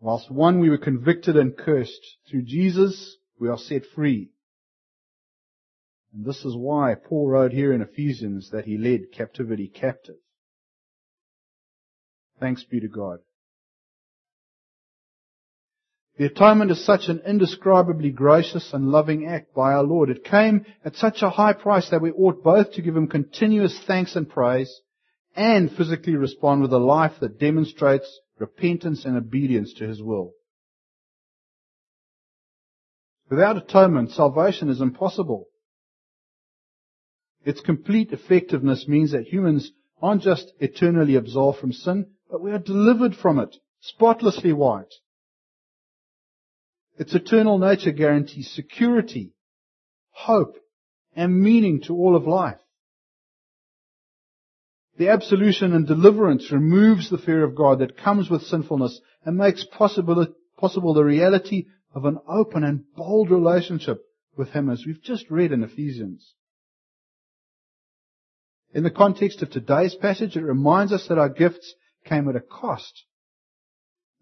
Whilst 0.00 0.30
one 0.30 0.60
we 0.60 0.68
were 0.68 0.78
convicted 0.78 1.36
and 1.36 1.56
cursed, 1.56 2.16
through 2.30 2.42
Jesus 2.42 3.16
we 3.40 3.48
are 3.48 3.56
set 3.56 3.82
free. 3.94 4.30
And 6.12 6.24
this 6.24 6.44
is 6.44 6.54
why 6.54 6.94
Paul 6.94 7.28
wrote 7.28 7.52
here 7.52 7.72
in 7.72 7.80
Ephesians 7.80 8.50
that 8.50 8.66
he 8.66 8.76
led 8.76 9.12
captivity 9.12 9.68
captive. 9.68 10.16
Thanks 12.38 12.64
be 12.64 12.80
to 12.80 12.88
God. 12.88 13.20
The 16.18 16.26
atonement 16.26 16.70
is 16.70 16.84
such 16.84 17.08
an 17.08 17.22
indescribably 17.26 18.10
gracious 18.10 18.72
and 18.72 18.90
loving 18.90 19.26
act 19.26 19.54
by 19.54 19.72
our 19.72 19.84
Lord. 19.84 20.10
It 20.10 20.24
came 20.24 20.66
at 20.84 20.96
such 20.96 21.22
a 21.22 21.30
high 21.30 21.52
price 21.52 21.90
that 21.90 22.02
we 22.02 22.10
ought 22.10 22.42
both 22.42 22.72
to 22.72 22.82
give 22.82 22.96
Him 22.96 23.06
continuous 23.06 23.78
thanks 23.86 24.16
and 24.16 24.28
praise 24.28 24.80
and 25.38 25.70
physically 25.70 26.16
respond 26.16 26.60
with 26.62 26.72
a 26.72 26.78
life 26.78 27.12
that 27.20 27.38
demonstrates 27.38 28.20
repentance 28.40 29.04
and 29.04 29.16
obedience 29.16 29.72
to 29.74 29.86
His 29.86 30.02
will. 30.02 30.32
Without 33.30 33.56
atonement, 33.56 34.10
salvation 34.10 34.68
is 34.68 34.80
impossible. 34.80 35.46
Its 37.44 37.60
complete 37.60 38.10
effectiveness 38.10 38.88
means 38.88 39.12
that 39.12 39.28
humans 39.28 39.70
aren't 40.02 40.22
just 40.22 40.52
eternally 40.58 41.14
absolved 41.14 41.60
from 41.60 41.72
sin, 41.72 42.06
but 42.28 42.42
we 42.42 42.50
are 42.50 42.58
delivered 42.58 43.14
from 43.14 43.38
it, 43.38 43.54
spotlessly 43.80 44.52
white. 44.52 44.92
Its 46.98 47.14
eternal 47.14 47.58
nature 47.58 47.92
guarantees 47.92 48.50
security, 48.50 49.34
hope, 50.10 50.56
and 51.14 51.40
meaning 51.40 51.80
to 51.82 51.94
all 51.94 52.16
of 52.16 52.26
life. 52.26 52.58
The 54.98 55.10
absolution 55.10 55.74
and 55.74 55.86
deliverance 55.86 56.50
removes 56.50 57.08
the 57.08 57.18
fear 57.18 57.44
of 57.44 57.54
God 57.54 57.78
that 57.78 57.96
comes 57.96 58.28
with 58.28 58.42
sinfulness 58.42 59.00
and 59.24 59.36
makes 59.36 59.64
possible, 59.64 60.26
possible 60.56 60.92
the 60.92 61.04
reality 61.04 61.66
of 61.94 62.04
an 62.04 62.18
open 62.28 62.64
and 62.64 62.82
bold 62.96 63.30
relationship 63.30 64.02
with 64.36 64.48
Him 64.48 64.68
as 64.68 64.84
we've 64.84 65.00
just 65.00 65.30
read 65.30 65.52
in 65.52 65.62
Ephesians. 65.62 66.34
In 68.74 68.82
the 68.82 68.90
context 68.90 69.40
of 69.40 69.50
today's 69.50 69.94
passage, 69.94 70.36
it 70.36 70.42
reminds 70.42 70.92
us 70.92 71.06
that 71.06 71.18
our 71.18 71.28
gifts 71.28 71.74
came 72.04 72.28
at 72.28 72.36
a 72.36 72.40
cost 72.40 73.04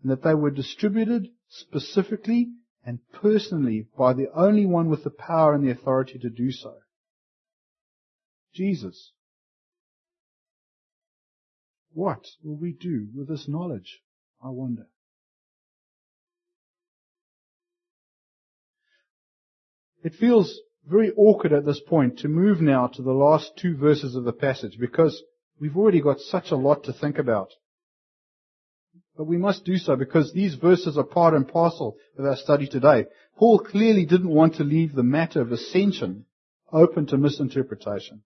and 0.02 0.10
that 0.10 0.22
they 0.22 0.34
were 0.34 0.50
distributed 0.50 1.28
specifically 1.48 2.50
and 2.84 2.98
personally 3.14 3.86
by 3.96 4.12
the 4.12 4.28
only 4.34 4.66
one 4.66 4.90
with 4.90 5.04
the 5.04 5.10
power 5.10 5.54
and 5.54 5.66
the 5.66 5.72
authority 5.72 6.18
to 6.18 6.28
do 6.28 6.52
so. 6.52 6.74
Jesus. 8.54 9.12
What 11.96 12.26
will 12.44 12.58
we 12.58 12.72
do 12.72 13.08
with 13.16 13.26
this 13.26 13.48
knowledge? 13.48 14.02
I 14.44 14.50
wonder. 14.50 14.86
It 20.04 20.12
feels 20.12 20.60
very 20.86 21.10
awkward 21.16 21.54
at 21.54 21.64
this 21.64 21.80
point 21.80 22.18
to 22.18 22.28
move 22.28 22.60
now 22.60 22.88
to 22.88 23.00
the 23.00 23.14
last 23.14 23.52
two 23.56 23.78
verses 23.78 24.14
of 24.14 24.24
the 24.24 24.34
passage 24.34 24.76
because 24.78 25.22
we've 25.58 25.78
already 25.78 26.02
got 26.02 26.20
such 26.20 26.50
a 26.50 26.56
lot 26.56 26.84
to 26.84 26.92
think 26.92 27.16
about. 27.16 27.48
But 29.16 29.24
we 29.24 29.38
must 29.38 29.64
do 29.64 29.78
so 29.78 29.96
because 29.96 30.34
these 30.34 30.54
verses 30.54 30.98
are 30.98 31.02
part 31.02 31.32
and 31.32 31.48
parcel 31.48 31.96
of 32.18 32.26
our 32.26 32.36
study 32.36 32.68
today. 32.68 33.06
Paul 33.38 33.60
clearly 33.60 34.04
didn't 34.04 34.28
want 34.28 34.56
to 34.56 34.64
leave 34.64 34.94
the 34.94 35.02
matter 35.02 35.40
of 35.40 35.50
ascension 35.50 36.26
open 36.70 37.06
to 37.06 37.16
misinterpretation. 37.16 38.20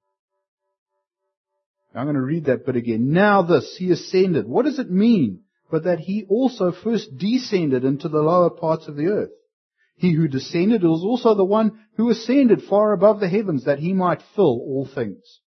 I'm 1.95 2.05
going 2.05 2.15
to 2.15 2.23
read 2.23 2.45
that 2.45 2.65
bit 2.65 2.77
again. 2.77 3.13
Now 3.13 3.43
this, 3.43 3.77
he 3.79 3.91
ascended. 3.91 4.47
What 4.47 4.65
does 4.65 4.79
it 4.79 4.91
mean? 4.91 5.43
But 5.71 5.85
that 5.85 6.01
he 6.01 6.25
also 6.29 6.73
first 6.73 7.17
descended 7.17 7.85
into 7.85 8.09
the 8.09 8.23
lower 8.23 8.51
parts 8.51 8.87
of 8.89 8.97
the 8.97 9.07
earth. 9.07 9.31
He 9.97 10.15
who 10.15 10.29
descended 10.29 10.83
was 10.83 11.03
also 11.03 11.35
the 11.35 11.45
one 11.45 11.79
who 11.97 12.11
ascended 12.11 12.63
far 12.63 12.93
above 12.93 13.21
the 13.21 13.29
heavens 13.29 13.65
that 13.65 13.81
he 13.81 13.93
might 13.93 14.23
fill 14.35 14.45
all 14.45 14.89
things. 14.93 15.41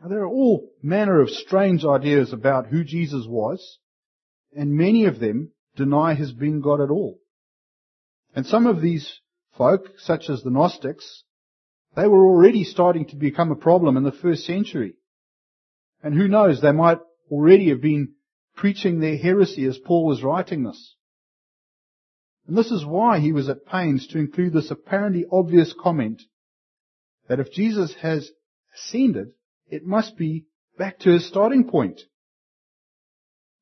Now, 0.00 0.08
there 0.08 0.20
are 0.20 0.28
all 0.28 0.70
manner 0.82 1.20
of 1.20 1.30
strange 1.30 1.84
ideas 1.84 2.32
about 2.32 2.68
who 2.68 2.84
Jesus 2.84 3.26
was, 3.28 3.78
and 4.54 4.72
many 4.72 5.04
of 5.06 5.18
them 5.20 5.52
deny 5.76 6.14
his 6.14 6.32
being 6.32 6.60
God 6.60 6.80
at 6.80 6.90
all. 6.90 7.18
And 8.34 8.46
some 8.46 8.66
of 8.66 8.80
these 8.80 9.20
folk, 9.58 9.98
such 9.98 10.30
as 10.30 10.42
the 10.42 10.50
Gnostics, 10.50 11.24
they 11.96 12.06
were 12.06 12.24
already 12.24 12.64
starting 12.64 13.06
to 13.06 13.16
become 13.16 13.50
a 13.50 13.56
problem 13.56 13.96
in 13.96 14.04
the 14.04 14.12
first 14.12 14.44
century. 14.44 14.94
And 16.02 16.14
who 16.14 16.28
knows, 16.28 16.60
they 16.60 16.72
might 16.72 16.98
already 17.30 17.68
have 17.70 17.80
been 17.80 18.14
preaching 18.56 19.00
their 19.00 19.16
heresy 19.16 19.64
as 19.64 19.78
Paul 19.78 20.06
was 20.06 20.22
writing 20.22 20.64
this. 20.64 20.94
And 22.46 22.56
this 22.56 22.70
is 22.70 22.84
why 22.84 23.20
he 23.20 23.32
was 23.32 23.48
at 23.48 23.66
pains 23.66 24.06
to 24.08 24.18
include 24.18 24.52
this 24.52 24.70
apparently 24.70 25.24
obvious 25.30 25.74
comment 25.78 26.22
that 27.28 27.40
if 27.40 27.52
Jesus 27.52 27.94
has 28.02 28.30
ascended, 28.74 29.28
it 29.68 29.86
must 29.86 30.16
be 30.16 30.46
back 30.76 30.98
to 31.00 31.10
his 31.10 31.28
starting 31.28 31.68
point. 31.68 32.00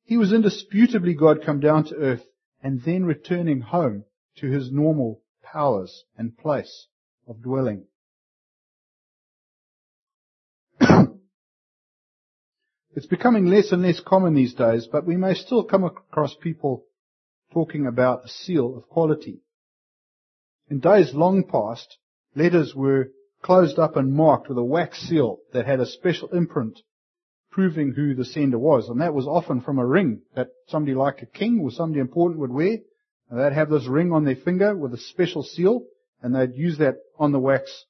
He 0.05 0.17
was 0.17 0.33
indisputably 0.33 1.15
God 1.15 1.45
come 1.45 1.61
down 1.61 1.85
to 1.85 1.97
earth 1.97 2.25
and 2.63 2.83
then 2.83 3.05
returning 3.05 3.61
home 3.61 4.05
to 4.39 4.47
his 4.51 4.73
normal 4.73 5.21
powers 5.43 6.05
and 6.17 6.37
place 6.37 6.87
of 7.27 7.43
dwelling. 7.43 7.85
It's 12.99 13.07
becoming 13.07 13.47
less 13.47 13.71
and 13.71 13.83
less 13.83 14.01
common 14.01 14.35
these 14.35 14.55
days, 14.55 14.89
but 14.91 15.07
we 15.07 15.17
may 15.17 15.33
still 15.33 15.63
come 15.63 15.85
across 15.85 16.35
people 16.35 16.85
talking 17.53 17.87
about 17.87 18.25
a 18.25 18.29
seal 18.29 18.77
of 18.77 18.89
quality. 18.89 19.39
In 20.69 20.81
days 20.81 21.15
long 21.15 21.45
past, 21.45 21.97
letters 22.35 22.75
were 22.75 23.11
closed 23.41 23.79
up 23.79 23.95
and 23.95 24.13
marked 24.13 24.49
with 24.49 24.59
a 24.59 24.65
wax 24.65 24.99
seal 24.99 25.39
that 25.53 25.65
had 25.65 25.79
a 25.79 25.87
special 25.87 26.29
imprint 26.31 26.81
proving 27.53 27.93
who 27.93 28.17
the 28.17 28.25
sender 28.25 28.59
was. 28.59 28.89
And 28.89 29.01
that 29.01 29.15
was 29.15 29.29
often 29.29 29.61
from 29.61 29.79
a 29.79 29.87
ring 29.87 30.23
that 30.35 30.49
somebody 30.67 30.97
like 30.97 31.23
a 31.23 31.27
king 31.27 31.61
or 31.63 31.71
somebody 31.71 32.01
important 32.01 32.41
would 32.41 32.51
wear. 32.51 32.79
And 33.31 33.39
they'd 33.39 33.53
have 33.53 33.71
this 33.71 33.87
ring 33.87 34.11
on 34.11 34.25
their 34.25 34.35
finger 34.35 34.77
with 34.77 34.93
a 34.93 34.99
special 34.99 35.45
seal 35.45 35.85
and 36.21 36.35
they'd 36.35 36.57
use 36.57 36.79
that 36.79 36.97
on 37.17 37.31
the 37.31 37.39
wax 37.39 37.85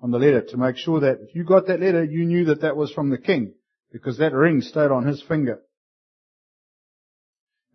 on 0.00 0.12
the 0.12 0.18
letter 0.20 0.42
to 0.42 0.56
make 0.56 0.76
sure 0.76 1.00
that 1.00 1.18
if 1.20 1.34
you 1.34 1.42
got 1.42 1.66
that 1.66 1.80
letter, 1.80 2.04
you 2.04 2.24
knew 2.24 2.44
that 2.44 2.60
that 2.60 2.76
was 2.76 2.92
from 2.92 3.10
the 3.10 3.18
king 3.18 3.55
because 3.96 4.18
that 4.18 4.34
ring 4.34 4.60
stayed 4.60 4.90
on 4.90 5.06
his 5.06 5.22
finger. 5.22 5.58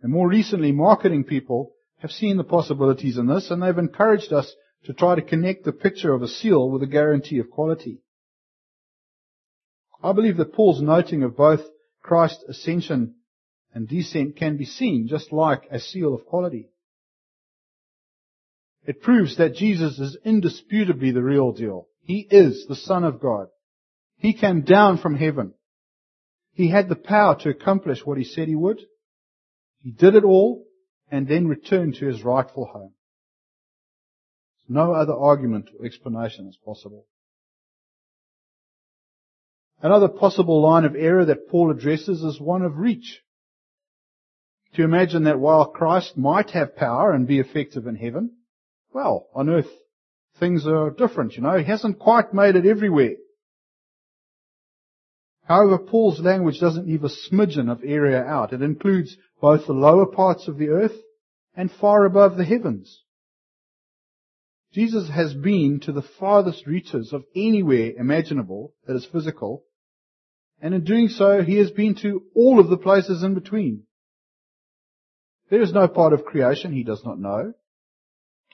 And 0.02 0.12
more 0.12 0.28
recently, 0.28 0.70
marketing 0.70 1.24
people 1.24 1.72
have 1.98 2.12
seen 2.12 2.36
the 2.36 2.44
possibilities 2.44 3.18
in 3.18 3.26
this 3.26 3.50
and 3.50 3.60
they've 3.60 3.76
encouraged 3.76 4.32
us 4.32 4.54
to 4.84 4.92
try 4.92 5.16
to 5.16 5.22
connect 5.22 5.64
the 5.64 5.72
picture 5.72 6.14
of 6.14 6.22
a 6.22 6.28
seal 6.28 6.70
with 6.70 6.80
a 6.84 6.86
guarantee 6.86 7.38
of 7.38 7.50
quality. 7.50 8.02
I 10.00 10.12
believe 10.12 10.36
that 10.36 10.52
Paul's 10.52 10.80
noting 10.80 11.24
of 11.24 11.36
both 11.36 11.60
Christ's 12.02 12.44
ascension 12.48 13.16
and 13.74 13.88
descent 13.88 14.36
can 14.36 14.56
be 14.56 14.64
seen 14.64 15.08
just 15.08 15.32
like 15.32 15.64
a 15.72 15.80
seal 15.80 16.14
of 16.14 16.24
quality. 16.26 16.68
It 18.84 19.02
proves 19.02 19.38
that 19.38 19.56
Jesus 19.56 19.98
is 19.98 20.16
indisputably 20.24 21.10
the 21.10 21.22
real 21.22 21.50
deal. 21.50 21.88
He 22.02 22.28
is 22.30 22.66
the 22.68 22.76
Son 22.76 23.02
of 23.02 23.20
God. 23.20 23.48
He 24.18 24.34
came 24.34 24.62
down 24.62 24.98
from 24.98 25.16
heaven. 25.16 25.54
He 26.52 26.68
had 26.68 26.88
the 26.88 26.96
power 26.96 27.36
to 27.40 27.50
accomplish 27.50 28.04
what 28.04 28.18
he 28.18 28.24
said 28.24 28.48
he 28.48 28.54
would. 28.54 28.80
He 29.82 29.90
did 29.90 30.14
it 30.14 30.24
all 30.24 30.64
and 31.10 31.26
then 31.26 31.48
returned 31.48 31.94
to 31.96 32.06
his 32.06 32.22
rightful 32.22 32.66
home. 32.66 32.94
No 34.68 34.92
other 34.92 35.14
argument 35.14 35.70
or 35.78 35.86
explanation 35.86 36.46
is 36.48 36.58
possible. 36.64 37.06
Another 39.82 40.08
possible 40.08 40.62
line 40.62 40.84
of 40.84 40.94
error 40.94 41.24
that 41.24 41.48
Paul 41.48 41.70
addresses 41.70 42.22
is 42.22 42.40
one 42.40 42.62
of 42.62 42.78
reach. 42.78 43.20
To 44.74 44.84
imagine 44.84 45.24
that 45.24 45.40
while 45.40 45.66
Christ 45.66 46.16
might 46.16 46.50
have 46.50 46.76
power 46.76 47.12
and 47.12 47.26
be 47.26 47.40
effective 47.40 47.86
in 47.86 47.96
heaven, 47.96 48.36
well, 48.94 49.28
on 49.34 49.50
earth 49.50 49.70
things 50.38 50.66
are 50.66 50.90
different, 50.90 51.34
you 51.34 51.42
know. 51.42 51.58
He 51.58 51.64
hasn't 51.64 51.98
quite 51.98 52.32
made 52.32 52.56
it 52.56 52.64
everywhere. 52.64 53.16
However, 55.44 55.78
Paul's 55.78 56.20
language 56.20 56.60
doesn't 56.60 56.86
leave 56.86 57.04
a 57.04 57.08
smidgen 57.08 57.70
of 57.70 57.82
area 57.84 58.22
out. 58.22 58.52
It 58.52 58.62
includes 58.62 59.16
both 59.40 59.66
the 59.66 59.72
lower 59.72 60.06
parts 60.06 60.48
of 60.48 60.56
the 60.56 60.68
earth 60.68 60.96
and 61.54 61.70
far 61.70 62.04
above 62.04 62.36
the 62.36 62.44
heavens. 62.44 63.02
Jesus 64.72 65.10
has 65.10 65.34
been 65.34 65.80
to 65.80 65.92
the 65.92 66.02
farthest 66.02 66.66
reaches 66.66 67.12
of 67.12 67.24
anywhere 67.36 67.92
imaginable 67.98 68.72
that 68.86 68.96
is 68.96 69.04
physical, 69.04 69.64
and 70.62 70.74
in 70.74 70.84
doing 70.84 71.08
so, 71.08 71.42
he 71.42 71.56
has 71.56 71.70
been 71.70 71.96
to 71.96 72.22
all 72.34 72.58
of 72.58 72.68
the 72.68 72.78
places 72.78 73.22
in 73.22 73.34
between. 73.34 73.82
There 75.50 75.60
is 75.60 75.72
no 75.72 75.88
part 75.88 76.14
of 76.14 76.24
creation 76.24 76.72
he 76.72 76.84
does 76.84 77.04
not 77.04 77.18
know, 77.18 77.52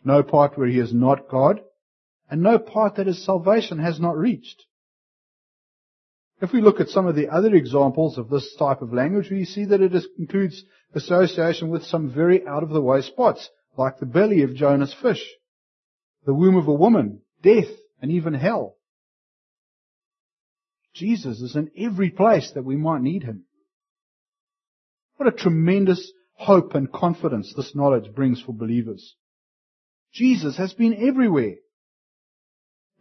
no 0.02 0.22
part 0.22 0.58
where 0.58 0.66
he 0.66 0.80
is 0.80 0.92
not 0.92 1.28
God, 1.28 1.60
and 2.30 2.42
no 2.42 2.58
part 2.58 2.96
that 2.96 3.06
his 3.06 3.24
salvation 3.24 3.78
has 3.78 4.00
not 4.00 4.16
reached. 4.16 4.64
If 6.40 6.52
we 6.52 6.60
look 6.60 6.80
at 6.80 6.88
some 6.88 7.06
of 7.06 7.16
the 7.16 7.28
other 7.28 7.54
examples 7.54 8.16
of 8.16 8.28
this 8.28 8.54
type 8.58 8.80
of 8.80 8.92
language, 8.92 9.30
we 9.30 9.44
see 9.44 9.64
that 9.66 9.80
it 9.80 9.94
is, 9.94 10.06
includes 10.18 10.64
association 10.94 11.68
with 11.68 11.84
some 11.84 12.12
very 12.12 12.46
out 12.46 12.62
of 12.62 12.70
the 12.70 12.80
way 12.80 13.02
spots, 13.02 13.50
like 13.76 13.98
the 13.98 14.06
belly 14.06 14.42
of 14.42 14.54
Jonah's 14.54 14.94
fish, 15.02 15.24
the 16.26 16.34
womb 16.34 16.56
of 16.56 16.68
a 16.68 16.74
woman, 16.74 17.22
death, 17.42 17.68
and 18.00 18.12
even 18.12 18.34
hell. 18.34 18.76
Jesus 20.94 21.40
is 21.40 21.56
in 21.56 21.70
every 21.76 22.10
place 22.10 22.52
that 22.54 22.64
we 22.64 22.76
might 22.76 23.02
need 23.02 23.24
him. 23.24 23.44
What 25.16 25.28
a 25.28 25.36
tremendous 25.36 26.12
hope 26.34 26.74
and 26.74 26.90
confidence 26.92 27.52
this 27.56 27.74
knowledge 27.74 28.14
brings 28.14 28.40
for 28.40 28.52
believers. 28.52 29.16
Jesus 30.12 30.56
has 30.56 30.72
been 30.72 31.08
everywhere. 31.08 31.56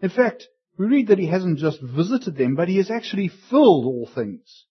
In 0.01 0.09
fact, 0.09 0.47
we 0.77 0.85
read 0.85 1.07
that 1.07 1.19
he 1.19 1.27
hasn't 1.27 1.59
just 1.59 1.81
visited 1.81 2.37
them, 2.37 2.55
but 2.55 2.67
he 2.67 2.77
has 2.77 2.91
actually 2.91 3.29
filled 3.49 3.85
all 3.85 4.09
things. 4.13 4.65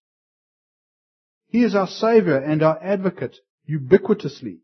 He 1.49 1.65
is 1.65 1.75
our 1.75 1.87
Savior 1.87 2.37
and 2.37 2.63
our 2.63 2.83
advocate 2.83 3.39
ubiquitously. 3.69 4.59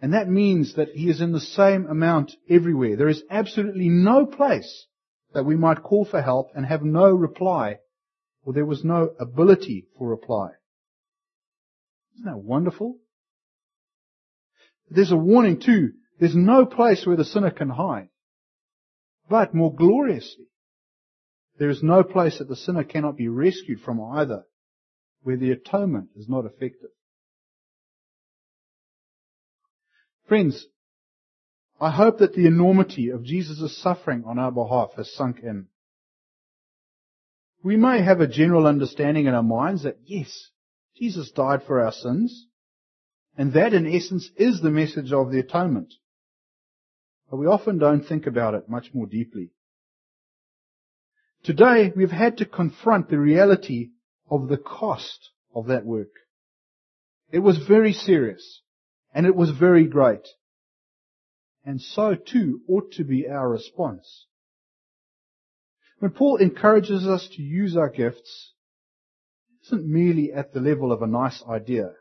And 0.00 0.12
that 0.12 0.28
means 0.28 0.74
that 0.74 0.90
he 0.90 1.08
is 1.08 1.20
in 1.20 1.32
the 1.32 1.40
same 1.40 1.86
amount 1.86 2.32
everywhere. 2.48 2.96
There 2.96 3.08
is 3.08 3.22
absolutely 3.30 3.88
no 3.88 4.26
place 4.26 4.86
that 5.32 5.44
we 5.44 5.56
might 5.56 5.82
call 5.82 6.04
for 6.04 6.22
help 6.22 6.50
and 6.54 6.66
have 6.66 6.82
no 6.82 7.10
reply, 7.10 7.78
or 8.44 8.52
there 8.52 8.66
was 8.66 8.84
no 8.84 9.10
ability 9.18 9.86
for 9.98 10.08
reply. 10.08 10.50
Isn't 12.14 12.26
that 12.26 12.38
wonderful? 12.38 12.98
There's 14.88 15.10
a 15.10 15.16
warning 15.16 15.60
too. 15.60 15.92
There's 16.20 16.36
no 16.36 16.66
place 16.66 17.06
where 17.06 17.16
the 17.16 17.24
sinner 17.24 17.50
can 17.50 17.70
hide. 17.70 18.08
But 19.28 19.54
more 19.54 19.74
gloriously, 19.74 20.46
there 21.58 21.70
is 21.70 21.82
no 21.82 22.02
place 22.02 22.38
that 22.38 22.48
the 22.48 22.56
sinner 22.56 22.84
cannot 22.84 23.16
be 23.16 23.28
rescued 23.28 23.80
from 23.80 24.00
either, 24.00 24.44
where 25.22 25.36
the 25.36 25.52
atonement 25.52 26.10
is 26.16 26.28
not 26.28 26.44
effective. 26.44 26.90
Friends, 30.26 30.66
I 31.80 31.90
hope 31.90 32.18
that 32.18 32.34
the 32.34 32.46
enormity 32.46 33.10
of 33.10 33.24
Jesus' 33.24 33.76
suffering 33.76 34.24
on 34.26 34.38
our 34.38 34.52
behalf 34.52 34.92
has 34.96 35.12
sunk 35.12 35.40
in. 35.42 35.66
We 37.62 37.76
may 37.76 38.02
have 38.02 38.20
a 38.20 38.26
general 38.26 38.66
understanding 38.66 39.26
in 39.26 39.34
our 39.34 39.42
minds 39.42 39.82
that 39.84 39.98
yes, 40.04 40.50
Jesus 40.96 41.30
died 41.30 41.62
for 41.66 41.80
our 41.80 41.92
sins, 41.92 42.46
and 43.36 43.52
that 43.54 43.74
in 43.74 43.86
essence 43.86 44.30
is 44.36 44.60
the 44.60 44.70
message 44.70 45.12
of 45.12 45.30
the 45.30 45.40
atonement. 45.40 45.92
But 47.34 47.40
we 47.40 47.46
often 47.46 47.78
don't 47.78 48.06
think 48.06 48.28
about 48.28 48.54
it 48.54 48.68
much 48.68 48.94
more 48.94 49.06
deeply. 49.06 49.50
Today, 51.42 51.92
we've 51.96 52.12
had 52.12 52.36
to 52.36 52.46
confront 52.46 53.10
the 53.10 53.18
reality 53.18 53.90
of 54.30 54.46
the 54.46 54.56
cost 54.56 55.30
of 55.52 55.66
that 55.66 55.84
work. 55.84 56.12
It 57.32 57.40
was 57.40 57.58
very 57.58 57.92
serious, 57.92 58.62
and 59.12 59.26
it 59.26 59.34
was 59.34 59.50
very 59.50 59.88
great. 59.88 60.28
And 61.64 61.82
so 61.82 62.14
too 62.14 62.60
ought 62.68 62.92
to 62.92 63.02
be 63.02 63.28
our 63.28 63.48
response. 63.48 64.26
When 65.98 66.12
Paul 66.12 66.36
encourages 66.36 67.04
us 67.04 67.28
to 67.32 67.42
use 67.42 67.76
our 67.76 67.90
gifts, 67.90 68.52
it 69.50 69.66
isn't 69.66 69.92
merely 69.92 70.32
at 70.32 70.52
the 70.52 70.60
level 70.60 70.92
of 70.92 71.02
a 71.02 71.08
nice 71.08 71.42
idea. 71.50 71.94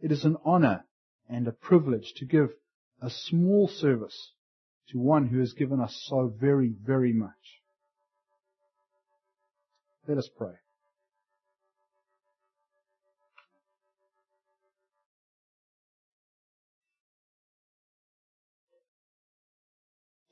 It 0.00 0.10
is 0.10 0.24
an 0.24 0.38
honor 0.42 0.86
and 1.28 1.46
a 1.46 1.52
privilege 1.52 2.14
to 2.16 2.24
give 2.24 2.48
a 3.00 3.10
small 3.10 3.68
service 3.68 4.32
to 4.90 4.98
one 4.98 5.28
who 5.28 5.38
has 5.38 5.52
given 5.52 5.80
us 5.80 6.04
so 6.08 6.32
very, 6.40 6.74
very 6.84 7.12
much. 7.12 7.30
Let 10.06 10.18
us 10.18 10.28
pray. 10.36 10.54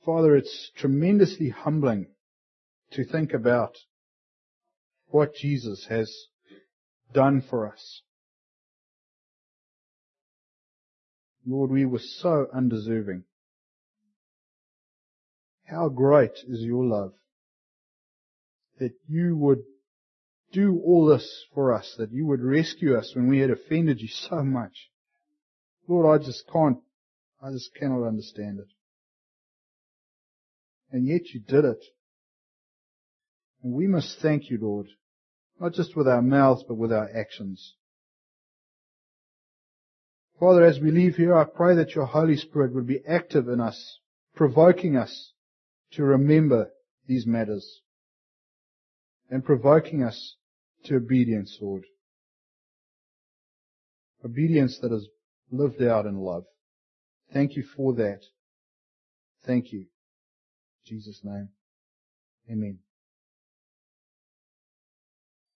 Father, 0.05 0.35
it's 0.35 0.71
tremendously 0.75 1.49
humbling 1.49 2.07
to 2.91 3.05
think 3.05 3.33
about 3.33 3.77
what 5.07 5.35
Jesus 5.35 5.85
has 5.89 6.11
done 7.13 7.41
for 7.47 7.71
us. 7.71 8.01
Lord, 11.49 11.71
we 11.71 11.85
were 11.85 11.99
so 11.99 12.47
undeserving. 12.53 13.23
How 15.65 15.89
great 15.89 16.31
is 16.47 16.61
your 16.61 16.85
love 16.85 17.13
that 18.79 18.93
you 19.07 19.35
would 19.35 19.63
do 20.51 20.81
all 20.85 21.05
this 21.07 21.45
for 21.53 21.73
us, 21.73 21.95
that 21.97 22.11
you 22.11 22.25
would 22.25 22.41
rescue 22.41 22.95
us 22.95 23.13
when 23.15 23.27
we 23.27 23.39
had 23.39 23.49
offended 23.49 23.99
you 23.99 24.07
so 24.07 24.43
much. 24.43 24.89
Lord, 25.87 26.21
I 26.21 26.23
just 26.23 26.43
can't, 26.51 26.77
I 27.41 27.51
just 27.51 27.73
cannot 27.75 28.07
understand 28.07 28.59
it. 28.59 28.67
And 30.91 31.05
yet 31.05 31.33
you 31.33 31.39
did 31.39 31.65
it. 31.65 31.83
And 33.63 33.73
we 33.73 33.87
must 33.87 34.19
thank 34.21 34.49
you, 34.49 34.57
Lord, 34.61 34.87
not 35.59 35.73
just 35.73 35.95
with 35.95 36.07
our 36.07 36.21
mouths, 36.21 36.63
but 36.67 36.75
with 36.75 36.93
our 36.93 37.09
actions. 37.13 37.75
Father, 40.39 40.63
as 40.63 40.79
we 40.79 40.91
leave 40.91 41.15
here, 41.15 41.35
I 41.35 41.43
pray 41.43 41.75
that 41.75 41.95
your 41.95 42.05
Holy 42.05 42.37
Spirit 42.37 42.73
would 42.73 42.87
be 42.87 43.01
active 43.07 43.49
in 43.49 43.59
us, 43.59 43.99
provoking 44.35 44.95
us 44.95 45.33
to 45.91 46.03
remember 46.03 46.69
these 47.07 47.25
matters 47.25 47.81
and 49.29 49.43
provoking 49.43 50.01
us 50.01 50.35
to 50.85 50.95
obedience, 50.95 51.57
Lord. 51.61 51.83
Obedience 54.23 54.79
that 54.81 54.93
is 54.93 55.07
lived 55.51 55.81
out 55.81 56.05
in 56.05 56.17
love. 56.17 56.45
Thank 57.33 57.55
you 57.55 57.63
for 57.75 57.93
that. 57.95 58.21
Thank 59.45 59.73
you. 59.73 59.79
In 59.79 59.87
Jesus' 60.85 61.21
name. 61.23 61.49
Amen. 62.49 62.79